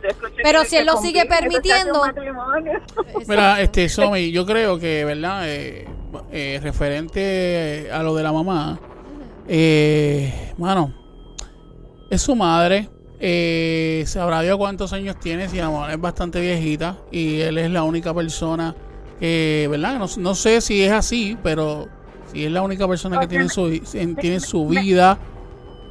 Pero 0.41 0.63
si 0.63 0.77
él 0.77 0.85
lo 0.85 0.95
sigue 0.97 1.25
permitiendo. 1.25 2.01
Mira, 3.27 3.59
este, 3.59 3.89
Somi, 3.89 4.31
yo 4.31 4.45
creo 4.45 4.79
que, 4.79 5.03
¿verdad? 5.03 5.41
Eh, 5.45 5.87
eh, 6.31 6.59
referente 6.63 7.89
a 7.91 8.01
lo 8.01 8.15
de 8.15 8.23
la 8.23 8.31
mamá, 8.31 8.79
eh, 9.47 10.53
mano, 10.57 10.93
es 12.09 12.21
su 12.21 12.33
madre. 12.33 12.89
Eh, 13.19 14.05
sabrá 14.07 14.41
Dios 14.41 14.57
cuántos 14.57 14.93
años 14.93 15.19
tiene, 15.19 15.49
si 15.49 15.57
la 15.57 15.69
mamá 15.69 15.91
es 15.91 15.99
bastante 15.99 16.39
viejita 16.39 16.95
y 17.11 17.41
él 17.41 17.57
es 17.57 17.69
la 17.69 17.83
única 17.83 18.13
persona 18.13 18.73
que, 19.19 19.67
¿verdad? 19.69 19.97
No, 19.99 20.07
no 20.17 20.35
sé 20.35 20.61
si 20.61 20.81
es 20.83 20.91
así, 20.91 21.37
pero 21.43 21.87
si 22.31 22.45
es 22.45 22.51
la 22.51 22.61
única 22.61 22.87
persona 22.87 23.19
que 23.19 23.27
tiene 23.27 23.49
su, 23.49 23.67
en- 23.93 24.15
tiene 24.15 24.39
su 24.39 24.67
vida, 24.67 25.17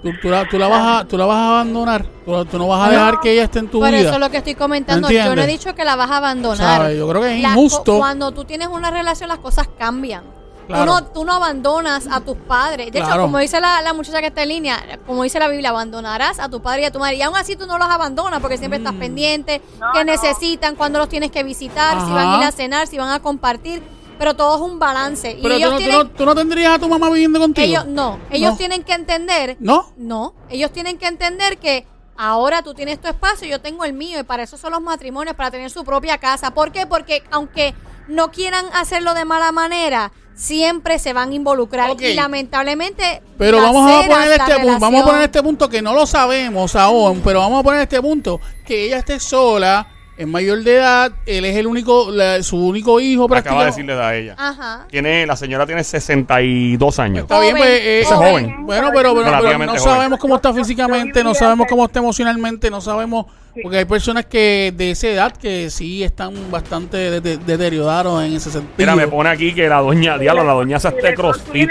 tú, 0.02 0.10
tú 0.22 0.28
la, 0.28 0.48
tú 0.48 0.58
la 0.58 0.68
vas 0.68 1.02
a, 1.02 1.04
tú 1.08 1.18
la 1.18 1.26
vas 1.26 1.36
a 1.36 1.48
abandonar, 1.48 2.06
tú, 2.24 2.44
tú 2.46 2.58
no 2.58 2.68
vas 2.68 2.88
a 2.88 2.90
dejar 2.90 3.20
que 3.20 3.32
ella 3.32 3.44
esté 3.44 3.58
en 3.58 3.68
tu 3.68 3.80
Por 3.80 3.88
vida. 3.90 4.00
eso 4.00 4.14
es 4.14 4.20
lo 4.20 4.30
que 4.30 4.36
estoy 4.38 4.54
comentando. 4.54 5.10
Yo 5.10 5.34
no 5.34 5.42
he 5.42 5.46
dicho 5.46 5.74
que 5.74 5.84
la 5.84 5.96
vas 5.96 6.10
a 6.10 6.16
abandonar. 6.18 6.92
Yo 6.92 7.08
creo 7.08 7.22
que 7.22 7.36
es 7.36 7.42
Las 7.42 7.52
injusto. 7.52 7.98
Cuando 7.98 8.32
tú 8.32 8.44
tienes 8.44 8.68
una 8.68 8.90
relación, 8.90 9.28
las 9.28 9.38
cosas 9.38 9.68
cambian. 9.78 10.22
Claro. 10.68 10.84
Tú, 10.84 10.86
no, 11.00 11.06
tú 11.06 11.24
no 11.24 11.32
abandonas 11.32 12.06
a 12.10 12.20
tus 12.20 12.36
padres. 12.36 12.92
De 12.92 13.00
hecho, 13.00 13.18
como 13.18 13.38
dice 13.38 13.60
la, 13.60 13.82
la 13.82 13.92
muchacha 13.94 14.20
que 14.20 14.26
está 14.28 14.42
en 14.44 14.50
línea, 14.50 14.98
como 15.06 15.22
dice 15.24 15.38
la 15.40 15.48
Biblia, 15.48 15.70
abandonarás 15.70 16.38
a 16.38 16.48
tu 16.48 16.62
padre 16.62 16.82
y 16.82 16.84
a 16.84 16.92
tu 16.92 16.98
madre. 17.00 17.16
Y 17.16 17.22
aún 17.22 17.36
así 17.36 17.56
tú 17.56 17.66
no 17.66 17.78
los 17.78 17.88
abandonas 17.88 18.40
porque 18.40 18.58
siempre 18.58 18.78
estás 18.78 18.92
pendiente, 18.94 19.60
No, 19.80 19.92
que 19.92 20.04
no. 20.04 20.12
necesitan, 20.12 20.76
cuando 20.76 20.98
los 21.00 21.08
tienes 21.08 21.30
que 21.32 21.42
visitar, 21.42 21.98
si 22.06 22.12
van 22.12 22.28
a 22.34 22.38
ir 22.38 22.44
a 22.44 22.52
cenar, 22.52 22.86
si 22.86 22.98
van 22.98 23.10
a 23.10 23.20
compartir. 23.20 23.82
Pero 24.18 24.34
todo 24.34 24.56
es 24.56 24.60
un 24.72 24.78
balance. 24.78 25.30
Y 25.38 25.42
Pero 25.42 25.54
tú 25.54 25.58
ellos 25.58 25.70
no, 25.70 25.76
tú, 25.76 25.82
tienen... 25.84 25.98
no, 25.98 26.10
tú 26.10 26.26
no 26.26 26.34
tendrías 26.34 26.74
a 26.74 26.78
tu 26.78 26.88
mamá 26.88 27.08
viviendo 27.08 27.38
contigo. 27.38 27.66
Ellos 27.66 27.86
no, 27.86 28.18
ellos 28.30 28.50
No. 28.50 28.56
tienen 28.56 28.82
que 28.82 28.92
entender, 28.92 29.56
¿No? 29.60 29.92
no, 29.96 30.34
ellos 30.50 30.72
tienen 30.72 30.98
que 30.98 31.06
entender 31.06 31.58
que 31.58 31.86
ahora 32.16 32.62
tú 32.62 32.74
tienes 32.74 33.00
tu 33.00 33.06
espacio, 33.06 33.46
yo 33.46 33.60
tengo 33.60 33.84
el 33.84 33.92
mío 33.92 34.18
y 34.18 34.24
para 34.24 34.42
eso 34.42 34.56
son 34.58 34.72
los 34.72 34.80
matrimonios, 34.82 35.36
para 35.36 35.52
tener 35.52 35.70
su 35.70 35.84
propia 35.84 36.18
casa. 36.18 36.50
¿Por 36.52 36.72
qué? 36.72 36.84
Porque 36.84 37.22
aunque 37.30 37.74
no 38.08 38.30
quieran 38.30 38.64
hacerlo 38.74 39.14
de 39.14 39.24
mala 39.24 39.52
manera, 39.52 40.10
siempre 40.34 40.98
se 40.98 41.12
van 41.12 41.30
a 41.30 41.34
involucrar 41.34 41.90
y 42.00 42.14
lamentablemente 42.14 43.22
Pero 43.38 43.60
vamos 43.60 43.90
a 43.90 44.06
poner 44.06 44.32
este 44.40 44.54
punto, 44.60 44.78
vamos 44.80 45.02
a 45.02 45.04
poner 45.06 45.22
este 45.22 45.42
punto 45.42 45.68
que 45.68 45.82
no 45.82 45.94
lo 45.94 46.06
sabemos 46.06 46.74
aún, 46.76 47.20
pero 47.24 47.40
vamos 47.40 47.60
a 47.60 47.62
poner 47.62 47.80
este 47.82 48.00
punto 48.00 48.40
que 48.66 48.84
ella 48.86 48.98
esté 48.98 49.18
sola, 49.20 49.86
es 50.16 50.26
mayor 50.26 50.62
de 50.64 50.74
edad, 50.76 51.12
él 51.26 51.44
es 51.44 51.56
el 51.56 51.66
único, 51.66 52.10
la- 52.10 52.42
su 52.42 52.56
único 52.56 52.98
hijo 53.00 53.24
Acaba 53.24 53.36
de 53.36 53.42
prácticamente. 53.42 53.66
decirle 53.66 53.92
edad 53.94 54.08
a 54.08 54.14
ella. 54.16 54.34
Ajá. 54.36 54.86
Tiene, 54.88 55.26
la 55.26 55.36
señora 55.36 55.64
tiene 55.66 55.84
62 55.84 56.98
años. 56.98 57.22
Está 57.22 57.40
bien, 57.40 57.52
Joven, 57.56 57.62
pues, 57.68 57.80
eh, 57.80 58.00
es 58.00 58.08
joven. 58.08 58.66
Bueno, 58.66 58.90
pero, 58.94 59.14
pero- 59.14 59.30
no 59.30 59.38
joven. 59.68 59.78
sabemos 59.80 60.18
cómo 60.18 60.36
está 60.36 60.52
físicamente, 60.52 61.22
no 61.22 61.34
sabemos 61.34 61.66
cómo 61.68 61.84
está 61.84 62.00
emocionalmente, 62.00 62.70
no 62.70 62.80
sabemos, 62.80 63.26
porque 63.62 63.78
hay 63.78 63.84
personas 63.84 64.26
que 64.26 64.72
de 64.76 64.90
esa 64.92 65.08
edad 65.08 65.32
que 65.36 65.70
sí 65.70 66.02
están 66.04 66.50
bastante 66.50 66.96
de- 66.96 67.20
de- 67.20 67.36
deteriorados 67.38 68.22
en 68.24 68.34
ese 68.34 68.50
sentido. 68.50 68.74
Mira, 68.76 68.96
me 68.96 69.06
pone 69.08 69.28
aquí 69.30 69.54
que 69.54 69.68
la 69.68 69.80
doña, 69.80 70.18
diablo, 70.18 70.44
la 70.44 70.52
doña 70.52 70.78
se 70.80 70.90
le 70.90 71.14
crossfit. 71.14 71.68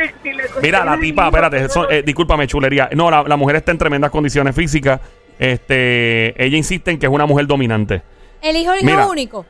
Mira, 0.62 0.84
la 0.86 1.00
tipa, 1.00 1.28
espérate, 1.28 1.66
eso, 1.66 1.90
eh, 1.90 2.04
discúlpame, 2.04 2.48
chulería. 2.48 2.90
No, 2.96 3.10
la, 3.12 3.24
la 3.24 3.36
mujer 3.36 3.58
está 3.58 3.72
en 3.72 3.78
tremendas 3.78 4.12
condiciones 4.12 4.56
físicas. 4.56 5.00
Este, 5.40 6.42
ella 6.44 6.58
insiste 6.58 6.92
en 6.92 7.00
que 7.00 7.06
es 7.06 7.12
una 7.12 7.26
mujer 7.26 7.48
dominante. 7.48 8.02
El 8.42 8.56
hijo 8.56 8.74
Mira. 8.82 9.02
hijo 9.02 9.12
único. 9.12 9.46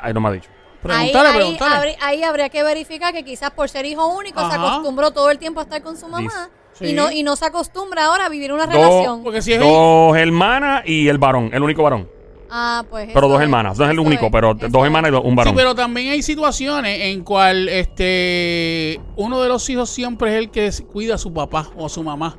Ay, 0.00 0.12
no 0.14 0.20
me 0.20 0.28
ha 0.28 0.32
dicho. 0.32 0.48
Ahí, 0.88 1.10
Pregúntale, 1.12 1.28
ahí, 1.28 1.34
pregúntale. 1.36 1.74
habrí- 1.74 1.96
ahí 2.00 2.22
habría 2.22 2.48
que 2.48 2.62
verificar 2.62 3.12
que 3.12 3.22
quizás 3.22 3.50
por 3.50 3.68
ser 3.68 3.84
hijo 3.84 4.06
único 4.16 4.40
se 4.48 4.56
acostumbró 4.56 5.10
todo 5.10 5.30
el 5.30 5.38
tiempo 5.38 5.60
a 5.60 5.64
estar 5.64 5.82
con 5.82 5.96
su 5.96 6.08
mamá 6.08 6.48
Sí. 6.80 6.86
y 6.86 6.92
no 6.94 7.12
y 7.12 7.22
no 7.22 7.36
se 7.36 7.44
acostumbra 7.46 8.06
ahora 8.06 8.26
a 8.26 8.28
vivir 8.28 8.52
una 8.52 8.66
relación. 8.66 9.22
Porque 9.22 9.42
si 9.42 9.52
es 9.52 9.60
Dos 9.60 10.16
hermanas 10.16 10.82
y 10.86 11.06
el 11.08 11.18
varón, 11.18 11.50
el 11.52 11.62
único 11.62 11.82
varón. 11.82 12.08
Ah, 12.50 12.84
pues. 12.90 13.10
Pero 13.14 13.28
dos 13.28 13.36
es, 13.38 13.44
hermanas, 13.44 13.78
no 13.78 13.84
es 13.84 13.90
el 13.92 14.00
único, 14.00 14.26
es, 14.26 14.32
pero 14.32 14.54
dos 14.54 14.84
hermanas 14.84 15.12
y 15.12 15.14
un 15.14 15.30
Sí, 15.30 15.36
varón. 15.36 15.54
pero 15.54 15.74
también 15.76 16.08
hay 16.10 16.22
situaciones 16.22 17.00
en 17.02 17.22
cual 17.22 17.68
este 17.68 19.00
uno 19.16 19.40
de 19.40 19.48
los 19.48 19.68
hijos 19.70 19.88
siempre 19.90 20.32
es 20.32 20.36
el 20.38 20.50
que 20.50 20.70
cuida 20.92 21.14
a 21.14 21.18
su 21.18 21.32
papá 21.32 21.68
o 21.76 21.86
a 21.86 21.88
su 21.88 22.02
mamá. 22.02 22.36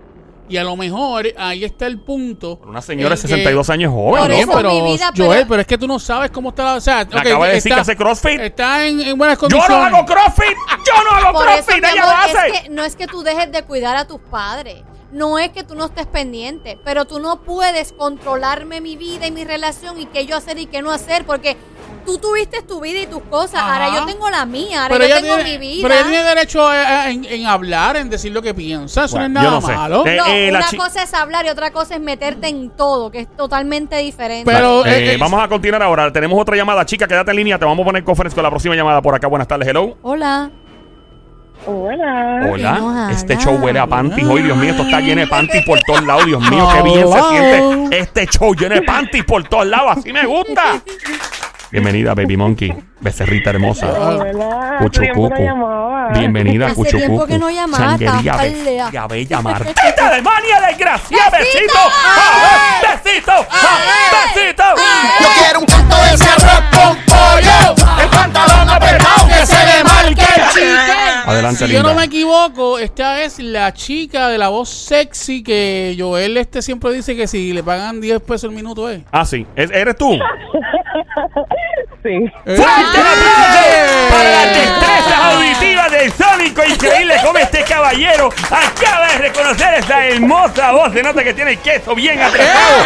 Y 0.49 0.57
a 0.57 0.63
lo 0.65 0.75
mejor 0.75 1.27
ahí 1.37 1.63
está 1.63 1.87
el 1.87 1.99
punto. 1.99 2.59
Una 2.65 2.81
señora 2.81 3.15
de 3.15 3.15
en 3.15 3.21
que- 3.21 3.27
62 3.29 3.69
años 3.69 3.93
joven, 3.93 4.31
eso, 4.31 4.41
loco. 4.47 4.57
pero, 4.57 4.69
mi 4.73 4.81
vida, 4.93 5.11
Joel, 5.15 5.29
pero- 5.39 5.47
pero... 5.47 5.61
es 5.61 5.67
que 5.67 5.77
tú 5.77 5.87
no 5.87 5.97
sabes 5.99 6.29
cómo 6.31 6.49
está 6.49 6.63
la. 6.65 6.73
O 6.75 6.81
sea, 6.81 7.03
ok, 7.03 7.15
acaba 7.15 7.47
de 7.47 7.53
decir 7.53 7.71
está- 7.71 7.75
que 7.75 7.81
hace 7.81 7.95
CrossFit. 7.95 8.39
Está 8.41 8.85
en, 8.85 8.99
en 8.99 9.17
buenas 9.17 9.37
Yo 9.37 9.41
condiciones. 9.41 9.91
no 9.91 9.97
hago 9.97 10.05
CrossFit. 10.05 10.57
Yo 10.85 11.03
no 11.03 11.09
hago 11.11 11.39
Por 11.39 11.47
eso, 11.49 11.63
CrossFit. 11.65 11.83
mi 11.83 11.89
Ella 11.89 12.01
lo 12.05 12.09
amor, 12.11 12.37
hace. 12.37 12.47
es 12.47 12.61
que 12.61 12.69
no 12.69 12.83
es 12.83 12.95
que 12.97 13.07
tú 13.07 13.23
dejes 13.23 13.51
de 13.51 13.63
cuidar 13.63 13.95
a 13.95 14.05
tus 14.07 14.19
padres. 14.19 14.83
No 15.13 15.39
es 15.39 15.49
que 15.49 15.63
tú 15.63 15.75
no 15.75 15.85
estés 15.85 16.07
pendiente, 16.07 16.79
pero 16.85 17.03
tú 17.05 17.19
no 17.19 17.41
puedes 17.43 17.91
controlarme 17.91 18.79
mi 18.79 18.95
vida 18.95 19.27
y 19.27 19.31
mi 19.31 19.43
relación 19.43 19.99
y 19.99 20.05
qué 20.05 20.25
yo 20.25 20.37
hacer 20.37 20.57
y 20.57 20.67
qué 20.67 20.81
no 20.81 20.89
hacer, 20.91 21.25
porque 21.25 21.57
tú 22.05 22.17
tuviste 22.17 22.61
tu 22.63 22.79
vida 22.81 23.01
y 23.01 23.05
tus 23.07 23.21
cosas. 23.23 23.55
Ajá. 23.61 23.73
Ahora 23.85 23.99
yo 23.99 24.05
tengo 24.05 24.29
la 24.29 24.45
mía, 24.45 24.83
ahora 24.83 24.95
pero 24.97 25.07
yo 25.07 25.15
tengo 25.21 25.35
tiene, 25.35 25.51
mi 25.51 25.57
vida. 25.57 25.81
pero 25.87 25.93
ella 25.95 26.03
tiene 26.09 26.23
derecho 26.23 26.67
a- 26.67 26.73
a- 27.03 27.09
en, 27.09 27.25
en 27.25 27.45
hablar, 27.47 27.97
en 27.97 28.09
decir 28.09 28.31
lo 28.31 28.41
que 28.41 28.53
piensa. 28.53 29.05
Eso 29.05 29.17
Bueno, 29.17 29.29
no 29.29 29.39
es 29.39 29.45
nada 29.45 29.59
no 29.61 29.67
sé. 29.67 29.73
malo. 29.75 30.05
Eh, 30.07 30.17
No, 30.17 30.25
eh, 30.27 30.49
una 30.49 30.65
cosa 30.77 31.03
es 31.03 31.13
hablar 31.13 31.45
y 31.45 31.49
otra 31.49 31.71
cosa 31.71 31.95
es 31.95 32.01
meterte 32.01 32.47
en 32.47 32.69
todo, 32.71 33.11
que 33.11 33.19
es 33.21 33.35
totalmente 33.37 33.97
diferente. 33.97 34.51
Pero- 34.51 34.85
Eh, 34.85 34.89
eh, 34.89 35.13
eh, 35.13 35.17
vamos 35.19 35.41
a 35.43 35.47
continuar 35.47 35.81
ahora. 35.83 36.11
Tenemos 36.11 36.39
otra 36.39 36.55
llamada. 36.55 36.85
Chica, 36.85 37.07
quédate 37.07 37.31
en 37.31 37.37
línea. 37.37 37.57
Te 37.59 37.65
vamos 37.65 37.83
a 37.83 37.85
poner 37.85 38.03
conference 38.03 38.35
con 38.35 38.43
la 38.43 38.49
próxima 38.49 38.75
llamada 38.75 39.01
por 39.01 39.15
acá. 39.15 39.27
Buenas 39.27 39.47
tardes. 39.47 39.67
Hello. 39.67 39.97
Hola. 40.01 40.49
Hola. 41.67 42.49
Hola. 42.51 43.09
Este 43.11 43.37
show 43.37 43.53
huele 43.61 43.77
a 43.77 43.85
panties 43.85 44.25
hoy, 44.27 44.41
Dios 44.41 44.57
mío. 44.57 44.71
Esto 44.71 44.81
está 44.81 44.99
lleno 44.99 45.21
de 45.21 45.27
panties 45.27 45.63
por 45.63 45.79
todos 45.81 46.03
lados. 46.03 46.25
Dios 46.25 46.41
mío, 46.49 46.67
qué 46.73 46.81
bien 46.81 47.07
se 47.07 47.21
siente. 47.29 47.97
Este 47.99 48.25
show 48.27 48.55
lleno 48.55 48.73
de 48.75 48.81
panties 48.81 49.23
por 49.25 49.43
todos 49.47 49.67
lados. 49.67 49.97
Así 49.97 50.11
me 50.11 50.25
gusta. 50.25 50.81
Bienvenida, 51.71 52.13
Baby 52.13 52.35
Monkey. 52.37 52.73
Becerrita 52.99 53.49
hermosa. 53.51 53.87
Hola. 53.97 54.77
Cuchucucu. 54.79 55.29
Bienvenida, 56.19 56.65
Hace 56.67 56.75
Cuchucucu. 56.75 56.97
tiempo 56.97 57.25
que 57.27 57.39
no 57.39 57.49
llamaba, 57.49 57.97
Changuería, 57.97 58.35
be- 58.37 58.89
ya 58.91 59.07
bella 59.07 59.41
Martita 59.41 60.09
de 60.15 60.21
mania, 60.21 60.59
desgraciada. 60.67 61.37
¡Besito! 61.37 61.61
Besito. 61.63 61.79
¡Ah, 61.93 62.81
Besito. 63.03 63.31
¡Ah, 63.49 64.33
Besito. 64.35 64.63
Yo 65.21 65.27
quiero 65.41 65.59
un 65.61 65.65
canto 65.65 65.95
de 65.95 66.13
ese 66.13 66.29
arroz 66.29 66.63
con 66.73 66.97
pollo. 67.05 68.01
El 68.03 68.09
pantalón 68.09 68.69
apretado 68.69 69.27
que 69.27 69.45
se 69.45 69.65
le 69.65 69.83
marque 69.85 70.21
el 70.35 70.49
chique. 70.49 70.91
Adelante, 71.25 71.67
si 71.67 71.73
yo 71.73 71.83
no 71.83 71.93
me 71.93 72.03
equivoco, 72.03 72.77
esta 72.79 73.21
es 73.23 73.39
la 73.39 73.71
chica 73.73 74.27
de 74.27 74.37
la 74.37 74.49
voz 74.49 74.69
sexy 74.69 75.41
que 75.43 75.95
Joel 75.97 76.35
este 76.37 76.61
siempre 76.61 76.91
dice 76.91 77.15
que 77.15 77.27
si 77.27 77.53
le 77.53 77.63
pagan 77.63 78.01
10 78.01 78.19
pesos 78.21 78.49
el 78.49 78.51
minuto 78.55 78.89
es. 78.89 79.01
Ah, 79.11 79.25
sí. 79.25 79.47
¿Es- 79.55 79.71
¿Eres 79.71 79.95
tú? 79.95 80.19
Sí. 82.03 82.09
¡Fuerte 82.45 82.97
el 82.97 83.07
aplauso 83.07 84.09
para 84.09 84.29
las 84.31 84.45
destrezas 84.55 85.19
auditivas 85.19 85.91
del 85.91 86.11
Sónico! 86.11 86.61
Increíble 86.67 87.13
cómo 87.23 87.37
este 87.37 87.63
caballero 87.63 88.29
acaba 88.45 89.07
de 89.11 89.17
reconocer 89.19 89.73
esa 89.75 90.07
hermosa 90.07 90.71
voz. 90.71 90.91
Se 90.93 91.03
nota 91.03 91.23
que 91.23 91.33
tiene 91.35 91.51
el 91.51 91.59
queso 91.59 91.93
bien 91.93 92.19
atrapado. 92.19 92.83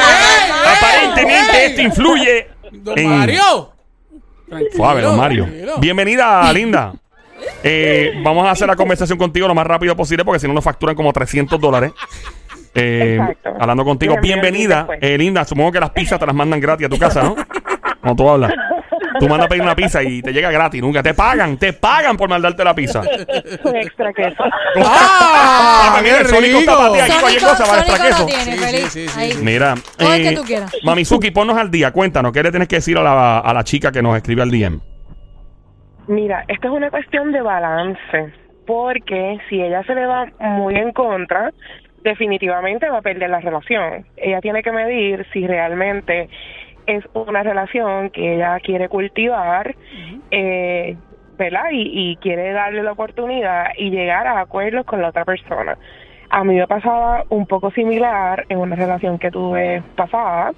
Aparentemente 0.77 1.65
esto 1.67 1.81
influye 1.81 2.49
Don 2.71 2.99
en... 2.99 3.19
Mario. 3.19 3.71
Tranquilo, 4.49 4.71
Suave, 4.75 5.01
don 5.01 5.17
Mario. 5.17 5.45
tranquilo. 5.45 5.77
Bienvenida, 5.77 6.51
linda. 6.51 6.93
Eh, 7.63 8.19
vamos 8.21 8.45
a 8.45 8.51
hacer 8.51 8.67
la 8.67 8.75
conversación 8.75 9.17
contigo 9.17 9.47
lo 9.47 9.55
más 9.55 9.65
rápido 9.65 9.95
posible 9.95 10.25
porque 10.25 10.39
si 10.39 10.47
no 10.47 10.53
nos 10.53 10.63
facturan 10.63 10.95
como 10.95 11.13
300 11.13 11.59
dólares. 11.59 11.93
Eh, 12.73 13.17
hablando 13.59 13.85
contigo. 13.85 14.15
Bien, 14.21 14.41
bien, 14.41 14.53
Bienvenida, 14.53 14.87
eh, 14.99 15.17
linda. 15.17 15.45
Supongo 15.45 15.71
que 15.71 15.79
las 15.79 15.91
pizzas 15.91 16.19
te 16.19 16.25
las 16.25 16.35
mandan 16.35 16.59
gratis 16.59 16.87
a 16.87 16.89
tu 16.89 16.99
casa, 16.99 17.23
¿no? 17.23 17.35
Cuando 18.05 18.23
tú 18.23 18.29
hablas. 18.29 18.53
Tú 19.19 19.27
mandas 19.27 19.45
a 19.45 19.49
pedir 19.49 19.63
una 19.63 19.75
pizza 19.75 20.03
y 20.03 20.21
te 20.21 20.31
llega 20.31 20.51
gratis. 20.51 20.79
Nunca 20.79 21.01
te 21.01 21.15
pagan, 21.15 21.57
te 21.57 21.73
pagan 21.73 22.15
por 22.17 22.29
mandarte 22.29 22.63
la 22.63 22.75
pizza. 22.75 23.01
Con 23.63 23.75
extra 23.75 24.13
queso. 24.13 24.43
¡Ah! 24.85 25.99
Mira, 26.03 26.17
el 26.17 26.23
¡Qué 26.23 26.29
Sónico 26.29 26.59
está 26.59 26.77
para 26.77 26.93
ti 26.93 26.99
aquí, 26.99 27.13
cualquier 27.19 27.41
cosa, 27.41 27.65
va 27.65 27.79
extra 27.79 28.05
queso. 28.05 28.27
Sí, 28.27 28.89
sí, 28.89 29.07
sí. 29.07 29.37
Mira, 29.41 29.73
Todo 29.97 30.13
el 30.13 30.21
que 30.21 30.29
eh, 30.29 30.35
tú 30.35 30.43
quieras. 30.43 30.71
Mamizuki, 30.83 31.31
ponnos 31.31 31.57
al 31.57 31.71
día. 31.71 31.91
Cuéntanos, 31.91 32.31
¿qué 32.31 32.43
le 32.43 32.51
tienes 32.51 32.67
que 32.67 32.75
decir 32.75 32.95
a 32.97 33.01
la, 33.01 33.39
a 33.39 33.53
la 33.53 33.63
chica 33.63 33.91
que 33.91 34.03
nos 34.03 34.15
escribe 34.15 34.43
al 34.43 34.51
DM? 34.51 34.79
Mira, 36.07 36.45
esto 36.47 36.67
es 36.67 36.73
una 36.73 36.91
cuestión 36.91 37.31
de 37.31 37.41
balance, 37.41 38.33
porque 38.67 39.39
si 39.49 39.59
ella 39.61 39.81
se 39.83 39.95
le 39.95 40.05
va 40.05 40.27
muy 40.39 40.75
en 40.75 40.91
contra, 40.91 41.51
definitivamente 42.03 42.87
va 42.87 42.99
a 42.99 43.01
perder 43.01 43.29
la 43.29 43.39
relación. 43.39 44.05
Ella 44.15 44.39
tiene 44.39 44.61
que 44.61 44.71
medir 44.71 45.25
si 45.33 45.47
realmente 45.47 46.29
es 46.87 47.03
una 47.13 47.43
relación 47.43 48.09
que 48.09 48.35
ella 48.35 48.59
quiere 48.59 48.89
cultivar, 48.89 49.75
eh, 50.31 50.95
¿verdad? 51.37 51.65
Y, 51.71 52.11
y 52.11 52.15
quiere 52.17 52.51
darle 52.51 52.83
la 52.83 52.91
oportunidad 52.93 53.67
y 53.77 53.89
llegar 53.89 54.27
a 54.27 54.39
acuerdos 54.39 54.85
con 54.85 55.01
la 55.01 55.09
otra 55.09 55.25
persona. 55.25 55.77
A 56.29 56.43
mí 56.43 56.55
me 56.55 56.67
pasaba 56.67 57.23
un 57.29 57.45
poco 57.45 57.71
similar 57.71 58.45
en 58.49 58.57
una 58.59 58.75
relación 58.75 59.19
que 59.19 59.29
tuve 59.31 59.83
pasada, 59.95 60.51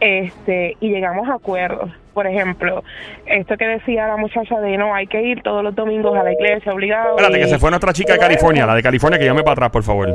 este, 0.00 0.76
y 0.80 0.88
llegamos 0.90 1.28
a 1.28 1.34
acuerdos. 1.34 1.90
Por 2.14 2.26
ejemplo, 2.26 2.82
esto 3.26 3.56
que 3.56 3.66
decía 3.66 4.06
la 4.06 4.16
muchacha 4.16 4.60
de 4.60 4.76
no 4.78 4.94
hay 4.94 5.06
que 5.06 5.20
ir 5.20 5.42
todos 5.42 5.62
los 5.64 5.74
domingos 5.74 6.16
a 6.16 6.22
la 6.22 6.32
iglesia 6.32 6.72
obligado. 6.72 7.10
Espérate, 7.16 7.38
y- 7.38 7.42
que 7.42 7.48
se 7.48 7.58
fue 7.58 7.70
nuestra 7.70 7.92
chica 7.92 8.12
de 8.12 8.18
todo 8.18 8.28
California, 8.28 8.66
la 8.66 8.74
de 8.74 8.82
California, 8.82 9.18
que 9.18 9.24
llame 9.24 9.42
para 9.42 9.52
atrás, 9.52 9.70
por 9.70 9.82
favor. 9.82 10.08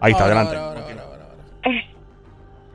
Ahí 0.00 0.12
está, 0.12 0.24
Ahora, 0.24 0.40
adelante. 0.40 0.56
ahora, 0.56 0.80
ahora, 0.80 1.02
ahora, 1.02 1.24
ahora. 1.64 1.80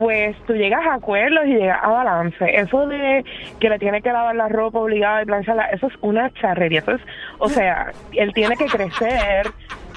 pues 0.00 0.34
tú 0.46 0.54
llegas 0.54 0.80
a 0.86 0.94
acuerdos 0.94 1.44
y 1.44 1.56
llegas 1.56 1.78
a 1.82 1.88
balance. 1.88 2.58
Eso 2.58 2.86
de 2.86 3.22
que 3.60 3.68
le 3.68 3.78
tiene 3.78 4.00
que 4.00 4.10
lavar 4.10 4.34
la 4.34 4.48
ropa 4.48 4.78
obligada 4.78 5.22
y 5.22 5.26
plancharla, 5.26 5.66
eso 5.66 5.88
es 5.88 5.92
una 6.00 6.32
charrería. 6.40 6.80
Eso 6.80 6.92
es, 6.92 7.02
o 7.38 7.50
sea, 7.50 7.92
él 8.12 8.32
tiene 8.32 8.56
que 8.56 8.64
crecer 8.64 9.48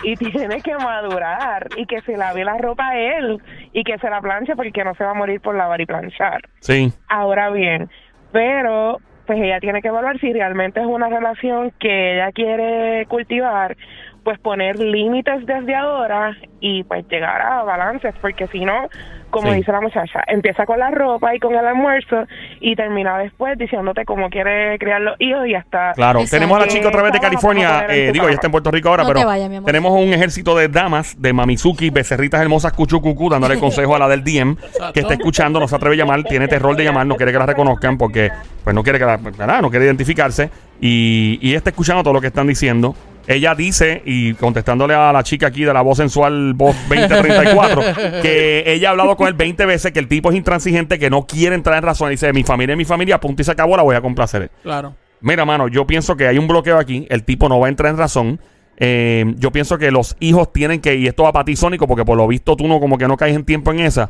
y 0.04 0.18
tiene 0.18 0.60
que 0.62 0.76
madurar 0.76 1.70
y 1.78 1.86
que 1.86 2.02
se 2.02 2.18
lave 2.18 2.44
la 2.44 2.58
ropa 2.58 2.90
a 2.90 3.00
él 3.00 3.42
y 3.72 3.86
que 3.86 3.98
se 3.98 4.10
la 4.10 4.20
planche 4.20 4.58
porque 4.58 4.84
no 4.84 4.94
se 4.96 5.06
va 5.06 5.12
a 5.12 5.14
morir 5.14 5.40
por 5.40 5.56
lavar 5.56 5.80
y 5.80 5.86
planchar. 5.86 6.42
Sí. 6.60 6.92
Ahora 7.08 7.50
bien, 7.52 7.90
pero 8.34 9.00
pues 9.26 9.40
ella 9.40 9.62
tiene 9.62 9.82
que 9.82 9.88
evaluar 9.88 10.20
si 10.20 10.34
realmente 10.34 10.82
es 10.82 10.86
una 10.86 11.08
relación 11.08 11.72
que 11.80 12.16
ella 12.16 12.34
quiere 12.34 13.06
cultivar, 13.06 13.78
pues 14.24 14.40
poner 14.40 14.80
límites 14.80 15.46
desde 15.46 15.76
ahora 15.76 16.36
y 16.60 16.84
pues 16.84 17.06
llegar 17.10 17.42
a 17.42 17.64
balances, 17.64 18.14
porque 18.22 18.48
si 18.48 18.64
no, 18.64 18.88
como 19.30 19.50
Sí. 19.50 19.56
dice 19.58 19.72
la 19.72 19.82
muchacha, 19.82 20.24
empieza 20.28 20.66
con 20.66 20.80
la 20.80 20.92
ropa 20.92 21.36
y 21.36 21.40
con 21.40 21.54
el 21.56 21.66
almuerzo 21.66 22.24
y 22.62 22.76
termina 22.76 23.18
después 23.18 23.58
diciéndote 23.58 24.06
cómo 24.06 24.30
quiere 24.30 24.78
criar 24.80 25.02
los 25.02 25.20
hijos 25.20 25.46
y 25.48 25.56
hasta... 25.56 25.92
Claro, 25.94 26.20
Exacto. 26.22 26.38
tenemos 26.38 26.58
a 26.58 26.62
la 26.62 26.68
chica 26.68 26.88
otra 26.88 27.02
vez 27.02 27.12
de 27.14 27.20
California. 27.20 27.86
eh, 27.90 28.12
digo, 28.14 28.28
ya 28.30 28.36
está 28.36 28.48
en 28.48 28.52
Puerto 28.52 28.72
Rico 28.72 28.90
ahora, 28.90 29.04
No 29.04 29.10
pero 29.10 29.20
te 29.22 29.26
vayas, 29.26 29.50
mi 29.50 29.56
amor. 29.58 29.66
tenemos 29.66 29.92
un 29.92 30.14
ejército 30.14 30.56
de 30.56 30.68
damas, 30.70 31.20
de 31.22 31.34
Mamizuki, 31.34 31.90
becerritas 31.90 32.42
hermosas, 32.42 32.72
cuchucucu, 32.74 33.30
dándole 33.30 33.60
consejo 33.60 33.96
a 33.96 34.00
la 34.00 34.08
del 34.08 34.24
DM, 34.24 34.56
que 34.94 35.00
está 35.02 35.16
escuchando, 35.16 35.60
no 35.60 35.68
se 35.68 35.76
atreve 35.76 35.96
a 35.96 35.98
llamar, 35.98 36.24
tiene 36.24 36.48
terror 36.48 36.76
de 36.78 36.84
llamar, 36.86 37.06
no 37.08 37.16
quiere 37.16 37.32
que 37.34 37.40
la 37.40 37.46
reconozcan 37.48 37.98
porque 37.98 38.30
pues 38.64 38.74
no 38.76 38.84
quiere 38.84 39.00
que 39.00 39.06
la, 39.06 39.18
¿verdad? 39.18 39.62
no 39.62 39.70
quiere 39.70 39.86
identificarse 39.86 40.50
y, 40.80 41.40
y 41.42 41.56
está 41.56 41.72
escuchando 41.72 42.04
todo 42.04 42.14
lo 42.14 42.22
que 42.22 42.28
están 42.28 42.48
diciendo. 42.48 42.96
Ella 43.28 43.56
dice, 43.56 44.02
y 44.06 44.34
contestándole 44.34 44.94
a 44.94 45.14
la 45.14 45.24
chica 45.24 45.48
aquí 45.48 45.64
de 45.64 45.74
la 45.74 45.82
voz 45.82 45.98
sensual, 45.98 46.54
voz 46.54 46.76
2034, 46.90 47.82
que 48.22 48.64
ella 48.68 48.90
ha 48.90 48.92
hablado 48.92 49.16
con 49.16 49.28
él 49.28 49.34
20 49.34 49.66
veces, 49.66 49.92
que 49.92 50.00
el 50.00 50.08
tipo 50.08 50.30
es 50.30 50.36
intransigente, 50.36 51.00
que 51.00 51.10
no 51.10 51.26
quiere 51.26 51.56
entrar 51.56 51.78
en 51.78 51.84
razón. 51.84 52.10
Dice, 52.10 52.34
mi 52.34 52.44
familia 52.44 52.74
es 52.74 52.78
mi 52.78 52.86
familia, 52.86 53.20
punto 53.20 53.42
y 53.42 53.46
se 53.46 53.52
acabó, 53.52 53.78
la 53.78 53.84
voy 53.84 53.96
a 53.96 54.02
complacer. 54.02 54.52
Claro. 54.62 54.96
Mira, 55.22 55.46
mano, 55.46 55.70
yo 55.70 55.88
pienso 55.88 56.18
que 56.18 56.28
hay 56.28 56.38
un 56.38 56.48
bloqueo 56.48 56.78
aquí. 56.78 57.08
El 57.10 57.24
tipo 57.24 57.48
no 57.48 57.60
va 57.60 57.68
a 57.68 57.70
entrar 57.70 57.92
en 57.92 57.98
razón. 57.98 58.42
Eh, 58.76 59.34
yo 59.38 59.52
pienso 59.52 59.78
que 59.78 59.92
los 59.92 60.18
hijos 60.20 60.52
tienen 60.52 60.82
que, 60.82 60.96
y 60.96 61.08
esto 61.08 61.24
va 61.24 61.32
para 61.32 61.46
ti, 61.46 61.56
Sónico, 61.56 61.88
porque 61.88 62.04
por 62.04 62.18
lo 62.18 62.28
visto 62.28 62.58
tú 62.58 62.68
no, 62.68 62.80
como 62.80 62.98
que 62.98 63.08
no 63.08 63.16
caes 63.16 63.36
en 63.36 63.46
tiempo 63.46 63.72
en 63.72 63.80
esa. 63.80 64.10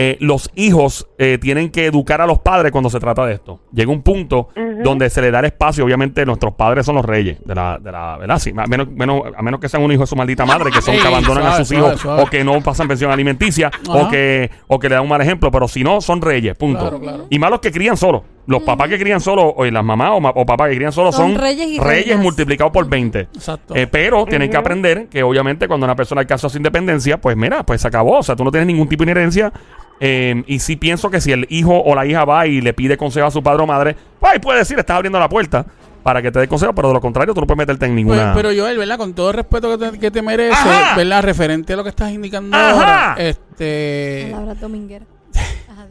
Eh, 0.00 0.16
los 0.20 0.48
hijos 0.54 1.08
eh, 1.18 1.38
tienen 1.40 1.70
que 1.70 1.86
educar 1.86 2.20
a 2.20 2.26
los 2.26 2.38
padres 2.38 2.70
cuando 2.70 2.88
se 2.88 3.00
trata 3.00 3.26
de 3.26 3.34
esto. 3.34 3.58
Llega 3.72 3.90
un 3.90 4.02
punto 4.02 4.48
donde 4.84 5.10
se 5.10 5.20
le 5.20 5.32
da 5.32 5.40
el 5.40 5.46
espacio. 5.46 5.84
Obviamente, 5.84 6.24
nuestros 6.24 6.54
padres 6.54 6.86
son 6.86 6.94
los 6.94 7.04
reyes 7.04 7.38
de 7.44 7.52
la, 7.52 7.78
de 7.82 7.90
la 7.90 8.16
¿verdad? 8.16 8.38
Sí, 8.38 8.52
a, 8.56 8.66
menos, 8.68 8.88
menos- 8.92 9.22
a 9.36 9.42
menos 9.42 9.58
que 9.58 9.68
sean 9.68 9.82
un 9.82 9.90
hijo 9.90 10.02
de 10.02 10.06
su 10.06 10.14
maldita 10.14 10.46
madre, 10.46 10.70
que 10.70 10.80
son 10.80 10.94
Ey, 10.94 11.00
que 11.00 11.08
abandonan 11.08 11.46
a 11.48 11.56
sus 11.56 11.66
suave, 11.66 11.84
hijos 11.88 12.00
suave. 12.00 12.22
o 12.22 12.26
que 12.26 12.44
no 12.44 12.60
pasan 12.60 12.86
pensión 12.86 13.10
alimenticia 13.10 13.72
o 13.88 14.08
que, 14.08 14.48
o 14.68 14.78
que 14.78 14.88
le 14.88 14.94
dan 14.94 15.02
un 15.02 15.08
mal 15.10 15.20
ejemplo. 15.20 15.50
Pero 15.50 15.66
si 15.66 15.82
no, 15.82 16.00
son 16.00 16.22
reyes, 16.22 16.56
punto. 16.56 16.78
Claro, 16.78 17.00
claro. 17.00 17.26
Y 17.28 17.40
malos 17.40 17.58
que 17.58 17.72
crían 17.72 17.96
solos. 17.96 18.22
Los 18.46 18.62
papás 18.62 18.88
que 18.88 18.98
crían 19.00 19.20
solos, 19.20 19.52
o 19.56 19.64
las 19.66 19.84
mamás 19.84 20.12
o, 20.12 20.20
ma- 20.20 20.30
o 20.34 20.46
papás 20.46 20.70
que 20.70 20.76
crían 20.76 20.92
solos 20.92 21.14
Son 21.16 21.32
son, 21.32 21.42
reyes 21.42 21.66
y 21.68 21.78
reinas. 21.80 22.18
multiplicados 22.20 22.72
por 22.72 22.88
20. 22.88 23.20
Exacto. 23.20 23.74
Eh, 23.74 23.86
pero 23.88 24.24
tienen 24.26 24.48
que 24.48 24.56
aprender 24.56 25.08
que 25.08 25.22
obviamente 25.24 25.66
cuando 25.68 25.84
una 25.84 25.96
persona 25.96 26.20
alcanza 26.20 26.48
su 26.48 26.56
independencia, 26.56 27.20
pues 27.20 27.36
mira, 27.36 27.64
pues 27.64 27.82
se 27.82 27.88
acabó. 27.88 28.18
O 28.20 28.22
sea, 28.22 28.36
tú 28.36 28.44
no 28.44 28.52
tienes 28.52 28.68
ningún 28.68 28.88
tipo 28.88 29.04
de 29.04 29.10
inherencia. 29.10 29.52
Eh, 30.00 30.42
y 30.46 30.58
sí 30.60 30.76
pienso 30.76 31.10
que 31.10 31.20
si 31.20 31.32
el 31.32 31.46
hijo 31.50 31.76
o 31.80 31.94
la 31.94 32.06
hija 32.06 32.24
va 32.24 32.46
y 32.46 32.60
le 32.60 32.72
pide 32.74 32.96
consejo 32.96 33.26
a 33.26 33.30
su 33.30 33.42
padre 33.42 33.62
o 33.62 33.66
madre, 33.66 33.96
pues 34.20 34.32
ahí 34.32 34.38
puede 34.38 34.60
decir, 34.60 34.78
estás 34.78 34.96
abriendo 34.96 35.18
la 35.18 35.28
puerta 35.28 35.66
para 36.04 36.22
que 36.22 36.30
te 36.30 36.38
dé 36.38 36.48
consejo, 36.48 36.72
pero 36.74 36.88
de 36.88 36.94
lo 36.94 37.00
contrario 37.00 37.34
tú 37.34 37.40
no 37.40 37.46
puedes 37.46 37.58
meterte 37.58 37.84
en 37.86 37.90
Pues, 37.92 37.96
ninguna... 37.96 38.32
pero 38.34 38.50
Joel, 38.56 38.78
¿verdad? 38.78 38.96
Con 38.96 39.12
todo 39.14 39.30
el 39.30 39.34
respeto 39.36 39.76
que 39.76 39.90
te, 39.90 39.98
que 39.98 40.10
te 40.10 40.22
mereces, 40.22 40.56
Ajá. 40.58 40.96
¿verdad? 40.96 41.22
Referente 41.22 41.72
a 41.72 41.76
lo 41.76 41.82
que 41.82 41.90
estás 41.90 42.12
indicando 42.12 42.56
Ajá. 42.56 42.70
ahora. 42.70 43.16
Este. 43.18 44.28
Palabras 44.30 44.60
domingueras. 44.60 45.08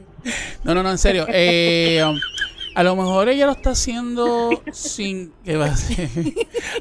No, 0.63 0.73
no, 0.75 0.83
no, 0.83 0.91
en 0.91 0.97
serio. 0.97 1.25
Eh, 1.29 2.03
um, 2.05 2.17
a 2.75 2.83
lo 2.83 2.95
mejor 2.97 3.29
ella 3.29 3.45
lo 3.45 3.53
está 3.53 3.69
haciendo 3.71 4.49
sin. 4.73 5.31
¿Qué 5.45 5.55
va 5.55 5.67
a 5.67 5.71
hacer? 5.71 6.09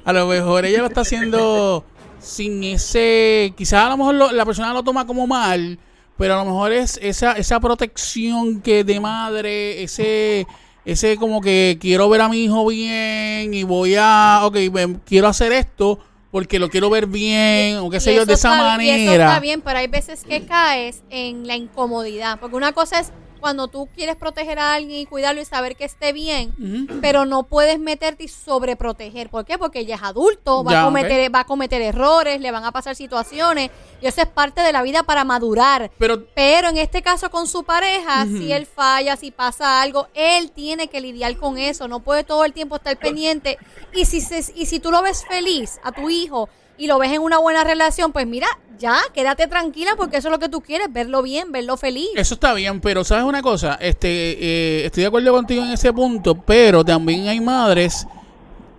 A 0.05 0.13
lo 0.13 0.27
mejor 0.27 0.65
ella 0.65 0.81
lo 0.81 0.87
está 0.87 1.03
haciendo 1.03 1.85
sin 2.19 2.65
ese. 2.65 3.53
Quizás 3.57 3.85
a 3.85 3.91
lo 3.91 3.97
mejor 3.99 4.15
lo- 4.17 4.33
la 4.33 4.45
persona 4.45 4.73
lo 4.73 4.83
toma 4.83 5.07
como 5.07 5.27
mal, 5.29 5.79
pero 6.19 6.35
a 6.35 6.39
lo 6.39 6.45
mejor 6.45 6.73
es 6.73 6.99
esa, 7.03 7.33
esa 7.33 7.61
protección 7.61 8.61
que 8.61 8.85
de 8.85 9.01
madre, 9.01 9.83
ese. 9.83 10.47
Ese 10.85 11.17
como 11.17 11.41
que 11.41 11.79
quiero 11.81 12.09
ver 12.09 12.21
a 12.21 12.29
mi 12.29 12.45
hijo 12.45 12.65
bien 12.67 13.53
y 13.53 13.65
voy 13.65 13.97
a, 13.99 14.43
ok, 14.45 14.57
me- 14.73 15.01
quiero 15.05 15.27
hacer 15.27 15.51
esto 15.51 15.99
porque 16.31 16.61
lo 16.61 16.69
quiero 16.71 16.89
ver 16.91 17.09
bien 17.09 17.79
o 17.79 17.91
qué 17.91 17.99
sé 17.99 18.13
Y 18.13 18.17
yo, 18.17 18.25
de 18.25 18.35
esa 18.35 18.53
está- 18.53 18.81
y 18.85 18.89
eso 18.91 19.05
manera. 19.07 19.25
está 19.27 19.41
bien, 19.41 19.63
pero 19.63 19.81
hay 19.81 19.89
veces 19.89 20.23
que 20.23 20.47
caes 20.47 21.03
en 21.11 21.45
la 21.49 21.57
incomodidad. 21.57 22.39
Porque 22.39 22.55
una 22.55 22.71
cosa 22.71 23.01
es 23.01 23.11
cuando 23.41 23.69
tú 23.69 23.89
quieres 23.95 24.17
proteger 24.17 24.59
a 24.59 24.75
alguien 24.75 25.01
y 25.01 25.07
cuidarlo 25.07 25.41
y 25.41 25.45
saber 25.45 25.77
que 25.77 25.85
esté 25.85 26.13
bien, 26.13 26.55
pero 27.01 27.25
no 27.25 27.45
puedes 27.45 27.79
meterte 27.79 28.25
y 28.25 28.29
sobreproteger. 28.29 29.29
¿Por 29.31 29.45
qué? 29.45 29.59
Porque 29.59 29.81
ella 29.81 29.95
es 29.97 30.03
adulto, 30.03 30.65
va, 30.65 30.73
Ya, 30.73 30.83
a 30.83 30.85
cometer, 30.87 31.35
va 31.35 31.41
a 31.41 31.45
cometer 31.45 31.81
errores, 31.83 32.41
le 32.41 32.51
van 32.51 32.65
a 32.65 32.73
pasar 32.73 32.97
situaciones. 32.97 33.71
Y 34.01 34.07
eso 34.07 34.21
es 34.23 34.27
parte 34.29 34.61
de 34.63 34.73
la 34.73 34.83
vida 34.83 35.03
para 35.03 35.25
madurar. 35.25 35.91
Pero 35.99 36.27
Pero 36.35 36.69
en 36.69 36.79
este 36.79 37.03
caso 37.03 37.31
con 37.31 37.47
su 37.47 37.65
pareja, 37.65 38.25
si 38.27 38.53
él 38.53 38.67
falla, 38.67 39.17
si 39.17 39.31
pasa 39.31 39.81
algo, 39.83 40.09
él 40.15 40.51
tiene 40.51 40.89
que 40.89 41.01
lidiar 41.01 41.37
con 41.37 41.59
eso. 41.59 41.89
No 41.89 42.01
puede 42.01 42.25
todo 42.25 42.45
el 42.45 42.53
tiempo 42.53 42.77
estar 42.77 42.97
pendiente. 42.99 43.59
Y 43.95 44.05
si, 44.07 44.21
se- 44.21 44.53
y 44.55 44.67
si 44.67 44.81
tú 44.81 44.91
lo 44.91 45.03
ves 45.03 45.25
feliz 45.27 45.79
a 45.83 45.93
tu 45.93 46.11
hijo 46.11 46.49
y 46.79 46.87
lo 46.87 46.99
ves 46.99 47.13
en 47.13 47.23
una 47.23 47.39
buena 47.39 47.65
relación, 47.65 48.13
pues 48.13 48.27
mira, 48.27 48.47
ya, 48.79 48.99
quédate 49.15 49.47
tranquila 49.47 49.93
porque 49.97 50.19
eso 50.19 50.29
es 50.29 50.33
lo 50.33 50.39
que 50.39 50.49
tú 50.49 50.61
quieres, 50.61 50.93
verlo 50.93 51.23
bien, 51.23 51.53
verlo 51.53 51.77
feliz. 51.77 52.09
Eso 52.15 52.35
está 52.35 52.53
bien, 52.55 52.81
pero 52.81 53.05
¿sabes 53.05 53.25
una 53.25 53.43
cosa? 53.43 53.79
Este, 53.81 54.09
eh, 54.09 54.87
estoy 54.87 55.03
de 55.03 55.07
acuerdo 55.09 55.33
contigo 55.33 55.63
en 55.63 55.71
ese 55.71 55.93
punto, 55.93 56.35
pero 56.35 56.85
también 56.85 57.29
hay 57.29 57.41
madres, 57.41 58.07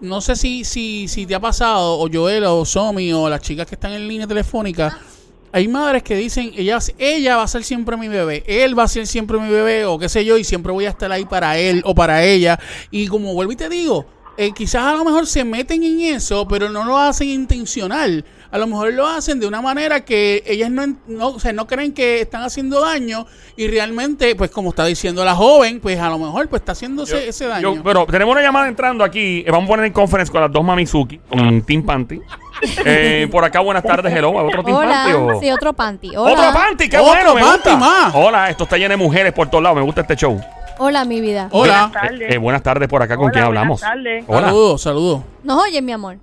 no 0.02 0.22
sé 0.22 0.36
si, 0.36 0.64
si, 0.64 1.08
si 1.08 1.26
te 1.26 1.36
ha 1.36 1.40
pasado, 1.40 2.00
o 2.00 2.08
Joel, 2.12 2.44
o 2.46 2.66
Somi, 2.66 3.12
o 3.14 3.30
las 3.30 3.42
chicas 3.42 3.66
que 3.66 3.76
están 3.76 3.94
en 3.94 4.08
línea 4.08 4.28
telefónica, 4.28 5.00
hay 5.52 5.68
madres 5.68 6.04
que 6.04 6.16
dicen, 6.16 6.52
ella, 6.56 6.78
ella 7.00 7.38
va 7.38 7.44
a 7.44 7.48
ser 7.48 7.64
siempre 7.64 7.98
mi 7.98 8.08
bebé, 8.08 8.44
él 8.46 8.78
va 8.78 8.84
a 8.84 8.88
ser 8.88 9.08
siempre 9.08 9.40
mi 9.40 9.50
bebé, 9.50 9.86
o 9.86 9.98
qué 9.98 10.10
sé 10.10 10.24
yo, 10.24 10.38
y 10.38 10.44
siempre 10.44 10.72
voy 10.72 10.86
a 10.86 10.90
estar 10.90 11.12
ahí 11.12 11.26
para 11.26 11.58
él 11.58 11.82
o 11.86 11.96
para 11.96 12.24
ella. 12.24 12.60
Y 12.92 13.08
como 13.08 13.34
vuelvo 13.34 13.54
y 13.54 13.56
te 13.56 13.70
digo, 13.70 14.06
eh, 14.38 14.52
quizás 14.54 14.84
a 14.84 14.94
lo 14.94 15.04
mejor 15.04 15.26
se 15.28 15.44
meten 15.44 15.84
en 15.84 16.00
eso, 16.02 16.48
pero 16.48 16.70
no 16.70 16.86
lo 16.86 16.98
hacen 16.98 17.28
intencional. 17.30 18.24
A 18.50 18.58
lo 18.58 18.66
mejor 18.68 18.94
lo 18.94 19.06
hacen 19.06 19.42
de 19.42 19.48
una 19.48 19.62
manera 19.62 20.06
que 20.06 20.42
ellas 20.48 20.72
no, 20.72 20.86
no, 21.08 21.28
o 21.30 21.40
sea, 21.40 21.52
no 21.52 21.68
creen 21.68 21.92
que 21.94 22.22
están 22.22 22.44
haciendo 22.44 22.80
daño 22.80 23.26
y 23.58 23.68
realmente, 23.68 24.36
pues 24.36 24.50
como 24.52 24.70
está 24.70 24.86
diciendo 24.86 25.26
la 25.26 25.36
joven, 25.36 25.82
pues 25.82 26.00
a 26.00 26.08
lo 26.10 26.18
mejor 26.18 26.48
pues 26.48 26.62
está 26.62 26.72
haciéndose 26.72 27.28
ese 27.28 27.46
daño. 27.48 27.76
Yo- 27.76 27.84
pero 27.84 28.06
tenemos 28.06 28.32
una 28.32 28.42
llamada 28.42 28.70
entrando 28.70 29.04
aquí. 29.04 29.44
Eh, 29.46 29.52
Vamos 29.52 29.66
a 29.66 29.68
poner 29.68 29.86
en 29.88 29.92
conference 29.94 30.32
con 30.32 30.40
las 30.42 30.52
dos 30.52 30.64
Mamizuki, 30.64 31.20
con 31.30 31.62
Team 31.64 31.84
Panty. 31.84 32.20
Eh, 32.86 33.28
por 33.32 33.44
acá, 33.46 33.60
buenas 33.60 33.84
tardes, 33.84 34.12
hello. 34.12 34.32
¿Otro 34.32 34.64
Team 34.64 34.76
Panty 34.78 35.14
Hola, 35.14 35.36
o...? 35.36 35.40
sí, 35.40 35.52
otro 35.52 35.74
panty. 35.74 36.16
Hola. 36.16 36.32
¡Otro 36.34 36.54
Panty! 36.54 36.90
¡Qué 36.90 36.98
Otro 36.98 37.12
bueno! 37.14 37.36
Me 37.36 37.42
panty 37.42 37.56
gusta. 37.70 37.76
más. 37.78 38.12
Hola, 38.16 38.50
esto 38.50 38.64
está 38.64 38.78
lleno 38.78 38.90
de 38.90 38.98
mujeres 38.98 39.32
por 39.32 39.48
todos 39.48 39.62
lados. 39.64 39.76
Me 39.78 39.84
gusta 39.84 40.02
este 40.02 40.16
show. 40.16 40.42
Hola, 40.80 41.06
mi 41.06 41.22
vida. 41.22 41.50
Hola. 41.52 41.88
Buenas 41.88 41.92
tardes. 41.92 42.22
Eh, 42.22 42.34
eh, 42.36 42.38
buenas 42.38 42.64
tardes 42.64 42.88
por 42.88 43.02
acá. 43.02 43.16
¿Con 43.16 43.26
Hola, 43.26 43.32
quién 43.34 43.46
buenas 43.46 43.60
hablamos? 43.62 43.82
tardes. 43.82 44.24
Hola. 44.28 44.48
Saludos, 44.48 44.82
saludos. 44.82 45.22
¿Nos 45.44 45.64
oyes, 45.64 45.82
mi 45.82 45.92
amor? 45.92 46.18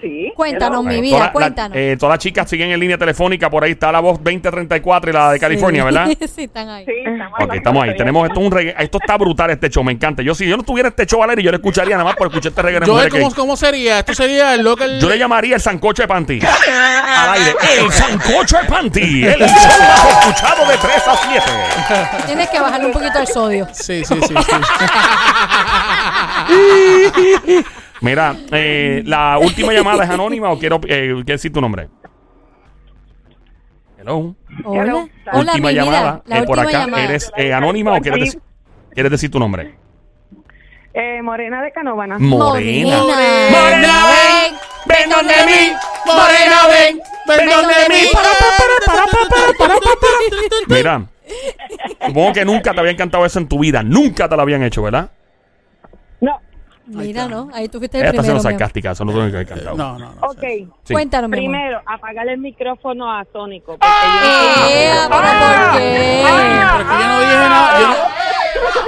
Sí. 0.00 0.32
Cuéntanos, 0.36 0.80
hello. 0.80 0.88
mi 0.90 0.94
Eh, 0.96 1.00
vida, 1.00 1.16
toda 1.16 1.26
la- 1.26 1.32
cuéntanos. 1.32 1.76
eh, 1.76 1.96
todas 1.98 2.14
las 2.14 2.18
chicas 2.22 2.48
siguen 2.48 2.70
en 2.70 2.78
línea 2.80 2.96
telefónica. 2.98 3.50
Por 3.50 3.64
ahí 3.64 3.72
está 3.72 3.90
la 3.90 4.00
voz 4.00 4.18
2034 4.22 5.10
y 5.10 5.12
la 5.12 5.32
de 5.32 5.40
California, 5.40 5.84
¿verdad? 5.84 6.06
sí, 6.34 6.44
están 6.44 6.68
ahí. 6.68 6.84
Sí, 6.84 6.92
estamos 6.98 7.32
Ok, 7.32 7.40
hablando 7.40 7.54
estamos 7.54 7.82
ahí. 7.84 7.96
Tenemos 7.96 8.28
esto, 8.28 8.40
un 8.40 8.52
regga- 8.52 8.74
esto 8.78 8.98
está 9.00 9.16
brutal 9.16 9.50
este 9.50 9.68
show, 9.70 9.82
me 9.82 9.92
encanta. 9.92 10.22
Yo 10.22 10.34
si 10.34 10.46
yo 10.46 10.56
no 10.56 10.62
tuviera 10.62 10.88
este 10.90 11.04
show 11.06 11.22
al 11.22 11.30
aire, 11.30 11.42
yo 11.42 11.50
le 11.50 11.56
escucharía 11.56 11.96
nada 11.96 12.04
más 12.04 12.16
por 12.16 12.28
escuchar 12.28 12.50
este 12.50 12.62
reggae 12.62 12.86
Yo, 12.86 12.96
¿cómo, 13.10 13.34
¿Cómo 13.34 13.56
sería? 13.56 13.98
Esto 13.98 14.14
sería 14.14 14.54
el 14.54 14.62
local. 14.62 15.00
Yo 15.00 15.08
le 15.08 15.18
llamaría 15.18 15.56
el 15.56 15.60
sancocho 15.60 16.02
de 16.02 16.08
panty. 16.08 16.40
al 16.68 17.30
aire. 17.34 17.54
El 17.80 17.90
sancocho 17.92 18.56
de 18.58 18.64
panty. 18.68 19.24
El 19.26 19.38
show 19.40 19.48
más 19.48 20.06
escuchado 20.20 20.68
de 20.68 20.76
3 20.76 21.08
a 21.08 21.16
7. 21.16 21.46
Tienes 22.26 22.48
que 22.50 22.60
bajarle 22.60 22.86
un 22.86 22.92
poquito 22.92 23.18
el 23.18 23.26
sodio. 23.26 23.66
Sí, 23.72 24.04
sí, 24.04 24.14
sí. 24.28 24.34
sí. 24.36 24.54
Mira, 28.00 28.36
eh, 28.52 29.02
la 29.04 29.38
última 29.38 29.72
llamada 29.72 30.04
es 30.04 30.10
anónima 30.10 30.50
o 30.50 30.58
quiero 30.58 30.76
eh, 30.86 31.12
¿quieres 31.24 31.26
decir 31.26 31.52
tu 31.52 31.60
nombre. 31.60 31.88
Hello. 33.98 34.34
Hola. 34.64 34.82
Hola, 35.32 35.52
última 35.52 35.68
mi 35.68 35.74
vida. 35.74 35.84
llamada. 35.84 36.22
La 36.26 36.38
eh, 36.38 36.42
por 36.44 36.58
última 36.58 36.78
acá. 36.78 36.86
llamada. 36.86 37.04
¿Eres 37.04 37.32
eh, 37.36 37.52
anónima 37.52 37.92
o 37.94 38.00
quieres 38.00 38.20
decir, 38.20 38.40
quieres 38.94 39.10
decir 39.12 39.30
tu 39.30 39.38
nombre? 39.38 39.74
Eh, 40.94 41.20
Morena 41.22 41.62
de 41.62 41.72
Canóvana. 41.72 42.18
Morena. 42.18 42.98
Morena, 43.00 44.06
ven, 44.06 44.54
ven 44.86 45.10
donde 45.10 45.34
mí. 45.46 45.72
Morena, 46.06 46.66
ven, 46.68 47.00
ven 47.26 47.48
donde 47.50 47.74
mí. 47.88 48.08
Mira, 50.68 51.02
supongo 52.06 52.32
que 52.32 52.44
nunca 52.44 52.72
te 52.72 52.80
habían 52.80 52.96
cantado 52.96 53.26
eso 53.26 53.38
en 53.38 53.48
tu 53.48 53.58
vida. 53.58 53.82
Nunca 53.82 54.28
te 54.28 54.36
lo 54.36 54.42
habían 54.42 54.62
hecho, 54.62 54.82
¿verdad? 54.82 55.10
¿No? 56.88 57.48
Ahí 57.52 57.68
tú 57.68 57.78
fuiste 57.78 57.98
el 57.98 58.02
Ella 58.04 58.10
está 58.10 58.22
primero. 58.22 58.40
siendo 58.40 58.42
sarcástica, 58.42 58.90
eso 58.92 59.04
no 59.04 59.12
tengo 59.12 59.26
que 59.26 59.34
haber 59.36 59.46
cantado. 59.46 59.76
No, 59.76 59.98
no, 59.98 60.12
no. 60.14 60.20
ok. 60.28 60.42
Sí. 60.84 60.92
Cuéntanos. 60.94 61.30
Primero, 61.30 61.80
apagarle 61.86 62.32
el 62.32 62.38
micrófono 62.38 63.10
a 63.12 63.24
Sónico. 63.32 63.78
Porque 63.78 63.86
Eh, 64.68 64.90
yo 64.94 65.08
¿pero 65.08 65.22
por 65.22 65.78
qué? 65.78 66.22
Pero 66.24 66.88
que 66.88 66.98
yo 66.98 67.08
no 67.08 67.20
dije 67.20 67.34
nada. 67.48 67.80
Yo 67.80 67.88
no, 67.88 67.94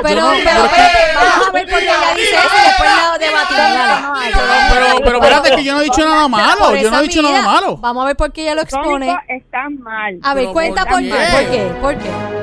Pero, 0.02 0.22
pero, 0.22 0.22
vamos 0.22 1.48
a 1.48 1.52
ver 1.52 1.66
por 1.68 1.78
qué 1.78 1.84
ella 1.84 2.14
dice 2.16 2.34
eso 2.34 2.56
y 2.56 2.66
después 2.66 2.90
la 2.90 3.18
debatimos. 3.18 3.60
Dale. 3.60 4.32
pero, 4.72 4.86
pero 5.04 5.16
espérate 5.18 5.56
que 5.56 5.64
yo 5.64 5.74
no 5.74 5.80
he 5.80 5.84
dicho 5.84 6.04
nada 6.04 6.28
malo. 6.28 6.58
Por 6.58 6.76
Yo 6.76 6.82
no 6.90 6.96
esa 6.96 7.00
he 7.00 7.02
dicho 7.02 7.22
nada 7.22 7.42
malo. 7.42 7.76
Vamos 7.76 8.02
a 8.02 8.06
ver 8.06 8.16
por 8.16 8.32
qué 8.32 8.42
ella 8.42 8.54
lo 8.54 8.62
expone. 8.62 9.06
Sónico 9.06 9.22
está 9.28 9.68
mal. 9.70 10.18
A 10.22 10.34
ver, 10.34 10.44
Pero 10.44 10.52
cuenta 10.54 10.82
¿por 10.84 10.92
por 10.92 11.02
qué. 11.02 11.08
qué? 11.10 11.16
¿Por 11.18 11.50
qué? 11.50 11.70
¿Por 11.80 11.98
qué? 11.98 12.39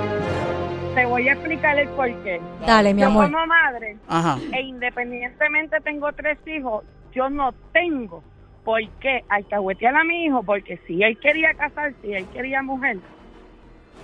Te 0.97 1.05
voy 1.05 1.29
a 1.29 1.33
explicar 1.33 1.77
el 1.77 1.87
porqué. 1.89 2.41
Dale, 2.65 2.91
mi 2.91 3.01
Yo 3.01 3.07
amor. 3.09 3.31
como 3.31 3.45
madre, 3.45 3.97
Ajá. 4.07 4.39
e 4.51 4.61
independientemente 4.61 5.79
tengo 5.81 6.11
tres 6.13 6.39
hijos, 6.47 6.83
yo 7.13 7.29
no 7.29 7.51
tengo 7.71 8.23
por 8.65 8.81
qué 8.99 9.23
alcahuetear 9.29 9.95
a 9.95 10.03
mi 10.03 10.25
hijo, 10.25 10.41
porque 10.41 10.79
si 10.87 11.03
él 11.03 11.15
quería 11.19 11.53
casarse, 11.53 11.95
si 12.01 12.13
él 12.13 12.25
quería 12.33 12.63
mujer, 12.63 12.97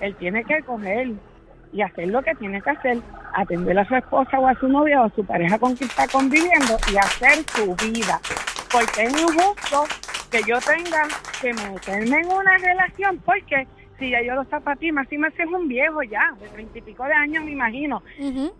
él 0.01 0.15
tiene 0.17 0.43
que 0.43 0.61
coger 0.61 1.13
y 1.71 1.81
hacer 1.81 2.09
lo 2.09 2.21
que 2.21 2.35
tiene 2.35 2.61
que 2.61 2.69
hacer, 2.69 2.99
atender 3.33 3.79
a 3.79 3.87
su 3.87 3.95
esposa 3.95 4.39
o 4.39 4.47
a 4.47 4.53
su 4.59 4.67
novia 4.67 5.01
o 5.01 5.05
a 5.05 5.09
su 5.15 5.25
pareja 5.25 5.57
con 5.57 5.75
quien 5.75 5.89
está 5.89 6.07
conviviendo 6.07 6.77
y 6.93 6.97
hacer 6.97 7.43
su 7.55 7.75
vida. 7.87 8.21
Porque 8.71 9.05
es 9.05 9.19
injusto 9.19 9.85
que 10.29 10.41
yo 10.47 10.59
tenga 10.59 11.07
que 11.41 11.55
meterme 11.55 12.19
en 12.19 12.31
una 12.31 12.55
relación, 12.59 13.17
porque 13.25 13.65
si 14.03 14.09
ya 14.09 14.21
yo 14.21 14.35
lo 14.35 14.43
zapatí, 14.45 14.91
más 14.91 15.09
y 15.13 15.17
más 15.17 15.33
es 15.39 15.47
un 15.47 15.69
viejo 15.69 16.03
ya, 16.03 16.33
de 16.41 16.49
treinta 16.49 16.77
y 16.77 16.81
pico 16.81 17.05
de 17.05 17.13
años 17.13 17.45
me 17.45 17.51
imagino, 17.51 18.03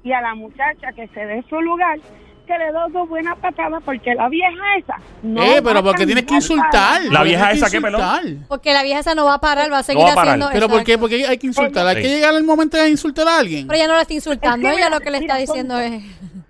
y 0.02 0.12
a 0.14 0.22
la 0.22 0.36
muchacha 0.36 0.94
que 0.94 1.06
se 1.10 1.26
dé 1.26 1.44
su 1.50 1.60
lugar, 1.60 2.00
que 2.44 2.58
le 2.58 2.72
doy 2.72 2.92
dos 2.92 3.10
buenas 3.10 3.38
patadas 3.40 3.82
porque 3.84 4.14
la 4.16 4.30
vieja 4.30 4.52
esa 4.78 4.98
no 5.24 5.42
Eh, 5.44 5.60
va 5.62 5.68
pero 5.70 5.80
a 5.80 5.84
porque 5.84 6.06
tienes 6.06 6.26
que 6.26 6.36
insultar. 6.36 7.02
La 7.04 7.20
Porque 7.20 7.24
vieja 7.30 7.44
tienes 7.52 7.60
que 7.62 7.66
esa, 7.68 7.72
¿qué, 7.78 7.82
pelón? 7.82 8.02
insultar. 8.02 8.48
Porque 8.48 8.74
la 8.74 8.84
vieja 8.84 9.00
esa 9.00 9.16
no 9.16 9.26
va 9.26 9.36
a 9.36 9.40
parar, 9.42 9.72
va 9.72 9.80
a 9.80 9.84
seguir 9.84 10.04
va 10.06 10.12
a 10.12 10.16
parar. 10.16 10.28
haciendo 10.36 10.50
Pero 10.54 10.68
¿por 10.70 10.84
qué? 10.84 10.94
exacto. 10.94 11.02
Porque 11.02 11.28
hay 11.28 11.38
que 11.38 11.48
insultar. 11.48 11.88
Hay 11.88 11.96
Sí. 11.98 12.02
que 12.04 12.08
llegar 12.10 12.36
al 12.36 12.44
momento 12.44 12.78
de 12.78 12.90
insultar 12.90 13.28
a 13.28 13.38
alguien. 13.40 13.68
Pero 13.68 13.78
ella 13.78 13.88
no 13.88 13.96
la 13.96 14.02
está 14.02 14.14
insultando, 14.14 14.68
Es 14.68 14.74
que 14.74 14.80
ella 14.80 14.88
mira, 14.90 14.98
lo 14.98 15.04
que 15.04 15.12
le 15.12 15.20
mira, 15.20 15.34
está 15.40 15.40
diciendo 15.54 15.80
es... 15.80 16.04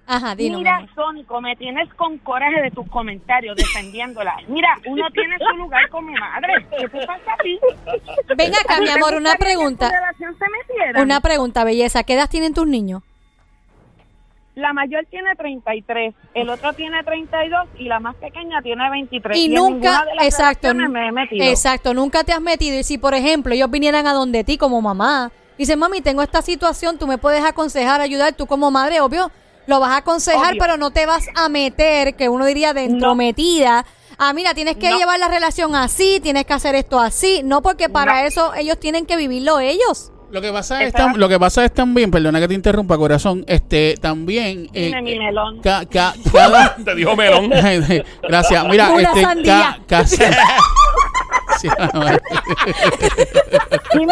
Ajá, 0.05 0.35
dino. 0.35 0.57
mi 0.57 0.63
Mira, 0.63 0.75
amor. 0.75 0.89
Sónico, 0.95 1.39
me 1.39 1.55
tienes 1.55 1.87
con 1.93 2.17
coraje 2.17 2.61
de 2.61 2.71
tus 2.71 2.85
comentarios 2.89 3.55
defendiéndola. 3.55 4.35
Mira, 4.49 4.67
uno 4.85 5.05
tiene 5.11 5.37
su 5.39 5.57
lugar 5.57 5.87
como 5.89 6.11
madre. 6.11 6.65
¿Qué 6.77 6.89
te 6.89 7.07
pasa 7.07 7.31
a 7.33 7.41
ti? 7.41 7.57
Ven 8.35 8.51
acá, 8.53 8.81
mi 8.81 8.87
¿Te 8.87 8.91
amor, 8.91 9.15
una 9.15 9.35
pregunta. 9.35 9.89
Una 10.97 11.21
pregunta, 11.21 11.63
belleza. 11.63 12.03
¿Qué 12.03 12.13
edad 12.15 12.29
tienen 12.29 12.53
tus 12.53 12.67
niños? 12.67 13.01
La 14.55 14.71
mayor 14.71 15.05
tiene 15.09 15.35
33, 15.35 16.13
el 16.35 16.49
otro 16.49 16.73
tiene 16.73 17.03
32 17.03 17.69
y 17.79 17.85
la 17.85 17.99
más 17.99 18.15
pequeña 18.17 18.61
tiene 18.61 18.87
23. 18.89 19.35
Y 19.37 19.45
en 19.45 19.53
nunca, 19.55 19.73
ninguna 19.73 20.05
de 20.05 20.15
las 20.15 20.25
exacto, 20.25 20.73
me 20.75 21.07
he 21.07 21.11
metido. 21.11 21.43
exacto, 21.45 21.93
nunca 21.95 22.23
te 22.23 22.33
has 22.33 22.41
metido. 22.41 22.77
Y 22.79 22.83
si, 22.83 22.99
por 22.99 23.15
ejemplo, 23.15 23.53
ellos 23.53 23.71
vinieran 23.71 24.05
a 24.05 24.13
donde 24.13 24.43
ti 24.43 24.57
como 24.59 24.79
mamá, 24.79 25.31
dicen, 25.57 25.79
mami, 25.79 26.01
tengo 26.01 26.21
esta 26.21 26.43
situación, 26.43 26.99
tú 26.99 27.07
me 27.07 27.17
puedes 27.17 27.43
aconsejar, 27.43 27.99
ayudar, 28.01 28.33
tú 28.33 28.45
como 28.45 28.69
madre, 28.69 29.01
obvio, 29.01 29.31
lo 29.65 29.79
vas 29.79 29.89
a 29.91 29.97
aconsejar, 29.97 30.51
Obvio. 30.51 30.61
pero 30.61 30.77
no 30.77 30.91
te 30.91 31.07
vas 31.07 31.25
a 31.35 31.49
meter, 31.49 32.15
que 32.15 32.29
uno 32.29 32.45
diría 32.45 32.73
de 32.75 32.83
entrometida. 32.83 33.85
Ah, 34.19 34.33
mira, 34.33 34.53
tienes 34.53 34.77
que 34.77 34.91
No. 34.91 34.97
llevar 34.99 35.17
la 35.19 35.29
relación 35.29 35.75
así, 35.75 36.19
tienes 36.21 36.45
que 36.45 36.53
hacer 36.53 36.75
esto 36.75 36.99
así. 36.99 37.41
No, 37.43 37.63
porque 37.63 37.89
para 37.89 38.21
No. 38.21 38.27
eso 38.27 38.53
ellos 38.53 38.79
tienen 38.79 39.07
que 39.07 39.17
vivirlo 39.17 39.59
ellos. 39.59 40.11
Lo 40.33 40.41
que 40.41 40.51
pasa 40.51 40.81
es 40.83 40.91
tam- 40.95 41.15
lo 41.15 41.29
que 41.29 41.39
pasa 41.39 41.63
es 41.63 41.71
también, 41.73 42.09
perdona 42.09 42.39
que 42.39 42.47
te 42.47 42.55
interrumpa, 42.55 42.97
corazón, 42.97 43.45
este 43.47 43.95
también 44.01 44.67
eh, 44.73 44.87
Dime, 44.87 45.01
mi 45.03 45.19
melón. 45.19 45.61
ca- 45.61 45.85
ca- 45.85 46.15
cada 46.33 46.75
Te 46.75 46.95
dijo 46.95 47.15
melón. 47.15 47.49
Gracias. 48.23 48.65
Mira, 48.67 48.89
Una 48.91 49.01
este 49.03 49.21
sandía. 49.21 49.77
ca- 49.87 50.03
ca- 50.03 50.05
Sí, 51.61 51.67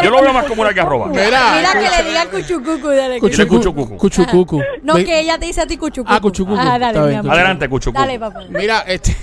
Yo 0.02 0.10
lo 0.10 0.22
veo 0.22 0.32
más 0.32 0.44
como 0.46 0.62
una 0.62 0.72
garroba. 0.72 1.08
Mira, 1.08 1.54
Mira 1.56 1.72
que 1.72 2.02
le 2.02 2.08
digan 2.08 2.28
cuchucucu. 2.28 2.88
dale, 2.88 3.18
Cuchu- 3.20 3.46
cuchucu, 3.48 3.74
cuchucucu. 3.88 3.96
cuchucucu. 3.98 4.62
No, 4.84 4.94
que 4.94 5.20
ella 5.20 5.38
te 5.38 5.46
dice 5.46 5.60
a 5.60 5.66
ti 5.66 5.76
cuchucucu. 5.76 6.14
Ah, 6.14 6.20
cuchucucu. 6.20 6.56
Ah, 6.58 6.78
dale, 6.78 7.00
mi 7.00 7.06
bien, 7.08 7.18
amor. 7.18 7.32
Adelante, 7.32 7.68
Cuchucu. 7.68 7.98
Dale, 7.98 8.18
papá. 8.18 8.40
Mira, 8.48 8.84
este 8.86 9.16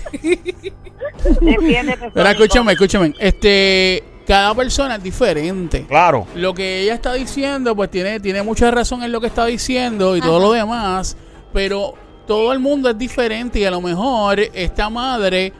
Defiéndete, 1.41 2.11
Mira, 2.13 2.13
Sónico. 2.13 2.29
escúchame, 2.43 2.71
escúchame. 2.73 3.13
Este, 3.19 4.03
cada 4.29 4.53
persona 4.53 4.97
es 4.97 5.01
diferente. 5.01 5.87
Claro. 5.87 6.27
Lo 6.35 6.53
que 6.53 6.81
ella 6.81 6.93
está 6.93 7.13
diciendo, 7.13 7.75
pues 7.75 7.89
tiene, 7.89 8.19
tiene 8.19 8.43
mucha 8.43 8.69
razón 8.69 9.01
en 9.01 9.11
lo 9.11 9.19
que 9.19 9.25
está 9.25 9.47
diciendo 9.47 10.15
y 10.15 10.21
todo 10.21 10.39
lo 10.39 10.51
demás, 10.51 11.17
pero 11.51 11.95
todo 12.27 12.53
el 12.53 12.59
mundo 12.59 12.91
es 12.91 12.97
diferente 12.99 13.57
y 13.57 13.65
a 13.65 13.71
lo 13.71 13.81
mejor 13.81 14.39
esta 14.39 14.87
madre, 14.91 15.51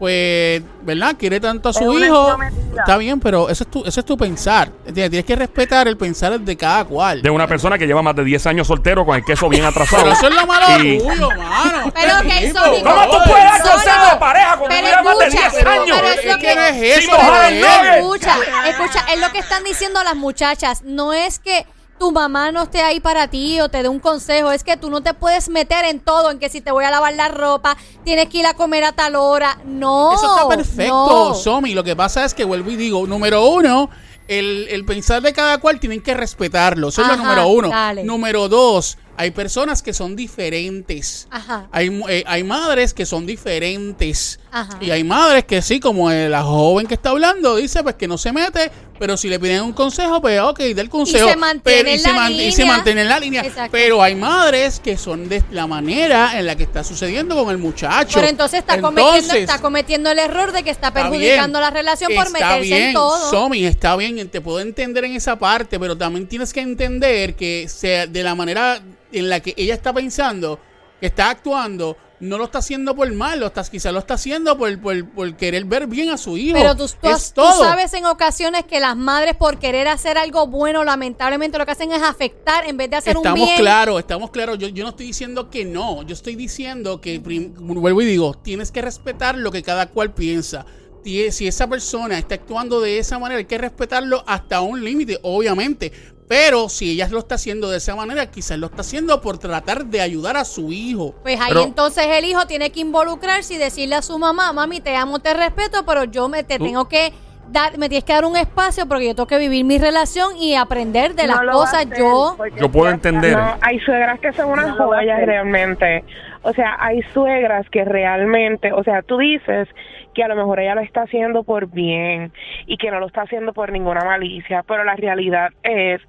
pues, 0.00 0.62
¿verdad? 0.82 1.14
Quiere 1.16 1.38
tanto 1.38 1.68
a 1.68 1.72
su 1.74 1.84
una 1.84 2.06
hijo. 2.06 2.36
Está 2.76 2.96
bien, 2.96 3.20
pero 3.20 3.48
eso 3.50 3.64
es 3.64 3.70
tu, 3.70 3.84
eso 3.84 4.00
es 4.00 4.06
tu 4.06 4.16
pensar. 4.16 4.68
¿entiendes? 4.86 5.10
Tienes 5.10 5.26
que 5.26 5.36
respetar 5.36 5.86
el 5.86 5.96
pensar 5.98 6.40
de 6.40 6.56
cada 6.56 6.84
cual. 6.86 7.20
De 7.20 7.28
una 7.30 7.46
persona 7.46 7.76
que 7.78 7.86
lleva 7.86 8.00
más 8.00 8.16
de 8.16 8.24
10 8.24 8.46
años 8.46 8.66
soltero 8.66 9.04
con 9.04 9.14
el 9.14 9.24
queso 9.24 9.48
bien 9.50 9.64
atrasado. 9.64 10.02
Pero 10.04 10.14
eso 10.14 10.28
es 10.28 10.34
lo 10.34 10.46
malo 10.46 10.84
Y- 10.84 10.98
tuyo, 10.98 11.28
mano. 11.36 11.92
Pero 11.94 12.22
que 12.22 12.46
tipo. 12.46 12.58
Sónico. 12.58 12.90
¿Cómo 12.90 13.02
tú 13.10 13.30
puedes 13.30 13.62
consejos 13.62 14.10
de 14.12 14.18
pareja 14.18 14.56
cuando 14.56 14.68
pero 14.76 14.88
llevas 14.88 15.04
más 15.04 15.18
de 15.18 15.24
escucha, 15.26 15.50
10 15.50 15.66
años? 15.66 15.98
pero 16.00 16.08
es 16.08 16.24
lo 16.24 16.38
que 16.38 16.54
no 16.54 16.62
es 16.62 16.98
eso. 16.98 17.12
nugget. 17.12 17.96
Escucha, 17.98 18.34
escucha, 18.68 19.06
es 19.12 19.20
lo 19.20 19.30
que 19.32 19.38
están 19.38 19.64
diciendo 19.64 20.02
las 20.02 20.16
muchachas. 20.16 20.82
No 20.82 21.12
es 21.12 21.38
que 21.38 21.66
tu 22.00 22.10
mamá 22.12 22.50
no 22.50 22.62
esté 22.62 22.80
ahí 22.80 22.98
para 22.98 23.28
ti 23.28 23.60
o 23.60 23.68
te 23.68 23.82
dé 23.82 23.88
un 23.90 24.00
consejo, 24.00 24.50
es 24.50 24.64
que 24.64 24.78
tú 24.78 24.88
no 24.88 25.02
te 25.02 25.12
puedes 25.12 25.50
meter 25.50 25.84
en 25.84 26.00
todo, 26.00 26.30
en 26.30 26.38
que 26.38 26.48
si 26.48 26.62
te 26.62 26.72
voy 26.72 26.86
a 26.86 26.90
lavar 26.90 27.12
la 27.12 27.28
ropa, 27.28 27.76
tienes 28.04 28.30
que 28.30 28.38
ir 28.38 28.46
a 28.46 28.54
comer 28.54 28.84
a 28.84 28.92
tal 28.92 29.16
hora. 29.16 29.58
No. 29.66 30.14
Eso 30.14 30.34
está 30.34 30.48
perfecto, 30.48 31.28
no. 31.28 31.34
Somi. 31.34 31.74
Lo 31.74 31.84
que 31.84 31.94
pasa 31.94 32.24
es 32.24 32.32
que 32.32 32.44
vuelvo 32.44 32.70
y 32.70 32.76
digo, 32.76 33.06
número 33.06 33.44
uno, 33.44 33.90
el, 34.28 34.66
el 34.70 34.86
pensar 34.86 35.20
de 35.20 35.34
cada 35.34 35.58
cual 35.58 35.78
tienen 35.78 36.00
que 36.00 36.14
respetarlo. 36.14 36.88
Eso 36.88 37.02
es 37.02 37.08
lo 37.08 37.16
número 37.16 37.48
uno. 37.48 37.68
dale. 37.68 38.02
Número 38.02 38.48
dos, 38.48 38.96
hay 39.18 39.32
personas 39.32 39.82
que 39.82 39.92
son 39.92 40.16
diferentes. 40.16 41.28
Ajá. 41.30 41.68
Hay, 41.70 42.02
eh, 42.08 42.24
hay 42.26 42.44
madres 42.44 42.94
que 42.94 43.04
son 43.04 43.26
diferentes. 43.26 44.40
Ajá. 44.52 44.78
Y 44.80 44.90
hay 44.90 45.04
madres 45.04 45.44
que 45.44 45.62
sí, 45.62 45.80
como 45.80 46.10
eh, 46.10 46.28
la 46.28 46.42
joven 46.42 46.86
que 46.86 46.94
está 46.94 47.10
hablando, 47.10 47.56
dice 47.56 47.82
pues 47.82 47.94
que 47.94 48.08
no 48.08 48.18
se 48.18 48.32
mete, 48.32 48.70
pero 48.98 49.16
si 49.16 49.28
le 49.28 49.40
piden 49.40 49.62
un 49.62 49.72
consejo, 49.72 50.20
pues 50.20 50.38
ok, 50.40 50.58
da 50.74 50.82
el 50.82 50.90
consejo. 50.90 51.26
se 51.26 51.36
mantiene 51.36 51.82
pero, 51.82 52.30
y 52.30 52.52
se 52.52 52.62
y 52.62 52.66
mantiene 52.66 53.02
en 53.02 53.08
la 53.08 53.18
línea. 53.18 53.42
Exacto. 53.42 53.70
Pero 53.72 54.02
hay 54.02 54.14
madres 54.14 54.80
que 54.80 54.98
son 54.98 55.28
de 55.28 55.42
la 55.52 55.66
manera 55.66 56.38
en 56.38 56.46
la 56.46 56.56
que 56.56 56.64
está 56.64 56.84
sucediendo 56.84 57.34
con 57.34 57.50
el 57.50 57.58
muchacho. 57.58 58.16
Pero 58.16 58.28
entonces 58.28 58.60
está, 58.60 58.80
cometiendo, 58.80 59.34
está 59.34 59.58
cometiendo 59.60 60.10
el 60.10 60.18
error 60.18 60.52
de 60.52 60.62
que 60.62 60.70
está 60.70 60.88
Está 60.88 61.02
perjudicando 61.02 61.58
bien. 61.58 61.62
la 61.62 61.70
relación 61.70 62.12
por 62.14 62.32
meterse 62.32 62.60
bien, 62.60 62.82
en 62.82 62.94
todo. 62.94 63.30
Somi, 63.30 63.64
está 63.64 63.96
bien, 63.96 64.28
te 64.28 64.40
puedo 64.40 64.60
entender 64.60 65.04
en 65.04 65.14
esa 65.14 65.38
parte, 65.38 65.78
pero 65.78 65.96
también 65.96 66.26
tienes 66.26 66.52
que 66.52 66.60
entender 66.60 67.36
que 67.36 67.68
sea 67.68 68.06
de 68.06 68.22
la 68.22 68.34
manera 68.34 68.80
en 69.12 69.28
la 69.28 69.40
que 69.40 69.54
ella 69.56 69.74
está 69.74 69.92
pensando, 69.92 70.58
que 70.98 71.06
está 71.06 71.30
actuando, 71.30 71.96
no 72.20 72.36
lo 72.38 72.44
está 72.44 72.58
haciendo 72.58 72.94
por 72.94 73.10
mal, 73.12 73.40
lo 73.40 73.46
está, 73.46 73.64
lo 73.90 73.98
está 73.98 74.14
haciendo 74.14 74.56
por, 74.58 74.78
por, 74.80 75.08
por 75.10 75.36
querer 75.36 75.64
ver 75.64 75.86
bien 75.86 76.10
a 76.10 76.18
su 76.18 76.36
hijo. 76.36 76.56
Pero 76.58 76.76
tú, 76.76 76.86
tú- 77.00 77.08
es 77.08 77.32
tú 77.32 77.40
todo. 77.40 77.64
sabes 77.64 77.92
en 77.94 78.04
ocasiones 78.06 78.64
que 78.64 78.78
las 78.78 78.96
madres 78.96 79.34
por 79.36 79.58
querer 79.58 79.88
hacer 79.88 80.18
algo 80.18 80.46
bueno, 80.46 80.84
lamentablemente 80.84 81.56
lo 81.58 81.64
que 81.64 81.72
hacen 81.72 81.92
es 81.92 82.02
afectar 82.02 82.66
en 82.68 82.76
vez 82.76 82.90
de 82.90 82.96
hacer 82.96 83.16
estamos 83.16 83.38
un 83.40 83.46
bien. 83.46 83.56
claros, 83.58 83.98
estamos 83.98 84.30
claros. 84.30 84.58
Yo, 84.58 84.68
yo 84.68 84.84
no 84.84 84.90
estoy 84.90 85.06
diciendo 85.06 85.50
que 85.50 85.64
no. 85.64 86.02
Yo 86.02 86.12
estoy 86.12 86.36
diciendo 86.36 87.00
que, 87.00 87.18
vuelvo 87.20 88.02
y 88.02 88.04
digo, 88.04 88.34
tienes 88.34 88.70
que 88.70 88.82
respetar 88.82 89.36
lo 89.36 89.50
que 89.50 89.62
cada 89.62 89.86
cual 89.86 90.12
piensa. 90.12 90.66
Si 91.02 91.46
esa 91.48 91.66
persona 91.66 92.18
está 92.18 92.34
actuando 92.34 92.80
de 92.82 92.98
esa 92.98 93.18
manera, 93.18 93.38
hay 93.38 93.46
que 93.46 93.56
respetarlo 93.56 94.22
hasta 94.26 94.60
un 94.60 94.84
límite, 94.84 95.18
obviamente. 95.22 95.90
Pero 96.30 96.68
si 96.68 96.92
ella 96.92 97.08
lo 97.10 97.18
está 97.18 97.34
haciendo 97.34 97.68
de 97.70 97.78
esa 97.78 97.96
manera, 97.96 98.30
quizás 98.30 98.56
lo 98.56 98.66
está 98.66 98.82
haciendo 98.82 99.20
por 99.20 99.38
tratar 99.38 99.84
de 99.86 100.00
ayudar 100.00 100.36
a 100.36 100.44
su 100.44 100.70
hijo. 100.70 101.12
Pues 101.24 101.40
ahí 101.40 101.48
Pero- 101.48 101.64
entonces 101.64 102.06
el 102.08 102.24
hijo 102.24 102.46
tiene 102.46 102.70
que 102.70 102.78
involucrarse 102.78 103.54
y 103.54 103.58
decirle 103.58 103.96
a 103.96 104.02
su 104.02 104.16
mamá, 104.16 104.52
mami, 104.52 104.78
te 104.80 104.94
amo, 104.94 105.18
te 105.18 105.34
respeto, 105.34 105.84
pero 105.84 106.04
yo 106.04 106.28
me 106.28 106.44
te 106.44 106.58
Tú- 106.58 106.66
tengo 106.66 106.88
que 106.88 107.12
dar, 107.50 107.76
me 107.78 107.88
tienes 107.88 108.04
que 108.04 108.12
dar 108.12 108.24
un 108.24 108.36
espacio 108.36 108.86
porque 108.86 109.06
yo 109.06 109.14
tengo 109.16 109.26
que 109.26 109.38
vivir 109.38 109.64
mi 109.64 109.78
relación 109.78 110.36
y 110.36 110.54
aprender 110.54 111.16
de 111.16 111.26
No 111.26 111.42
las 111.42 111.52
cosas. 111.52 111.74
hacer, 111.86 111.98
Yo, 111.98 112.36
Yo 112.60 112.68
puedo 112.70 112.92
entender. 112.92 113.36
No, 113.36 113.56
hay 113.60 113.80
suegras 113.80 114.20
que 114.20 114.32
son 114.32 114.50
unas 114.50 114.68
No 114.68 114.86
joyas 114.86 115.26
realmente. 115.26 116.04
O 116.42 116.52
sea, 116.52 116.76
hay 116.78 117.02
suegras 117.12 117.68
que 117.70 117.84
realmente, 117.84 118.72
o 118.72 118.84
sea, 118.84 119.02
tú 119.02 119.18
dices 119.18 119.66
que 120.14 120.24
a 120.24 120.28
lo 120.28 120.36
mejor 120.36 120.60
ella 120.60 120.74
lo 120.74 120.80
está 120.80 121.02
haciendo 121.02 121.44
por 121.44 121.68
bien 121.68 122.32
y 122.66 122.76
que 122.76 122.90
no 122.90 123.00
lo 123.00 123.06
está 123.06 123.22
haciendo 123.22 123.52
por 123.52 123.72
ninguna 123.72 124.04
malicia, 124.04 124.62
pero 124.66 124.84
la 124.84 124.96
realidad 124.96 125.50
es 125.62 126.00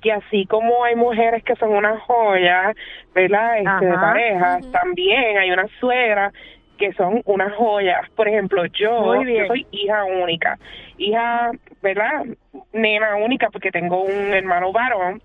que 0.00 0.12
así 0.12 0.46
como 0.46 0.84
hay 0.84 0.94
mujeres 0.94 1.42
que 1.42 1.56
son 1.56 1.70
unas 1.70 2.00
joyas, 2.02 2.76
¿verdad? 3.14 3.58
Este, 3.58 3.86
de 3.86 3.94
parejas, 3.94 4.70
también 4.70 5.38
hay 5.38 5.50
unas 5.50 5.70
suegras 5.80 6.32
que 6.78 6.92
son 6.92 7.22
unas 7.24 7.52
joyas. 7.54 8.08
Por 8.14 8.28
ejemplo, 8.28 8.64
yo, 8.66 9.22
yo 9.24 9.46
soy 9.48 9.66
hija 9.72 10.04
única, 10.04 10.58
hija, 10.96 11.50
¿verdad? 11.82 12.24
Nena 12.72 13.16
única 13.16 13.50
porque 13.50 13.70
tengo 13.70 14.02
un 14.02 14.32
hermano 14.32 14.72
varón 14.72 15.20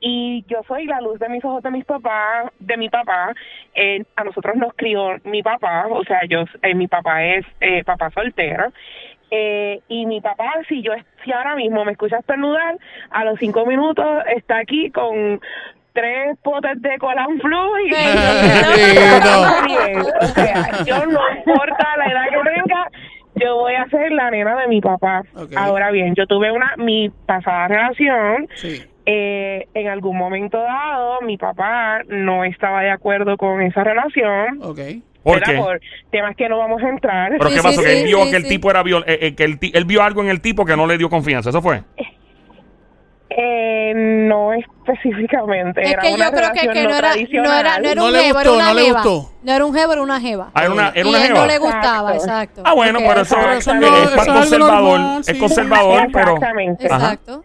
y 0.00 0.44
yo 0.48 0.62
soy 0.66 0.86
la 0.86 1.00
luz 1.00 1.18
de 1.18 1.28
mis 1.28 1.44
ojos 1.44 1.62
de 1.62 1.70
mis 1.70 1.84
papás, 1.84 2.50
de 2.58 2.76
mi 2.76 2.88
papá. 2.88 3.34
Eh, 3.74 4.04
a 4.16 4.24
nosotros 4.24 4.56
nos 4.56 4.72
crió 4.74 5.16
mi 5.24 5.42
papá, 5.42 5.86
o 5.88 6.04
sea, 6.04 6.20
yo, 6.28 6.44
eh, 6.62 6.74
mi 6.74 6.86
papá 6.88 7.24
es 7.24 7.44
eh, 7.60 7.84
papá 7.84 8.10
soltero. 8.10 8.72
Eh, 9.30 9.80
y 9.88 10.06
mi 10.06 10.20
papá, 10.20 10.50
si 10.68 10.82
yo, 10.82 10.92
si 11.24 11.32
ahora 11.32 11.54
mismo 11.54 11.84
me 11.84 11.92
escucha 11.92 12.18
estornudar, 12.18 12.78
a 13.10 13.24
los 13.24 13.38
cinco 13.38 13.66
minutos 13.66 14.06
está 14.34 14.58
aquí 14.58 14.90
con 14.90 15.40
tres 15.92 16.38
potes 16.42 16.80
de 16.80 16.96
Colan 16.98 17.38
Flu 17.40 17.78
y 17.86 17.92
o 17.92 17.96
sea, 20.28 20.84
yo 20.86 21.06
no 21.06 21.20
importa 21.36 21.96
la 21.98 22.06
edad 22.06 22.24
que 22.30 22.50
tenga, 22.50 22.88
yo 23.34 23.56
voy 23.56 23.74
a 23.74 23.86
ser 23.88 24.12
la 24.12 24.30
nena 24.30 24.56
de 24.60 24.68
mi 24.68 24.80
papá. 24.80 25.22
Ahora 25.56 25.90
bien, 25.90 26.14
yo 26.14 26.26
tuve 26.26 26.50
una 26.50 26.74
mi 26.76 27.10
pasada 27.26 27.68
relación 27.68 28.48
Sí. 28.54 28.82
Eh, 29.10 29.66
en 29.72 29.88
algún 29.88 30.18
momento 30.18 30.58
dado 30.58 31.22
mi 31.22 31.38
papá 31.38 32.00
no 32.08 32.44
estaba 32.44 32.82
de 32.82 32.90
acuerdo 32.90 33.38
con 33.38 33.62
esa 33.62 33.82
relación. 33.82 34.58
Ok. 34.62 34.78
¿Por 35.22 35.40
¿verdad? 35.40 35.52
qué? 35.54 35.58
Por 35.58 35.80
temas 36.10 36.36
que 36.36 36.46
no 36.48 36.58
vamos 36.58 36.82
a 36.82 36.88
entrar. 36.90 37.32
¿Pero 37.38 37.48
Sí, 37.48 37.54
qué 37.54 37.60
sí, 37.60 37.66
pasó? 37.66 37.82
que 37.82 37.88
sí, 37.88 37.98
él 38.00 38.04
vio 38.04 38.24
sí, 38.24 38.30
que 38.30 38.36
el 38.36 38.42
sí. 38.42 38.48
tipo 38.50 38.70
era 38.70 38.82
viol 38.82 39.04
eh, 39.06 39.18
eh, 39.22 39.34
que 39.34 39.44
el 39.44 39.58
él 39.72 39.84
vio 39.86 40.02
algo 40.02 40.20
en 40.22 40.28
el 40.28 40.40
tipo 40.42 40.64
que 40.66 40.76
no 40.76 40.86
le 40.86 40.98
dio 40.98 41.08
confianza. 41.08 41.48
¿Eso 41.50 41.62
fue? 41.62 41.82
Eh, 43.30 43.92
no 43.94 44.52
específicamente. 44.54 45.82
es 45.82 45.92
era 45.92 46.02
que 46.02 46.12
una 46.14 46.26
yo 46.26 46.32
creo 46.32 46.52
que, 46.52 46.64
no, 46.66 46.96
era, 46.96 47.14
no, 47.14 47.58
era, 47.58 47.78
no 47.78 47.88
era 47.88 47.94
No 48.00 48.06
un 48.06 48.14
jevo, 48.14 48.40
era 48.40 48.50
una 48.52 48.74
jeva. 48.74 49.02
gustó. 49.02 49.32
No 49.42 49.52
era 49.52 49.64
un 49.66 49.74
jevo, 49.74 49.92
era 49.92 50.02
una 50.02 50.20
jeva. 50.20 50.50
Ah, 50.54 50.62
era 50.64 50.72
una, 50.72 50.88
era 50.94 51.00
y 51.06 51.08
una 51.08 51.18
él 51.18 51.26
jeva. 51.28 51.40
no 51.40 51.46
le 51.46 51.58
gustaba, 51.58 52.14
Exacto. 52.14 52.32
exacto. 52.32 52.62
Ah, 52.64 52.74
bueno, 52.74 52.98
pero 53.00 53.20
eso, 53.20 53.38
es, 53.50 53.58
eso 53.58 53.74
no- 53.74 53.86
es 53.86 53.92
eso 53.92 54.16
más 54.16 54.22
es 54.22 54.28
algo 54.28 54.34
conservador. 54.40 54.98
normal, 55.00 55.22
es 55.26 55.38
conservador, 55.38 56.08
pero. 56.12 56.34
Exactamente. 56.34 56.86
Ajá. 56.86 56.96
Exacto. 56.96 57.42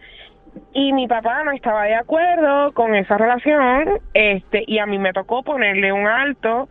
Y 0.74 0.92
mi 0.92 1.06
papá 1.06 1.44
no 1.44 1.52
estaba 1.52 1.84
de 1.84 1.94
acuerdo 1.94 2.72
con 2.72 2.94
esa 2.96 3.16
relación 3.16 3.88
este 4.12 4.64
y 4.66 4.78
a 4.80 4.86
mí 4.86 4.98
me 4.98 5.12
tocó 5.12 5.42
ponerle 5.42 5.92
un 5.92 6.06
alto 6.06 6.68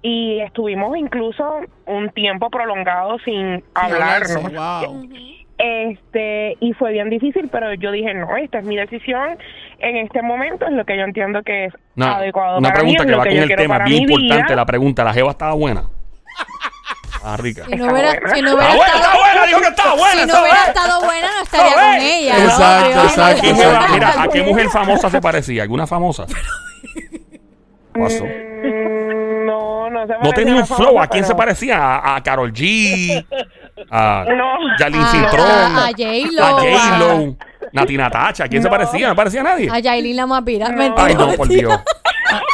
y 0.00 0.40
estuvimos 0.40 0.96
incluso 0.96 1.60
un 1.86 2.08
tiempo 2.10 2.50
prolongado 2.50 3.18
sin 3.20 3.62
hablarnos 3.74 4.42
wow. 4.52 5.08
este 5.58 6.56
y 6.60 6.72
fue 6.72 6.92
bien 6.92 7.10
difícil 7.10 7.48
pero 7.52 7.72
yo 7.74 7.92
dije 7.92 8.14
no 8.14 8.36
esta 8.36 8.58
es 8.58 8.64
mi 8.64 8.76
decisión 8.76 9.38
en 9.78 9.96
este 9.98 10.22
momento 10.22 10.66
es 10.66 10.72
lo 10.72 10.84
que 10.84 10.96
yo 10.96 11.04
entiendo 11.04 11.42
que 11.42 11.66
es 11.66 11.74
No, 11.94 12.06
adecuado 12.06 12.58
una 12.58 12.70
para 12.70 12.82
mí, 12.84 12.96
pregunta 12.96 13.02
es 13.04 13.10
que 13.10 13.16
va 13.18 13.24
que 13.24 13.28
con 13.30 13.50
el 13.50 13.56
tema, 13.56 13.78
bien 13.84 14.02
importante. 14.02 14.44
vida. 14.44 14.56
La 14.56 14.66
pregunta: 14.66 15.04
¿la 15.04 15.12
jeva 15.12 15.30
estaba 15.30 15.54
buena? 15.54 15.82
Ah, 17.24 17.36
rica. 17.36 17.64
Si 17.66 17.76
no 17.76 17.84
Está 17.84 17.92
hubiera, 17.92 18.08
buena. 18.20 18.34
si 18.34 18.42
no 18.42 18.50
¡Está 18.50 18.66
buena, 18.66 18.84
estado, 18.84 19.02
está 19.02 19.18
buena! 19.18 19.46
Dijo 19.46 19.60
que 19.60 19.66
estaba 19.68 19.94
buena. 19.94 20.20
si 20.22 20.26
no 20.26 20.40
hubiera 20.40 20.58
es. 20.62 20.68
estado 20.68 21.00
buena, 21.04 21.28
no 21.36 21.42
estaría 21.42 21.74
con 21.74 21.94
ella. 22.02 22.36
Exacto, 22.44 22.86
obvio. 22.90 23.02
exacto, 23.04 23.22
¿A 23.22 23.40
qué 23.42 23.54
jeva- 23.54 23.88
mira, 23.90 24.14
¿a 24.22 24.28
qué 24.28 24.42
mujer 24.42 24.68
famosa 24.70 25.10
se 25.10 25.20
parecía? 25.20 25.62
¿Alguna 25.62 25.86
famosa? 25.86 26.26
¿Qué 27.94 28.00
pasó? 28.00 28.24
Mm, 28.24 29.46
no 29.46 29.90
no 29.90 30.06
se 30.06 30.12
No 30.22 30.32
tenía 30.32 30.54
un 30.56 30.66
flow. 30.66 30.78
famosa, 30.78 31.02
¿A 31.02 31.06
quién 31.08 31.24
se 31.24 31.28
pero- 31.28 31.36
parecía? 31.38 31.76
¿A, 31.78 32.16
a 32.16 32.22
Carol 32.22 32.52
G? 32.52 33.24
¿A 33.90 34.24
No. 34.28 34.52
Jalín 34.78 35.00
A- 35.02 35.06
Cintrón? 35.10 35.46
a- 35.50 35.84
a 35.84 35.88
J-Lo. 35.88 36.44
A 36.44 36.50
J-Lo. 36.52 37.36
Nati 37.72 37.96
Natacha. 37.96 38.44
¿A 38.44 38.48
quién 38.48 38.62
se 38.62 38.68
parecía? 38.68 39.08
¿No 39.08 39.16
parecía 39.16 39.40
a 39.40 39.44
nadie? 39.44 39.68
A 39.70 39.78
Yailin 39.78 40.16
la 40.16 40.26
más. 40.26 40.42
No. 40.44 40.94
Ay, 40.96 41.14
no, 41.14 41.32
por. 41.34 41.48
Dios. 41.48 41.72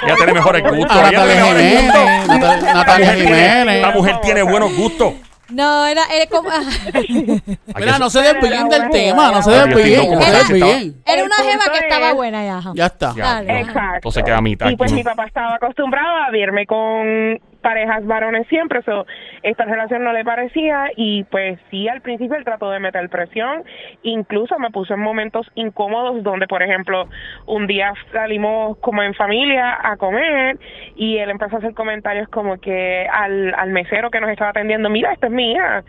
Ella 0.04 0.16
tiene 0.16 0.32
mejores 0.32 0.62
gustos. 0.62 0.96
Ella 0.96 1.08
tiene 1.08 1.24
Natalia 1.24 1.34
mejores 1.44 1.62
Jiménez. 1.62 1.84
gustos. 1.92 2.28
Natal- 2.28 2.58
Esta 2.58 2.74
Natalia 2.74 3.06
mujer 3.06 3.16
tiene- 3.26 3.38
Jiménez. 3.48 3.76
Esta 3.76 3.90
mujer 3.90 4.20
tiene 4.22 4.42
buenos 4.42 4.76
gustos. 4.76 5.12
No, 5.50 5.86
era, 5.86 6.02
era 6.14 6.26
como. 6.26 6.50
¿A 6.50 7.78
Mira, 7.78 7.98
no 7.98 8.10
se- 8.10 8.20
desvíen 8.20 8.68
del 8.68 8.90
tema, 8.90 9.32
no 9.32 9.42
se 9.42 9.50
desvíen, 9.50 10.10
no 10.12 10.18
desvíen. 10.20 11.02
Era 11.06 11.20
El 11.22 11.26
una 11.26 11.36
jeva 11.36 11.52
punto 11.64 11.72
que 11.72 11.78
estaba 11.78 12.08
es- 12.10 12.14
buena 12.14 12.44
ya. 12.44 12.60
Ya 12.74 12.86
está. 12.86 13.14
Ya. 13.16 13.24
Dale. 13.24 13.60
Exacto. 13.60 13.94
Entonces 13.94 14.24
queda 14.24 14.36
a 14.36 14.40
mitad 14.42 14.68
Y 14.68 14.76
pues 14.76 14.92
aquí, 14.92 14.98
mi 15.00 15.04
papá 15.04 15.24
estaba 15.24 15.54
acostumbrado 15.54 16.16
a 16.26 16.30
verme 16.30 16.66
con 16.66 17.40
parejas 17.60 18.06
varones 18.06 18.46
siempre, 18.48 18.82
so, 18.82 19.04
esta 19.42 19.64
relación 19.64 20.04
no 20.04 20.12
le 20.12 20.24
parecía 20.24 20.90
y 20.96 21.24
pues 21.24 21.58
sí, 21.70 21.88
al 21.88 22.00
principio 22.02 22.36
él 22.36 22.44
trató 22.44 22.70
de 22.70 22.78
meter 22.80 23.08
presión, 23.08 23.64
incluso 24.02 24.58
me 24.58 24.70
puso 24.70 24.94
en 24.94 25.00
momentos 25.00 25.46
incómodos 25.54 26.22
donde, 26.22 26.46
por 26.46 26.62
ejemplo, 26.62 27.08
un 27.46 27.66
día 27.66 27.92
salimos 28.12 28.78
como 28.78 29.02
en 29.02 29.14
familia 29.14 29.78
a 29.82 29.96
comer 29.96 30.58
y 30.96 31.18
él 31.18 31.30
empezó 31.30 31.56
a 31.56 31.58
hacer 31.58 31.74
comentarios 31.74 32.28
como 32.28 32.58
que 32.60 33.06
al, 33.12 33.52
al 33.54 33.70
mesero 33.70 34.10
que 34.10 34.20
nos 34.20 34.30
estaba 34.30 34.50
atendiendo, 34.50 34.88
mira, 34.88 35.12
esta 35.12 35.26
es 35.26 35.32
mi 35.32 35.52
hija 35.52 35.82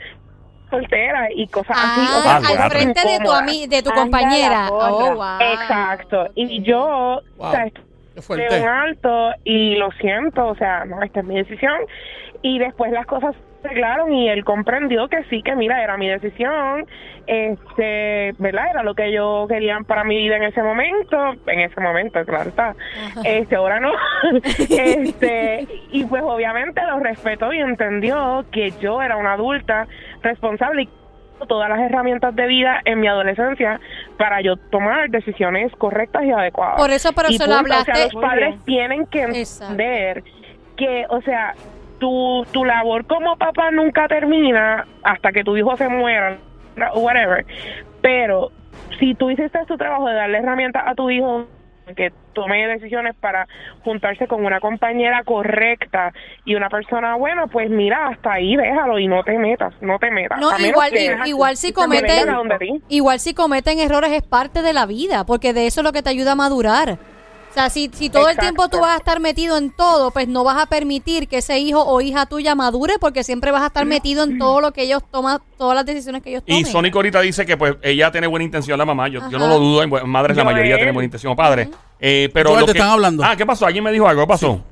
soltera 0.69 1.29
y 1.35 1.47
cosas 1.47 1.75
así. 1.77 2.01
o 2.01 2.21
sea, 2.21 2.35
Ah, 2.37 2.41
Ah, 2.57 2.63
al 2.65 2.71
frente 2.71 3.01
de 3.01 3.17
tu, 3.19 3.69
de 3.69 3.81
tu 3.83 3.89
compañera. 3.91 4.67
Oh, 4.71 5.15
wow. 5.15 5.39
Exacto. 5.53 6.27
Y 6.35 6.61
yo, 6.61 7.21
Wow. 7.37 7.47
o 7.47 7.51
sea, 7.51 7.65
Qué 8.27 8.35
de 8.35 8.43
un 8.43 8.49
fuerte. 8.49 8.65
alto 8.65 9.31
y 9.43 9.75
lo 9.75 9.91
siento, 9.93 10.47
o 10.47 10.55
sea, 10.55 10.85
no, 10.85 11.01
esta 11.01 11.21
es 11.21 11.25
mi 11.25 11.35
decisión. 11.35 11.77
Y 12.41 12.59
después 12.59 12.91
las 12.91 13.05
cosas 13.05 13.35
se 13.61 13.67
arreglaron 13.67 14.13
y 14.13 14.29
él 14.29 14.45
comprendió 14.45 15.07
que 15.09 15.23
sí, 15.25 15.41
que 15.43 15.55
mira, 15.55 15.83
era 15.83 15.97
mi 15.97 16.07
decisión, 16.07 16.85
este, 17.27 18.33
¿verdad? 18.37 18.67
Era 18.71 18.83
lo 18.83 18.95
que 18.95 19.11
yo 19.11 19.45
quería 19.49 19.77
para 19.85 20.03
mi 20.03 20.17
vida 20.17 20.37
en 20.37 20.43
ese 20.43 20.63
momento, 20.63 21.33
en 21.47 21.59
ese 21.59 21.81
momento, 21.81 22.23
claro 22.25 22.49
está. 22.49 22.75
Este, 23.25 23.55
ahora 23.55 23.79
no. 23.79 23.91
este, 24.69 25.67
y 25.91 26.05
pues 26.05 26.23
obviamente 26.23 26.81
lo 26.87 26.99
respetó 26.99 27.51
y 27.51 27.59
entendió 27.59 28.45
que 28.51 28.71
yo 28.79 29.01
era 29.01 29.17
una 29.17 29.33
adulta 29.33 29.87
responsable 30.21 30.83
y 30.83 30.89
todas 31.47 31.69
las 31.69 31.79
herramientas 31.79 32.35
de 32.35 32.47
vida 32.47 32.81
en 32.85 32.99
mi 32.99 33.07
adolescencia 33.07 33.79
para 34.17 34.41
yo 34.41 34.57
tomar 34.57 35.09
decisiones 35.09 35.71
correctas 35.77 36.23
y 36.23 36.31
adecuadas. 36.31 36.77
Por 36.77 36.91
eso, 36.91 37.11
pero 37.13 37.29
se 37.29 37.47
lo 37.47 37.57
punto. 37.57 37.75
O 37.75 37.83
sea, 37.83 37.93
hablaste. 37.93 38.13
los 38.13 38.23
padres 38.23 38.65
tienen 38.65 39.05
que 39.07 39.23
Exacto. 39.23 39.71
entender 39.73 40.23
que, 40.75 41.05
o 41.09 41.21
sea, 41.21 41.53
tu, 41.99 42.45
tu 42.51 42.65
labor 42.65 43.05
como 43.05 43.37
papá 43.37 43.71
nunca 43.71 44.07
termina 44.07 44.85
hasta 45.03 45.31
que 45.31 45.43
tu 45.43 45.55
hijo 45.57 45.75
se 45.77 45.89
muera, 45.89 46.37
o 46.93 46.99
whatever. 46.99 47.45
Pero 48.01 48.51
si 48.99 49.13
tú 49.15 49.29
hiciste 49.29 49.59
tu 49.67 49.77
trabajo 49.77 50.07
de 50.07 50.15
darle 50.15 50.37
herramientas 50.39 50.83
a 50.85 50.95
tu 50.95 51.09
hijo 51.09 51.47
que 51.95 52.11
tome 52.33 52.67
decisiones 52.67 53.15
para 53.15 53.47
juntarse 53.83 54.27
con 54.27 54.45
una 54.45 54.59
compañera 54.59 55.23
correcta 55.23 56.13
y 56.45 56.55
una 56.55 56.69
persona 56.69 57.15
buena, 57.15 57.47
pues 57.47 57.69
mira, 57.69 58.07
hasta 58.07 58.33
ahí 58.33 58.55
déjalo 58.55 58.99
y 58.99 59.07
no 59.07 59.23
te 59.23 59.37
metas, 59.37 59.73
no 59.81 59.99
te 59.99 60.11
metas. 60.11 60.39
No, 60.39 60.57
igual, 60.59 60.91
igual 61.25 61.57
si 61.57 61.73
cometen, 61.73 62.29
igual 62.89 63.19
si 63.19 63.33
cometen 63.33 63.79
errores 63.79 64.11
es 64.11 64.23
parte 64.23 64.61
de 64.61 64.73
la 64.73 64.85
vida, 64.85 65.25
porque 65.25 65.53
de 65.53 65.67
eso 65.67 65.81
es 65.81 65.83
lo 65.83 65.91
que 65.91 66.03
te 66.03 66.09
ayuda 66.09 66.33
a 66.33 66.35
madurar. 66.35 66.97
O 67.49 67.53
sea, 67.53 67.69
si, 67.69 67.89
si 67.93 68.09
todo 68.09 68.29
el 68.29 68.37
tiempo 68.37 68.69
tú 68.69 68.79
vas 68.79 68.91
a 68.93 68.97
estar 68.97 69.19
metido 69.19 69.57
en 69.57 69.71
todo, 69.71 70.11
pues 70.11 70.27
no 70.27 70.43
vas 70.43 70.61
a 70.61 70.65
permitir 70.67 71.27
que 71.27 71.37
ese 71.37 71.57
hijo 71.57 71.83
o 71.83 71.99
hija 71.99 72.27
tuya 72.27 72.53
madure, 72.53 72.93
porque 72.99 73.23
siempre 73.23 73.51
vas 73.51 73.63
a 73.63 73.67
estar 73.67 73.85
metido 73.85 74.23
en 74.23 74.37
todo 74.37 74.61
lo 74.61 74.71
que 74.71 74.83
ellos 74.83 75.01
toman, 75.11 75.39
todas 75.57 75.75
las 75.75 75.85
decisiones 75.85 76.21
que 76.21 76.29
ellos 76.29 76.43
tomen. 76.45 76.61
Y 76.61 76.65
Sonic 76.65 76.95
ahorita 76.95 77.21
dice 77.21 77.45
que 77.47 77.57
pues 77.57 77.75
ella 77.81 78.11
tiene 78.11 78.27
buena 78.27 78.43
intención, 78.45 78.77
la 78.77 78.85
mamá. 78.85 79.07
Yo, 79.07 79.21
yo 79.31 79.39
no 79.39 79.47
lo 79.47 79.57
dudo. 79.59 79.81
en 79.83 79.89
bu- 79.89 80.03
Madres, 80.05 80.37
la 80.37 80.43
Yo 80.43 80.45
mayoría 80.49 80.73
él. 80.73 80.77
tienen 80.79 80.93
buena 80.93 81.05
intención, 81.05 81.33
o 81.33 81.35
padres. 81.35 81.69
Eh, 81.99 82.29
pero 82.33 82.51
Joel, 82.51 82.61
lo 82.61 82.65
te 82.67 82.73
que- 82.73 82.77
están 82.79 82.91
hablando. 82.93 83.23
Ah, 83.25 83.35
¿qué 83.35 83.45
pasó? 83.45 83.65
¿Alguien 83.65 83.83
me 83.83 83.91
dijo 83.91 84.07
algo? 84.07 84.21
¿Qué 84.21 84.27
pasó? 84.27 84.63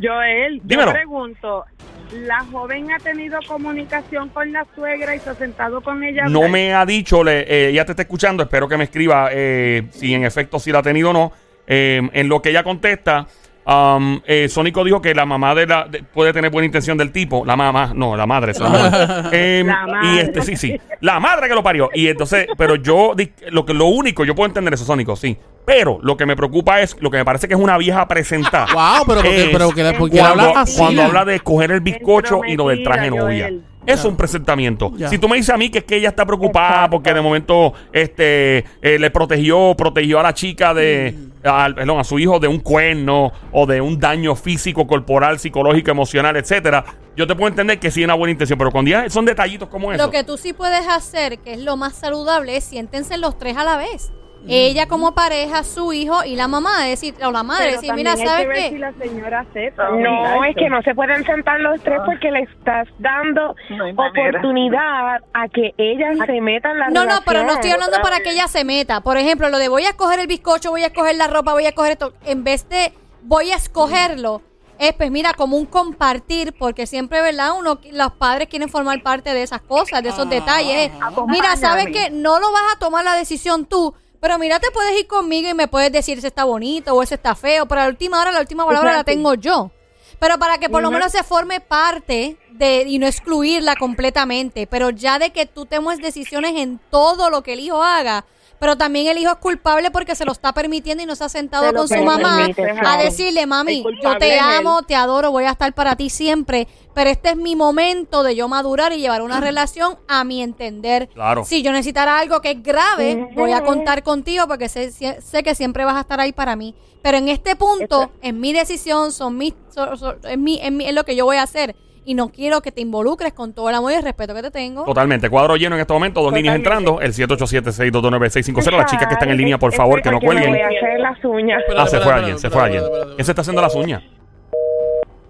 Joel, 0.00 0.60
Dímelo. 0.64 0.88
yo 0.90 0.92
pregunto, 0.94 1.64
¿la 2.12 2.44
joven 2.50 2.92
ha 2.92 2.98
tenido 2.98 3.38
comunicación 3.46 4.28
con 4.30 4.52
la 4.52 4.66
suegra 4.74 5.14
y 5.14 5.20
se 5.20 5.30
ha 5.30 5.34
sentado 5.34 5.80
con 5.80 6.02
ella? 6.04 6.24
No 6.28 6.48
me 6.48 6.74
ha 6.74 6.84
dicho, 6.84 7.24
le, 7.24 7.40
eh, 7.42 7.68
ella 7.70 7.84
te 7.84 7.92
está 7.92 8.02
escuchando, 8.02 8.42
espero 8.42 8.68
que 8.68 8.76
me 8.76 8.84
escriba 8.84 9.28
eh, 9.32 9.86
si 9.90 10.12
en 10.14 10.24
efecto 10.24 10.58
si 10.58 10.70
la 10.72 10.80
ha 10.80 10.82
tenido 10.82 11.10
o 11.10 11.12
no. 11.12 11.32
Eh, 11.66 12.00
en 12.12 12.28
lo 12.28 12.40
que 12.42 12.50
ella 12.50 12.62
contesta, 12.62 13.26
um, 13.66 14.20
eh, 14.26 14.48
Sónico 14.48 14.84
dijo 14.84 15.00
que 15.02 15.14
la 15.14 15.24
mamá 15.26 15.54
de 15.54 15.66
la 15.66 15.84
de- 15.84 16.02
puede 16.04 16.32
tener 16.32 16.50
buena 16.50 16.66
intención 16.66 16.96
del 16.96 17.10
tipo. 17.12 17.44
La 17.44 17.56
mamá, 17.56 17.92
no, 17.94 18.16
la 18.16 18.26
madre. 18.26 18.52
es 18.52 18.60
la. 18.60 19.28
Eh, 19.32 19.64
La 19.66 19.82
Y 19.84 19.90
madre. 19.90 20.20
este, 20.22 20.42
sí, 20.42 20.56
sí. 20.56 20.80
La 21.00 21.18
madre 21.20 21.48
que 21.48 21.54
lo 21.54 21.62
parió. 21.62 21.90
Y 21.94 22.06
entonces, 22.08 22.46
pero 22.56 22.76
yo, 22.76 23.14
lo, 23.50 23.66
que, 23.66 23.74
lo 23.74 23.86
único, 23.86 24.24
yo 24.24 24.34
puedo 24.34 24.46
entender 24.46 24.74
eso, 24.74 24.84
Sónico, 24.84 25.16
sí. 25.16 25.36
Pero 25.64 25.98
lo 26.02 26.16
que 26.16 26.26
me 26.26 26.36
preocupa 26.36 26.80
es, 26.80 26.96
lo 27.00 27.10
que 27.10 27.16
me 27.16 27.24
parece 27.24 27.48
que 27.48 27.54
es 27.54 27.60
una 27.60 27.76
vieja 27.76 28.06
presentada. 28.06 28.66
Wow, 28.72 29.04
pero 29.08 29.20
¿por 29.20 29.22
qué- 29.30 29.42
es 29.46 29.48
pero 29.50 29.70
que- 29.70 29.82
cuando, 29.98 30.22
hablas 30.44 30.56
así? 30.58 30.78
cuando 30.78 31.02
habla 31.02 31.24
de 31.24 31.34
escoger 31.34 31.72
el 31.72 31.80
bizcocho 31.80 32.42
y 32.46 32.56
lo 32.56 32.68
del 32.68 32.84
traje 32.84 33.10
novia. 33.10 33.50
Joel. 33.86 33.98
Es 33.98 34.04
un 34.04 34.16
presentamiento. 34.16 34.92
Ya. 34.96 35.08
Si 35.08 35.18
tú 35.18 35.28
me 35.28 35.36
dices 35.36 35.54
a 35.54 35.56
mí 35.56 35.70
que 35.70 35.78
es 35.78 35.84
que 35.84 35.96
ella 35.96 36.08
está 36.10 36.26
preocupada 36.26 36.68
Exacto. 36.68 36.90
porque 36.90 37.14
de 37.14 37.20
momento 37.20 37.72
este 37.92 38.64
eh, 38.82 38.98
le 38.98 39.10
protegió, 39.10 39.74
protegió 39.76 40.20
a 40.20 40.22
la 40.22 40.34
chica 40.34 40.74
de, 40.74 41.14
Mm. 41.16 41.48
al- 41.48 41.74
perdón, 41.74 41.98
a 42.00 42.04
su 42.04 42.18
hijo 42.18 42.38
de 42.38 42.48
un 42.48 42.58
cuerno 42.60 43.32
o 43.52 43.66
de 43.66 43.80
un 43.80 43.98
daño 43.98 44.34
físico, 44.36 44.86
corporal, 44.86 45.38
psicológico, 45.38 45.90
emocional, 45.90 46.36
etcétera, 46.36 46.84
yo 47.16 47.26
te 47.26 47.34
puedo 47.34 47.48
entender 47.48 47.78
que 47.78 47.90
sí 47.90 48.00
es 48.02 48.04
una 48.04 48.14
buena 48.14 48.32
intención, 48.32 48.58
pero 48.58 48.70
cuando 48.70 48.90
ya 48.90 49.08
son 49.08 49.24
detallitos 49.24 49.68
como 49.68 49.92
eso. 49.92 50.04
Lo 50.04 50.10
que 50.10 50.22
tú 50.24 50.36
sí 50.36 50.52
puedes 50.52 50.86
hacer, 50.88 51.38
que 51.38 51.52
es 51.54 51.60
lo 51.60 51.76
más 51.76 51.94
saludable, 51.94 52.56
es 52.56 52.64
siéntense 52.64 53.16
los 53.18 53.38
tres 53.38 53.56
a 53.56 53.64
la 53.64 53.76
vez. 53.76 54.12
Ella 54.48 54.86
como 54.86 55.12
pareja, 55.12 55.64
su 55.64 55.92
hijo 55.92 56.24
y 56.24 56.36
la 56.36 56.48
mamá, 56.48 56.84
decir, 56.84 57.14
o 57.24 57.32
la 57.32 57.42
madre, 57.42 57.64
Pero 57.66 57.80
decir, 57.80 57.94
mira, 57.94 58.12
hay 58.12 58.26
¿sabes 58.26 58.40
que 58.42 58.46
ver 58.46 58.56
qué? 58.56 58.68
si 58.70 58.78
la 58.78 58.92
señora 58.92 59.40
acepta. 59.40 59.90
No, 59.90 60.44
es 60.44 60.54
que 60.56 60.68
no 60.68 60.82
se 60.82 60.94
pueden 60.94 61.24
sentar 61.24 61.60
los 61.60 61.80
tres 61.82 61.98
porque 62.06 62.30
le 62.30 62.40
estás 62.40 62.88
dando 62.98 63.54
No 63.70 63.86
oportunidad 64.08 65.20
a 65.34 65.48
que 65.48 65.74
ella 65.78 66.12
se 66.24 66.40
meta 66.40 66.70
en 66.70 66.78
la 66.78 66.88
No, 66.90 67.04
no, 67.04 67.20
pero 67.24 67.42
no 67.42 67.52
estoy 67.52 67.70
hablando 67.70 67.98
para 68.02 68.20
que 68.20 68.30
ella 68.30 68.46
se 68.48 68.64
meta. 68.64 69.00
Por 69.00 69.16
ejemplo, 69.16 69.48
lo 69.48 69.58
de 69.58 69.68
voy 69.68 69.84
a 69.84 69.90
escoger 69.90 70.20
el 70.20 70.26
bizcocho, 70.26 70.70
voy 70.70 70.82
a 70.82 70.86
escoger 70.86 71.16
la 71.16 71.26
ropa, 71.26 71.52
voy 71.52 71.66
a 71.66 71.70
escoger 71.70 71.92
esto. 71.92 72.12
En 72.24 72.44
vez 72.44 72.68
de 72.68 72.92
voy 73.22 73.50
a 73.50 73.56
escogerlo, 73.56 74.42
es 74.78 74.92
pues 74.92 75.10
mira, 75.10 75.32
como 75.32 75.56
un 75.56 75.66
compartir, 75.66 76.54
porque 76.58 76.86
siempre, 76.86 77.22
¿verdad? 77.22 77.52
Uno, 77.58 77.80
los 77.92 78.12
padres 78.12 78.48
quieren 78.48 78.68
formar 78.68 79.02
parte 79.02 79.32
de 79.32 79.42
esas 79.42 79.62
cosas, 79.62 80.02
de 80.02 80.10
esos 80.10 80.28
detalles. 80.28 80.92
Mira, 81.28 81.56
¿sabes 81.56 81.86
qué? 81.86 82.10
No 82.10 82.38
lo 82.38 82.52
vas 82.52 82.74
a 82.74 82.78
tomar 82.78 83.04
la 83.04 83.14
decisión 83.14 83.64
tú. 83.66 83.94
Pero 84.20 84.38
mira, 84.38 84.58
te 84.60 84.70
puedes 84.70 84.98
ir 84.98 85.06
conmigo 85.06 85.48
y 85.48 85.54
me 85.54 85.68
puedes 85.68 85.92
decir 85.92 86.18
ese 86.18 86.28
está 86.28 86.44
bonito 86.44 86.94
o 86.94 87.02
ese 87.02 87.16
está 87.16 87.34
feo. 87.34 87.66
Pero 87.66 87.80
a 87.80 87.84
la 87.84 87.90
última 87.90 88.20
hora, 88.20 88.32
la 88.32 88.40
última 88.40 88.66
palabra 88.66 88.92
la 88.92 89.04
tengo 89.04 89.34
yo. 89.34 89.70
Pero 90.18 90.38
para 90.38 90.58
que 90.58 90.68
por 90.68 90.82
lo 90.82 90.90
menos 90.90 91.12
se 91.12 91.22
forme 91.22 91.60
parte 91.60 92.38
de 92.50 92.84
y 92.86 92.98
no 92.98 93.06
excluirla 93.06 93.76
completamente, 93.76 94.66
pero 94.66 94.90
ya 94.90 95.18
de 95.18 95.30
que 95.30 95.44
tú 95.44 95.66
tomes 95.66 95.98
decisiones 95.98 96.56
en 96.56 96.80
todo 96.90 97.28
lo 97.28 97.42
que 97.42 97.52
el 97.52 97.60
hijo 97.60 97.82
haga, 97.82 98.24
pero 98.58 98.76
también 98.76 99.06
el 99.06 99.18
hijo 99.18 99.30
es 99.32 99.38
culpable 99.38 99.90
porque 99.90 100.14
se 100.14 100.24
lo 100.24 100.32
está 100.32 100.52
permitiendo 100.52 101.02
y 101.02 101.06
no 101.06 101.14
se 101.16 101.24
ha 101.24 101.28
sentado 101.28 101.66
Se 101.66 101.72
con 101.74 101.88
su 101.88 101.94
mamá 102.04 102.46
a 102.84 102.96
decirle, 102.98 103.46
mami, 103.46 103.82
yo 104.02 104.18
te 104.18 104.38
amo, 104.58 104.82
te 104.82 104.94
adoro, 104.94 105.30
voy 105.30 105.44
a 105.44 105.50
estar 105.50 105.72
para 105.74 105.96
ti 105.96 106.10
siempre, 106.10 106.66
pero 106.94 107.10
este 107.10 107.30
es 107.30 107.36
mi 107.36 107.56
momento 107.56 108.22
de 108.22 108.34
yo 108.36 108.48
madurar 108.48 108.92
y 108.92 108.98
llevar 108.98 109.22
una 109.22 109.40
relación 109.40 109.98
a 110.08 110.24
mi 110.24 110.42
entender. 110.42 111.08
Claro. 111.08 111.44
Si 111.44 111.62
yo 111.62 111.72
necesitara 111.72 112.18
algo 112.18 112.40
que 112.40 112.52
es 112.52 112.62
grave, 112.62 113.28
voy 113.34 113.52
a 113.52 113.62
contar 113.64 114.02
contigo 114.02 114.46
porque 114.48 114.68
sé, 114.68 114.90
sé- 114.90 115.20
sé 115.20 115.42
que 115.42 115.54
siempre 115.54 115.84
vas 115.84 115.96
a 115.96 116.00
estar 116.00 116.20
ahí 116.20 116.32
para 116.32 116.56
mí. 116.56 116.74
Pero 117.02 117.18
en 117.18 117.28
este 117.28 117.54
punto, 117.54 118.10
es 118.20 118.34
mi 118.34 118.52
decisión, 118.52 119.12
son 119.12 119.36
mis, 119.36 119.54
so- 119.72 119.96
so- 119.96 120.16
es, 120.28 120.38
mi, 120.38 120.58
es, 120.60 120.72
mi- 120.72 120.86
es 120.86 120.94
lo 120.94 121.04
que 121.04 121.14
yo 121.14 121.24
voy 121.24 121.36
a 121.36 121.42
hacer. 121.42 121.76
Y 122.08 122.14
no 122.14 122.28
quiero 122.28 122.60
que 122.60 122.70
te 122.70 122.80
involucres 122.80 123.32
con 123.32 123.52
todo 123.52 123.68
el 123.68 123.74
amor 123.74 123.90
y 123.90 123.96
el 123.96 124.02
respeto 124.04 124.32
que 124.32 124.40
te 124.40 124.52
tengo. 124.52 124.84
Totalmente. 124.84 125.28
Cuadro 125.28 125.56
lleno 125.56 125.74
en 125.74 125.80
este 125.80 125.92
momento, 125.92 126.22
dos 126.22 126.32
líneas 126.32 126.54
entrando. 126.54 127.00
El 127.00 127.12
787-622-9650. 127.12 128.76
Las 128.76 128.88
chicas 128.88 129.08
que 129.08 129.14
están 129.14 129.28
en 129.28 129.36
línea, 129.36 129.58
por 129.58 129.74
favor, 129.74 130.00
que 130.00 130.10
no 130.12 130.20
me 130.20 130.26
cuelguen. 130.26 130.50
voy 130.50 130.60
a 130.60 130.68
hacer 130.68 131.00
las 131.00 131.24
uñas. 131.24 131.62
Ah, 131.76 131.86
se 131.88 131.98
fue 131.98 132.12
alguien, 132.12 132.38
se 132.38 132.48
fue 132.48 132.62
alguien. 132.62 132.84
¿Quién 133.16 133.24
se 133.24 133.32
está 133.32 133.40
haciendo 133.40 133.60
las 133.60 133.74
uñas? 133.74 134.04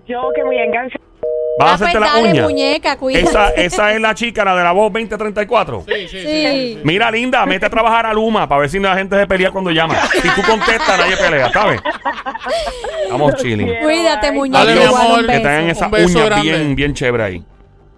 Yo 0.07 0.29
que 0.35 0.45
voy 0.45 0.59
a 0.59 0.65
enganchar. 0.65 1.01
¿Vas 1.59 1.81
a 1.81 1.87
Ah, 1.87 1.89
hacerte 1.89 2.43
muñeca, 2.43 2.97
cuídate. 2.99 3.25
Esa, 3.25 3.49
esa 3.51 3.93
es 3.95 4.01
la 4.01 4.15
chica, 4.15 4.45
la 4.45 4.55
de 4.57 4.63
la 4.63 4.73
voz 4.73 4.93
2034. 4.93 5.85
Sí, 5.87 6.09
sí, 6.09 6.19
sí. 6.21 6.27
Sí. 6.27 6.79
Mira, 6.85 7.11
linda, 7.11 7.47
mete 7.47 7.65
a 7.67 7.71
trabajar 7.71 8.05
a 8.07 8.13
Luma 8.13 8.47
para 8.49 8.61
ver 8.63 8.71
si 8.71 8.79
la 8.79 8.95
gente 8.97 9.17
se 9.19 9.27
pelea 9.27 9.51
cuando 9.51 9.71
llama. 9.71 9.95
Si 10.13 10.29
tú 10.29 10.43
contestas, 10.47 10.99
nadie 10.99 11.17
pelea, 11.17 11.51
¿sabes? 11.53 11.81
Estamos 13.05 13.35
chilling. 13.37 13.71
Cuídate, 13.83 14.33
muñeca. 14.33 14.59
Dale, 14.59 14.73
mi 14.75 14.81
Adiós, 14.81 14.95
amor, 15.01 15.21
un 15.21 15.27
que 15.27 15.33
tengan 15.39 15.71
esa 15.71 15.89
uña 15.89 16.43
bien, 16.43 16.75
bien 16.77 16.95
chévere 16.95 17.23
ahí. 17.25 17.43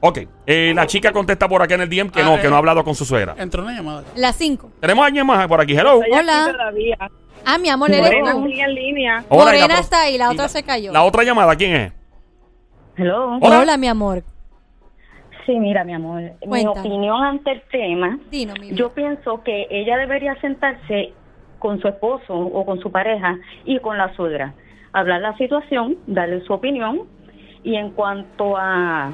Ok, 0.00 0.18
eh, 0.46 0.72
la 0.76 0.86
chica 0.86 1.10
contesta 1.10 1.48
por 1.48 1.60
aquí 1.60 1.74
en 1.74 1.80
el 1.80 1.88
DM 1.88 2.10
que 2.10 2.20
Ah, 2.20 2.24
no, 2.24 2.36
eh. 2.36 2.40
que 2.40 2.48
no 2.48 2.54
ha 2.54 2.58
hablado 2.58 2.84
con 2.84 2.94
su 2.94 3.04
suegra. 3.04 3.34
Entró 3.36 3.62
una 3.64 3.72
llamada. 3.72 4.04
Las 4.14 4.36
cinco. 4.36 4.70
Tenemos 4.80 5.02
a 5.02 5.06
alguien 5.06 5.26
más 5.26 5.44
por 5.48 5.60
aquí, 5.60 5.72
hello. 5.76 6.00
Hola. 6.12 6.54
Ah, 7.44 7.58
mi 7.58 7.68
amor, 7.68 7.90
eres 7.90 8.02
Morena 8.22 8.30
en 8.66 8.74
línea. 8.74 9.24
Hola, 9.28 9.46
la 9.46 9.60
Morena 9.62 9.80
está 9.80 10.02
ahí, 10.02 10.16
la 10.16 10.30
otra 10.30 10.48
se 10.48 10.62
cayó. 10.62 10.92
La 10.92 11.02
otra 11.02 11.24
llamada, 11.24 11.56
¿quién 11.56 11.74
es? 11.74 11.92
Hello. 12.98 13.38
Hola. 13.40 13.60
Hola. 13.60 13.76
mi 13.76 13.86
amor. 13.86 14.24
Sí, 15.46 15.56
mira, 15.58 15.84
mi 15.84 15.94
amor. 15.94 16.32
Mi 16.44 16.66
opinión 16.66 17.22
ante 17.22 17.52
el 17.52 17.62
tema, 17.70 18.18
Dino, 18.28 18.54
mi 18.54 18.70
vida. 18.70 18.76
yo 18.76 18.92
pienso 18.92 19.42
que 19.44 19.68
ella 19.70 19.96
debería 19.96 20.34
sentarse 20.40 21.12
con 21.60 21.80
su 21.80 21.86
esposo 21.86 22.34
o 22.34 22.66
con 22.66 22.80
su 22.80 22.90
pareja 22.90 23.38
y 23.64 23.78
con 23.78 23.96
la 23.96 24.12
suegra, 24.14 24.52
hablar 24.92 25.20
la 25.20 25.36
situación, 25.36 25.96
darle 26.08 26.40
su 26.42 26.52
opinión 26.52 27.02
y 27.62 27.76
en 27.76 27.92
cuanto 27.92 28.56
a 28.56 29.12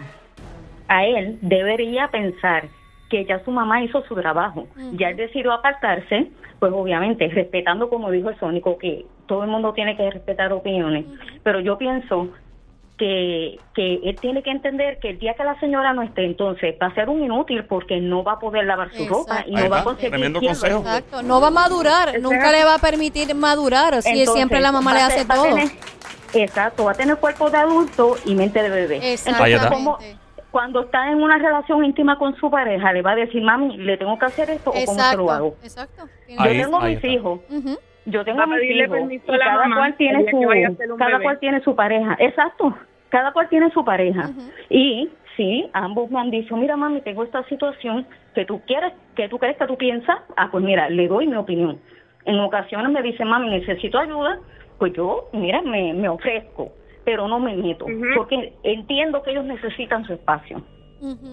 a 0.88 1.04
él 1.04 1.38
debería 1.42 2.08
pensar 2.08 2.68
que 3.10 3.24
ya 3.26 3.44
su 3.44 3.50
mamá 3.50 3.82
hizo 3.82 4.02
su 4.04 4.14
trabajo, 4.14 4.66
ya 4.92 5.10
él 5.10 5.16
decidió 5.16 5.52
apartarse, 5.52 6.30
pues 6.58 6.72
obviamente 6.72 7.28
respetando 7.28 7.88
como 7.88 8.10
dijo 8.10 8.30
el 8.30 8.38
Sónico 8.38 8.78
que 8.78 9.04
todo 9.26 9.44
el 9.44 9.50
mundo 9.50 9.72
tiene 9.72 9.96
que 9.96 10.10
respetar 10.10 10.52
opiniones, 10.52 11.06
pero 11.42 11.60
yo 11.60 11.78
pienso 11.78 12.30
que, 12.96 13.58
que 13.74 13.94
él 14.04 14.16
tiene 14.20 14.42
que 14.42 14.50
entender 14.50 14.98
que 15.00 15.10
el 15.10 15.18
día 15.18 15.34
que 15.34 15.42
la 15.42 15.58
señora 15.58 15.92
no 15.92 16.02
esté, 16.02 16.24
entonces 16.24 16.76
va 16.80 16.86
a 16.86 16.94
ser 16.94 17.08
un 17.08 17.24
inútil 17.24 17.64
porque 17.64 18.00
no 18.00 18.22
va 18.22 18.34
a 18.34 18.38
poder 18.38 18.64
lavar 18.66 18.90
su 18.92 19.02
Exacto. 19.02 19.14
ropa 19.18 19.44
y 19.46 19.56
Ahí 19.56 19.64
no 19.64 19.70
va 19.70 19.80
a 19.80 19.84
conseguir 19.84 20.10
tremendo 20.10 20.40
consejo. 20.40 20.78
Exacto, 20.78 21.22
no 21.22 21.40
va 21.40 21.48
a 21.48 21.50
madurar, 21.50 22.20
nunca 22.20 22.52
le 22.52 22.64
va 22.64 22.74
a 22.74 22.78
permitir 22.78 23.34
madurar, 23.34 23.94
o 23.94 24.02
si 24.02 24.10
Entonces, 24.10 24.34
siempre 24.34 24.60
la 24.60 24.70
mamá 24.70 24.94
le 24.94 25.00
hace 25.00 25.24
va 25.24 25.34
todo. 25.34 25.44
tener- 25.44 25.70
exacto, 26.34 26.84
va 26.84 26.92
a 26.92 26.94
tener 26.94 27.16
cuerpo 27.16 27.50
de 27.50 27.56
adulto 27.58 28.16
y 28.24 28.34
mente 28.36 28.62
de 28.62 28.68
bebé. 28.68 28.94
Entonces, 28.96 29.26
Exactamente. 29.26 30.16
cuando 30.52 30.82
está 30.82 31.10
en 31.10 31.20
una 31.20 31.36
relación 31.38 31.84
íntima 31.84 32.16
con 32.16 32.36
su 32.36 32.48
pareja, 32.48 32.92
le 32.92 33.02
va 33.02 33.10
a 33.10 33.16
decir, 33.16 33.42
mami, 33.42 33.76
le 33.76 33.96
tengo 33.96 34.16
que 34.16 34.26
hacer 34.26 34.50
esto 34.50 34.70
o 34.70 34.84
cómo 34.84 35.02
se 35.02 35.16
lo 35.16 35.30
hago. 35.32 35.56
Exacto. 35.64 36.04
Yo 36.28 36.36
Ahí- 36.40 36.60
tengo 36.62 36.78
ahí 36.80 36.94
mis 36.94 36.96
está. 36.96 37.08
hijos, 37.08 37.40
Ujú. 37.50 37.76
Yo 38.06 38.24
tengo 38.24 38.42
a 38.42 38.46
mis 38.46 38.62
hijos 38.62 38.88
permiso 38.90 39.24
y 39.32 39.34
a 39.34 39.38
la 39.38 39.44
cada 39.44 39.58
mamá 39.62 39.76
cual 39.76 39.96
tiene 39.96 40.30
su 40.30 40.40
cada 40.98 41.12
bebé. 41.12 41.22
cual 41.22 41.38
tiene 41.38 41.60
su 41.60 41.74
pareja. 41.74 42.16
Exacto. 42.18 42.76
Cada 43.08 43.32
cual 43.32 43.48
tiene 43.48 43.70
su 43.70 43.84
pareja. 43.84 44.30
Y 44.68 45.08
sí, 45.36 45.68
ambos 45.72 46.10
me 46.10 46.20
han 46.20 46.30
dicho, 46.30 46.56
mira 46.56 46.76
mami, 46.76 47.00
tengo 47.00 47.22
esta 47.24 47.44
situación 47.44 48.06
que 48.34 48.44
tú 48.44 48.60
quieres, 48.66 48.92
que 49.14 49.28
tú 49.28 49.38
crees 49.38 49.56
que 49.56 49.66
tú 49.66 49.76
piensas, 49.76 50.18
ah 50.36 50.48
pues 50.50 50.64
mira, 50.64 50.88
le 50.90 51.08
doy 51.08 51.26
mi 51.26 51.36
opinión. 51.36 51.78
En 52.24 52.38
ocasiones 52.40 52.90
me 52.90 53.02
dicen, 53.02 53.28
mami, 53.28 53.50
necesito 53.50 53.98
ayuda, 53.98 54.38
pues 54.78 54.92
yo, 54.94 55.28
mira, 55.32 55.62
me, 55.62 55.92
me 55.94 56.08
ofrezco, 56.08 56.72
pero 57.04 57.28
no 57.28 57.38
me 57.38 57.54
meto, 57.54 57.86
porque 58.16 58.54
entiendo 58.62 59.22
que 59.22 59.30
ellos 59.30 59.44
necesitan 59.44 60.04
su 60.04 60.14
espacio. 60.14 60.62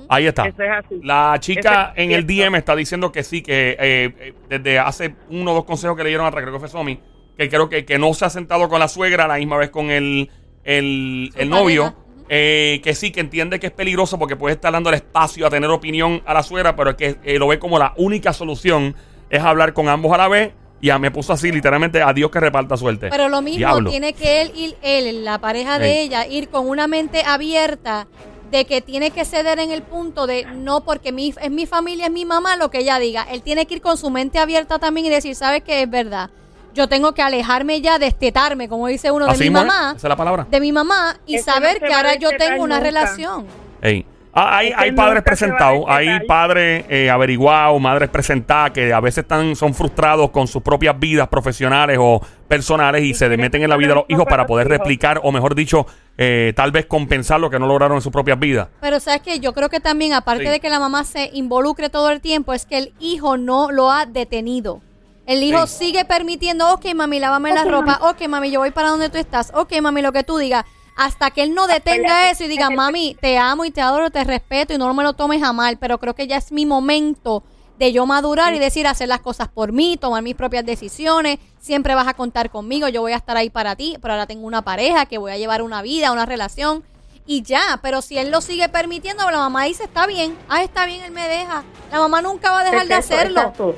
Ahí 0.10 0.28
está. 0.28 0.48
Eso 0.48 0.64
es 0.64 0.70
así. 0.70 1.00
La 1.04 1.36
chica 1.40 1.94
es 1.96 2.04
en 2.04 2.12
el. 2.12 2.26
DM 2.28 2.56
está 2.56 2.76
diciendo 2.76 3.12
que 3.12 3.24
sí, 3.24 3.42
que 3.42 3.72
eh, 3.72 4.14
eh, 4.20 4.34
desde 4.50 4.80
hace 4.80 5.16
uno 5.30 5.52
o 5.52 5.56
dos 5.56 5.66
consejos 5.66 5.96
que 5.98 6.04
le 6.04 6.10
dieron 6.10 6.26
atrás, 6.28 6.42
creo 6.44 6.54
que 6.54 6.60
fue 6.60 6.70
Somi, 6.70 7.00
que 7.38 7.50
creo 7.50 7.70
que, 7.70 7.86
que 7.86 7.98
no 7.98 8.14
se 8.14 8.26
ha 8.26 8.30
sentado 8.30 8.68
con 8.70 8.80
la 8.80 8.88
suegra 8.88 9.26
a 9.26 9.28
la 9.28 9.38
misma 9.38 9.58
vez 9.58 9.70
con 9.70 9.90
el, 9.92 10.30
el, 10.64 11.32
el 11.36 11.50
novio. 11.50 11.96
eh, 12.30 12.80
que 12.84 12.96
sí, 12.96 13.12
que 13.12 13.20
entiende 13.20 13.60
que 13.60 13.68
es 13.68 13.74
peligroso 13.74 14.18
porque 14.18 14.36
puede 14.38 14.56
estar 14.56 14.72
dando 14.72 14.90
el 14.90 14.96
espacio 14.96 15.46
a 15.48 15.50
tener 15.50 15.70
opinión 15.70 16.22
a 16.26 16.34
la 16.34 16.44
suegra, 16.44 16.76
pero 16.76 16.96
que 16.96 17.18
eh, 17.24 17.38
lo 17.38 17.48
ve 17.48 17.60
como 17.60 17.78
la 17.78 17.94
única 17.98 18.32
solución 18.34 18.96
es 19.30 19.42
hablar 19.42 19.74
con 19.74 19.90
ambos 19.90 20.14
a 20.14 20.18
la 20.18 20.28
vez. 20.28 20.54
Y 20.84 20.88
ya 20.88 20.98
me 20.98 21.12
puso 21.12 21.32
así, 21.34 21.52
literalmente, 21.52 22.02
a 22.02 22.12
Dios 22.12 22.32
que 22.32 22.40
reparta 22.40 22.76
suerte. 22.76 23.10
Pero 23.12 23.30
lo 23.30 23.42
mismo 23.44 23.58
Diablo. 23.60 23.92
tiene 23.92 24.14
que 24.14 24.42
él, 24.42 24.52
ir, 24.56 24.76
él, 24.82 25.24
la 25.24 25.38
pareja 25.40 25.78
de 25.78 26.00
Ey. 26.00 26.08
ella, 26.08 26.26
ir 26.26 26.50
con 26.50 26.68
una 26.68 26.88
mente 26.88 27.22
abierta 27.24 28.08
de 28.52 28.66
que 28.66 28.82
tiene 28.82 29.12
que 29.12 29.26
ceder 29.26 29.60
en 29.60 29.72
el 29.72 29.82
punto 29.82 30.28
de 30.28 30.46
no 30.46 30.82
porque 30.82 31.12
mi, 31.12 31.34
es 31.42 31.52
mi 31.52 31.66
familia, 31.66 32.06
es 32.08 32.12
mi 32.12 32.26
mamá, 32.26 32.58
lo 32.58 32.70
que 32.70 32.80
ella 32.80 33.00
diga. 33.00 33.24
Él 33.32 33.42
tiene 33.42 33.66
que 33.66 33.76
ir 33.76 33.82
con 33.82 33.98
su 33.98 34.10
mente 34.10 34.40
abierta 34.40 34.78
también 34.78 35.06
y 35.08 35.10
decir, 35.10 35.36
¿sabes 35.36 35.64
qué? 35.64 35.84
Es 35.84 35.90
verdad. 35.90 36.30
Yo 36.74 36.88
tengo 36.88 37.14
que 37.14 37.22
alejarme 37.22 37.82
ya, 37.82 37.98
destetarme, 38.00 38.70
como 38.70 38.88
dice 38.88 39.12
uno, 39.12 39.26
de 39.26 39.32
Así 39.32 39.42
mi 39.42 39.48
es, 39.48 39.52
mamá, 39.54 39.94
Esa 39.96 40.08
es 40.08 40.10
la 40.10 40.16
palabra. 40.16 40.48
de 40.50 40.60
mi 40.60 40.72
mamá 40.72 41.18
y 41.26 41.40
saber 41.40 41.80
que 41.80 41.94
ahora 41.94 42.16
yo 42.16 42.30
tengo 42.38 42.64
una 42.64 42.80
relación. 42.80 43.46
Ey. 43.82 44.06
Ah, 44.34 44.58
hay, 44.60 44.72
hay 44.74 44.94
padres 44.94 45.24
presentados, 45.24 45.84
hay 45.90 46.22
padres 46.26 46.86
eh, 46.88 47.10
averiguados, 47.10 47.82
madres 47.82 48.08
presentadas 48.10 48.72
que 48.72 48.94
a 48.94 49.02
veces 49.02 49.24
están, 49.24 49.58
son 49.58 49.74
frustrados 49.74 50.30
con 50.30 50.48
sus 50.48 50.62
propias 50.62 50.98
vidas 50.98 51.28
profesionales 51.28 51.98
o 52.00 52.22
personales 52.48 53.04
y, 53.04 53.10
Y 53.10 53.14
se 53.14 53.28
meten 53.36 53.62
en 53.64 53.70
la 53.70 53.76
vida 53.76 53.90
de 53.90 53.96
lo 53.96 54.02
los 54.02 54.10
hijos 54.10 54.26
para 54.26 54.46
poder 54.46 54.68
hijos. 54.68 54.78
replicar 54.80 55.20
o 55.24 55.34
mejor 55.34 55.54
dicho, 55.54 55.86
eh, 56.18 56.54
tal 56.56 56.72
vez 56.72 56.86
compensar 56.86 57.42
lo 57.42 57.50
que 57.50 57.60
no 57.60 57.68
lograron 57.68 57.98
en 57.98 58.02
sus 58.02 58.12
propias 58.12 58.40
vidas. 58.40 58.70
Pero 58.80 59.02
sabes 59.02 59.22
que 59.22 59.42
yo 59.42 59.54
creo 59.54 59.68
que 59.68 59.82
también, 59.82 60.14
aparte 60.14 60.46
Sí. 60.46 60.50
de 60.50 60.60
que 60.62 60.70
la 60.70 60.80
mamá 60.80 61.04
se 61.04 61.30
involucre 61.34 61.90
todo 61.90 62.10
el 62.10 62.22
tiempo, 62.22 62.54
es 62.54 62.66
que 62.66 62.78
el 62.78 62.94
hijo 63.02 63.36
no 63.36 63.70
lo 63.72 63.92
ha 63.92 64.06
detenido. 64.06 64.80
El 65.26 65.44
hijo 65.44 65.68
Sí. 65.68 65.88
sigue 65.88 66.06
permitiendo, 66.06 66.72
ok, 66.74 66.94
mami, 66.96 67.20
lávame 67.20 67.54
la 67.54 67.66
ropa, 67.66 68.00
ok, 68.02 68.28
mami, 68.30 68.50
yo 68.50 68.60
voy 68.62 68.72
para 68.72 68.90
donde 68.90 69.10
tú 69.10 69.18
estás, 69.18 69.52
ok, 69.54 69.74
mami, 69.82 70.02
lo 70.02 70.12
que 70.14 70.24
tú 70.24 70.38
digas. 70.38 70.64
Hasta 70.96 71.32
que 71.32 71.44
él 71.44 71.54
no 71.54 71.68
detenga 71.68 72.30
eso 72.30 72.44
y 72.44 72.48
diga, 72.48 72.70
mami, 72.70 73.16
te 73.20 73.38
amo 73.38 73.66
y 73.66 73.72
te 73.72 73.82
adoro, 73.82 74.12
te 74.12 74.24
respeto 74.24 74.74
y 74.74 74.78
no 74.78 74.94
me 74.94 75.04
lo 75.04 75.14
tomes 75.14 75.42
a 75.42 75.54
mal, 75.54 75.78
pero 75.78 75.98
creo 76.00 76.16
que 76.16 76.28
ya 76.28 76.38
es 76.38 76.52
mi 76.52 76.66
momento 76.66 77.44
de 77.80 77.92
yo 77.92 78.06
madurar 78.06 78.54
y 78.54 78.60
decir, 78.60 78.86
hacer 78.86 79.08
las 79.08 79.22
cosas 79.22 79.48
por 79.48 79.72
mí, 79.72 79.98
tomar 80.00 80.22
mis 80.22 80.36
propias 80.36 80.64
decisiones, 80.64 81.40
siempre 81.60 81.96
vas 81.96 82.08
a 82.08 82.14
contar 82.14 82.52
conmigo, 82.52 82.88
yo 82.90 83.02
voy 83.02 83.14
a 83.14 83.16
estar 83.16 83.36
ahí 83.38 83.50
para 83.50 83.76
ti, 83.76 83.98
pero 84.02 84.14
ahora 84.14 84.28
tengo 84.28 84.46
una 84.46 84.62
pareja 84.62 85.08
que 85.08 85.18
voy 85.18 85.32
a 85.32 85.38
llevar 85.38 85.64
una 85.64 85.82
vida, 85.82 86.12
una 86.12 86.28
relación 86.28 86.84
y 87.26 87.44
ya, 87.44 87.80
pero 87.82 88.02
si 88.02 88.18
él 88.18 88.30
lo 88.30 88.42
sigue 88.42 88.68
permitiendo, 88.70 89.24
la 89.32 89.38
mamá 89.38 89.66
dice, 89.66 89.86
está 89.86 90.06
bien, 90.06 90.36
ah, 90.50 90.62
está 90.64 90.86
bien, 90.86 91.02
él 91.02 91.12
me 91.12 91.28
deja. 91.28 91.64
La 91.92 92.00
mamá 92.00 92.22
nunca 92.22 92.52
va 92.52 92.62
a 92.62 92.64
dejar 92.66 92.88
de 92.88 92.94
hacerlo. 92.94 93.40
Exacto, 93.40 93.76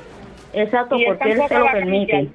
exacto 0.52 0.96
porque 1.06 1.32
él 1.32 1.40
se 1.48 1.58
lo 1.58 1.64
permite. 1.66 2.32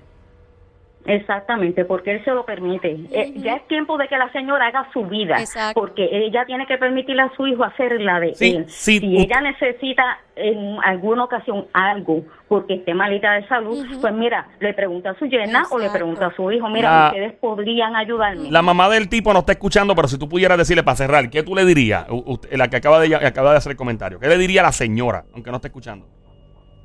Exactamente, 1.10 1.86
porque 1.86 2.12
él 2.12 2.24
se 2.24 2.32
lo 2.32 2.46
permite. 2.46 2.92
Eh, 3.12 3.34
ya 3.38 3.56
es 3.56 3.68
tiempo 3.68 3.98
de 3.98 4.08
que 4.08 4.16
la 4.18 4.32
señora 4.32 4.68
haga 4.68 4.88
su 4.94 5.04
vida, 5.06 5.40
Exacto. 5.40 5.80
porque 5.80 6.08
ella 6.12 6.46
tiene 6.46 6.68
que 6.68 6.78
permitirle 6.78 7.24
a 7.24 7.32
su 7.36 7.48
hijo 7.48 7.64
hacer 7.64 8.00
la 8.00 8.20
de 8.20 8.36
Sí, 8.36 8.56
él. 8.56 8.66
sí, 8.70 9.00
si 9.00 9.18
ella 9.18 9.42
necesita 9.42 10.20
en 10.36 10.78
alguna 10.84 11.24
ocasión 11.26 11.66
algo, 11.74 12.24
porque 12.48 12.76
esté 12.76 12.94
malita 12.94 13.34
de 13.34 13.48
salud, 13.48 13.86
pues 14.00 14.14
mira, 14.14 14.48
le 14.60 14.74
pregunta 14.74 15.10
a 15.10 15.16
su 15.20 15.26
yerna 15.26 15.64
o 15.72 15.78
le 15.80 15.86
Exacto. 15.86 15.98
pregunta 16.06 16.26
a 16.28 16.36
su 16.36 16.52
hijo, 16.52 16.70
mira, 16.70 16.90
La- 16.90 17.08
ustedes 17.08 17.34
podrían 17.34 17.96
ayudarme. 17.96 18.50
La 18.52 18.62
mamá 18.62 18.88
del 18.90 19.10
tipo 19.10 19.34
no 19.34 19.40
está 19.40 19.54
escuchando, 19.54 19.96
pero 19.96 20.08
si 20.08 20.18
tú 20.20 20.30
pudieras 20.30 20.58
decirle 20.58 20.84
para 20.84 20.96
cerrar, 20.96 21.30
¿qué 21.30 21.42
tú 21.44 21.56
le 21.56 21.66
dirías? 21.66 22.06
U- 22.10 22.24
usted- 22.34 22.56
la 22.56 22.68
que 22.70 22.76
acaba 22.78 23.00
de, 23.00 23.16
acaba 23.16 23.52
de 23.52 23.58
hacer 23.58 23.72
el 23.72 23.78
comentario. 23.78 24.20
¿Qué 24.20 24.28
le 24.28 24.38
diría 24.38 24.62
a 24.62 24.66
la 24.66 24.72
señora, 24.72 25.26
aunque 25.34 25.50
no 25.50 25.58
esté 25.58 25.68
escuchando? 25.70 26.06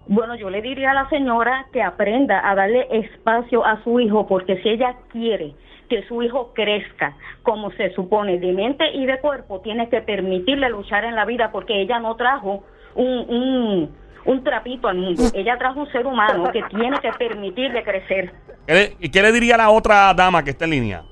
Bueno, 0.07 0.35
yo 0.35 0.51
le 0.51 0.61
diría 0.61 0.91
a 0.91 0.95
la 0.95 1.09
señora 1.09 1.67
que 1.73 1.83
aprenda 1.83 2.49
a 2.49 2.55
darle 2.55 2.87
espacio 2.91 3.65
a 3.65 3.83
su 3.83 4.01
hijo, 4.01 4.27
porque 4.27 4.61
si 4.63 4.69
ella 4.69 4.97
quiere 5.11 5.55
que 5.89 6.03
su 6.09 6.23
hijo 6.23 6.53
crezca 6.55 7.17
como 7.43 7.71
se 7.73 7.91
supone 7.95 8.39
de 8.39 8.53
mente 8.53 8.85
y 8.93 9.07
de 9.07 9.19
cuerpo, 9.21 9.61
tiene 9.61 9.89
que 9.89 10.03
permitirle 10.03 10.69
luchar 10.69 11.05
en 11.05 11.15
la 11.15 11.25
vida, 11.25 11.51
porque 11.53 11.81
ella 11.81 11.99
no 12.01 12.17
trajo 12.17 12.65
un, 12.95 13.07
un, 13.29 13.97
un 14.27 14.45
trapito 14.45 14.89
al 14.89 14.99
mundo, 14.99 15.23
ella 15.35 15.57
trajo 15.59 15.81
un 15.81 15.93
ser 15.93 16.07
humano 16.07 16.51
que 16.53 16.63
tiene 16.65 16.99
que 16.99 17.13
permitirle 17.13 17.83
crecer. 17.83 18.33
¿Qué 18.67 18.75
le, 18.75 18.97
y 19.01 19.11
qué 19.11 19.23
le 19.23 19.33
diría 19.33 19.55
a 19.55 19.59
la 19.59 19.71
otra 19.71 20.13
dama 20.15 20.43
que 20.43 20.51
está 20.51 20.65
en 20.65 20.71
línea? 20.71 21.03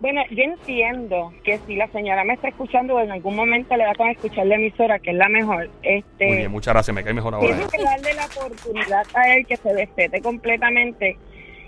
Bueno, 0.00 0.22
yo 0.30 0.42
entiendo 0.42 1.30
que 1.44 1.58
si 1.66 1.76
la 1.76 1.86
señora 1.88 2.24
me 2.24 2.32
está 2.32 2.48
escuchando, 2.48 2.98
en 3.00 3.10
algún 3.10 3.36
momento 3.36 3.76
le 3.76 3.84
da 3.84 3.94
con 3.94 4.08
escuchar 4.08 4.46
la 4.46 4.54
emisora, 4.54 4.98
que 4.98 5.10
es 5.10 5.16
la 5.16 5.28
mejor. 5.28 5.68
Este, 5.82 6.26
Muy 6.26 6.36
bien, 6.38 6.50
muchas 6.50 6.72
gracias, 6.72 6.94
me 6.94 7.04
cae 7.04 7.12
mejor 7.12 7.34
ahora. 7.34 7.46
Tiene 7.46 7.66
que 7.70 7.82
darle 7.82 8.14
la 8.14 8.24
oportunidad 8.24 9.06
a 9.12 9.34
él 9.34 9.46
que 9.46 9.56
se 9.56 9.74
despete 9.74 10.22
completamente 10.22 11.18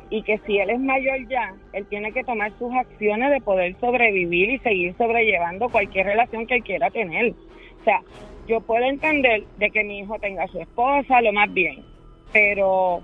y 0.08 0.22
que 0.22 0.38
si 0.46 0.58
él 0.58 0.70
es 0.70 0.80
mayor 0.80 1.28
ya, 1.28 1.54
él 1.74 1.86
tiene 1.86 2.12
que 2.12 2.24
tomar 2.24 2.52
sus 2.58 2.72
acciones 2.74 3.30
de 3.30 3.40
poder 3.42 3.76
sobrevivir 3.80 4.50
y 4.50 4.58
seguir 4.60 4.94
sobrellevando 4.96 5.68
cualquier 5.68 6.06
relación 6.06 6.46
que 6.46 6.56
él 6.56 6.62
quiera 6.62 6.90
tener. 6.90 7.32
O 7.32 7.84
sea, 7.84 8.00
yo 8.46 8.62
puedo 8.62 8.84
entender 8.86 9.44
de 9.58 9.70
que 9.70 9.84
mi 9.84 9.98
hijo 9.98 10.18
tenga 10.18 10.44
a 10.44 10.48
su 10.48 10.58
esposa, 10.58 11.20
lo 11.20 11.34
más 11.34 11.52
bien, 11.52 11.84
pero 12.32 13.02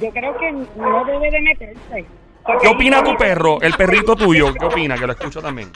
yo 0.00 0.10
creo 0.10 0.36
que 0.38 0.52
no 0.52 1.04
debe 1.04 1.30
de 1.32 1.40
meterse. 1.40 2.04
¿Qué 2.60 2.68
opina 2.68 3.02
tu 3.02 3.16
perro, 3.16 3.60
el 3.60 3.74
perrito 3.74 4.16
tuyo? 4.16 4.54
¿Qué 4.54 4.64
opina? 4.64 4.96
Que 4.96 5.06
lo 5.06 5.12
escucho 5.12 5.40
también. 5.42 5.70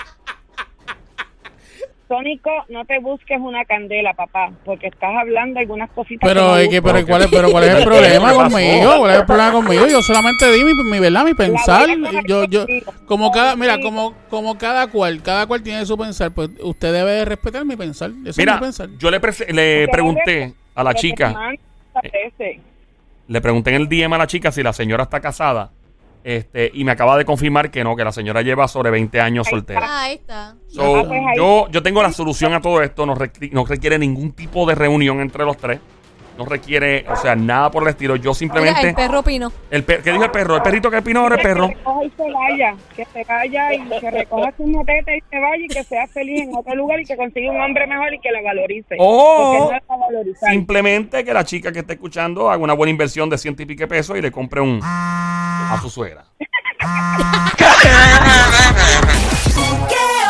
Sónico, 2.08 2.50
no 2.68 2.84
te 2.84 2.98
busques 2.98 3.38
una 3.40 3.64
candela, 3.64 4.12
papá, 4.12 4.52
porque 4.66 4.88
estás 4.88 5.10
hablando 5.18 5.60
algunas 5.60 5.90
cositas. 5.92 6.28
Pero, 6.28 6.42
no 6.42 6.56
es 6.58 6.68
que, 6.68 6.82
pero. 6.82 7.06
¿cuál 7.06 7.22
es, 7.22 7.28
pero 7.30 7.50
¿cuál 7.50 7.64
es 7.64 7.70
el 7.70 7.78
¿Qué 7.78 7.84
problema 7.84 8.34
conmigo? 8.34 8.98
¿Cuál 8.98 9.10
es 9.12 9.20
el 9.20 9.26
problema 9.26 9.52
conmigo? 9.52 9.86
Yo 9.86 10.02
solamente 10.02 10.52
di 10.52 10.62
mi, 10.62 10.74
mi 10.74 10.98
verdad, 10.98 11.24
mi 11.24 11.32
pensar. 11.32 11.88
Yo, 12.26 12.44
yo, 12.44 12.66
como 13.06 13.30
cada, 13.30 13.56
mira, 13.56 13.80
como, 13.80 14.14
como 14.28 14.58
cada 14.58 14.88
cual, 14.88 15.22
cada 15.22 15.46
cual 15.46 15.62
tiene 15.62 15.86
su 15.86 15.96
pensar, 15.96 16.32
pues 16.32 16.50
usted 16.60 16.92
debe 16.92 17.12
de 17.12 17.24
respetar 17.24 17.64
mi 17.64 17.76
pensar. 17.76 18.10
Eso 18.10 18.30
es 18.30 18.36
Mira, 18.36 18.56
mi 18.56 18.60
pensar. 18.60 18.90
yo 18.98 19.10
le, 19.10 19.18
le 19.48 19.88
pregunté 19.88 20.52
a 20.74 20.84
la 20.84 20.94
chica, 20.94 21.34
veces. 22.02 22.60
le 23.26 23.40
pregunté 23.40 23.70
en 23.74 23.76
el 23.76 23.88
DM 23.88 24.12
a 24.12 24.18
la 24.18 24.26
chica 24.26 24.52
si 24.52 24.62
la 24.62 24.74
señora 24.74 25.04
está 25.04 25.20
casada. 25.20 25.70
Este, 26.24 26.70
y 26.72 26.84
me 26.84 26.92
acaba 26.92 27.16
de 27.18 27.24
confirmar 27.24 27.70
que 27.70 27.82
no, 27.82 27.96
que 27.96 28.04
la 28.04 28.12
señora 28.12 28.42
lleva 28.42 28.68
sobre 28.68 28.90
20 28.90 29.20
años 29.20 29.46
Ahí 29.46 29.50
soltera. 29.50 29.80
Ah, 29.84 30.02
ahí 30.04 30.14
está. 30.14 30.54
So, 30.68 30.96
Ah, 30.98 31.04
pues 31.06 31.20
ahí- 31.20 31.36
yo, 31.36 31.68
yo 31.70 31.82
tengo 31.82 32.02
la 32.02 32.12
solución 32.12 32.52
a 32.54 32.60
todo 32.60 32.80
esto. 32.82 33.04
No, 33.06 33.14
no 33.50 33.64
requiere 33.64 33.98
ningún 33.98 34.32
tipo 34.32 34.64
de 34.66 34.74
reunión 34.74 35.20
entre 35.20 35.44
los 35.44 35.56
tres. 35.56 35.80
No 36.38 36.46
requiere, 36.46 37.04
o 37.08 37.16
sea, 37.16 37.36
nada 37.36 37.70
por 37.70 37.82
el 37.82 37.90
estilo. 37.90 38.16
Yo 38.16 38.30
Mira, 38.30 38.34
simplemente. 38.34 38.88
el 38.88 38.94
perro 38.94 39.20
opinó. 39.20 39.52
el 39.70 39.84
per- 39.84 40.02
¿Qué 40.02 40.12
dijo 40.12 40.24
el 40.24 40.30
perro? 40.30 40.56
¿El 40.56 40.62
perrito 40.62 40.90
que 40.90 40.96
opinó 40.96 41.20
ahora 41.20 41.36
el 41.36 41.42
perro? 41.42 41.68
Que 41.68 41.74
recoja 41.74 42.04
y 42.04 42.10
se 42.10 42.32
vaya, 42.32 42.74
que 42.96 43.04
se 43.04 43.24
vaya 43.24 43.74
y 43.74 44.00
que 44.00 44.10
recoja 44.10 44.52
su 44.56 44.66
motete 44.66 45.18
y 45.18 45.22
se 45.30 45.38
vaya 45.38 45.64
y 45.64 45.68
que 45.68 45.84
sea 45.84 46.06
feliz 46.08 46.42
en 46.42 46.56
otro 46.56 46.74
lugar 46.74 47.00
y 47.00 47.04
que 47.04 47.16
consiga 47.16 47.52
un 47.52 47.60
hombre 47.60 47.86
mejor 47.86 48.14
y 48.14 48.18
que 48.20 48.30
la 48.30 48.40
valorice. 48.42 48.96
Oh. 48.98 49.70
Porque 49.70 49.76
él 49.76 50.34
no. 50.40 50.48
Simplemente 50.50 51.24
que 51.24 51.34
la 51.34 51.44
chica 51.44 51.70
que 51.70 51.80
esté 51.80 51.92
escuchando 51.94 52.50
haga 52.50 52.62
una 52.62 52.72
buena 52.74 52.90
inversión 52.90 53.28
de 53.28 53.36
ciento 53.38 53.62
y 53.62 53.66
pico 53.66 53.86
pesos 53.86 54.16
y 54.16 54.22
le 54.22 54.32
compre 54.32 54.60
un 54.60 54.80
a 54.82 55.78
su 55.82 55.90
suegra. 55.90 56.24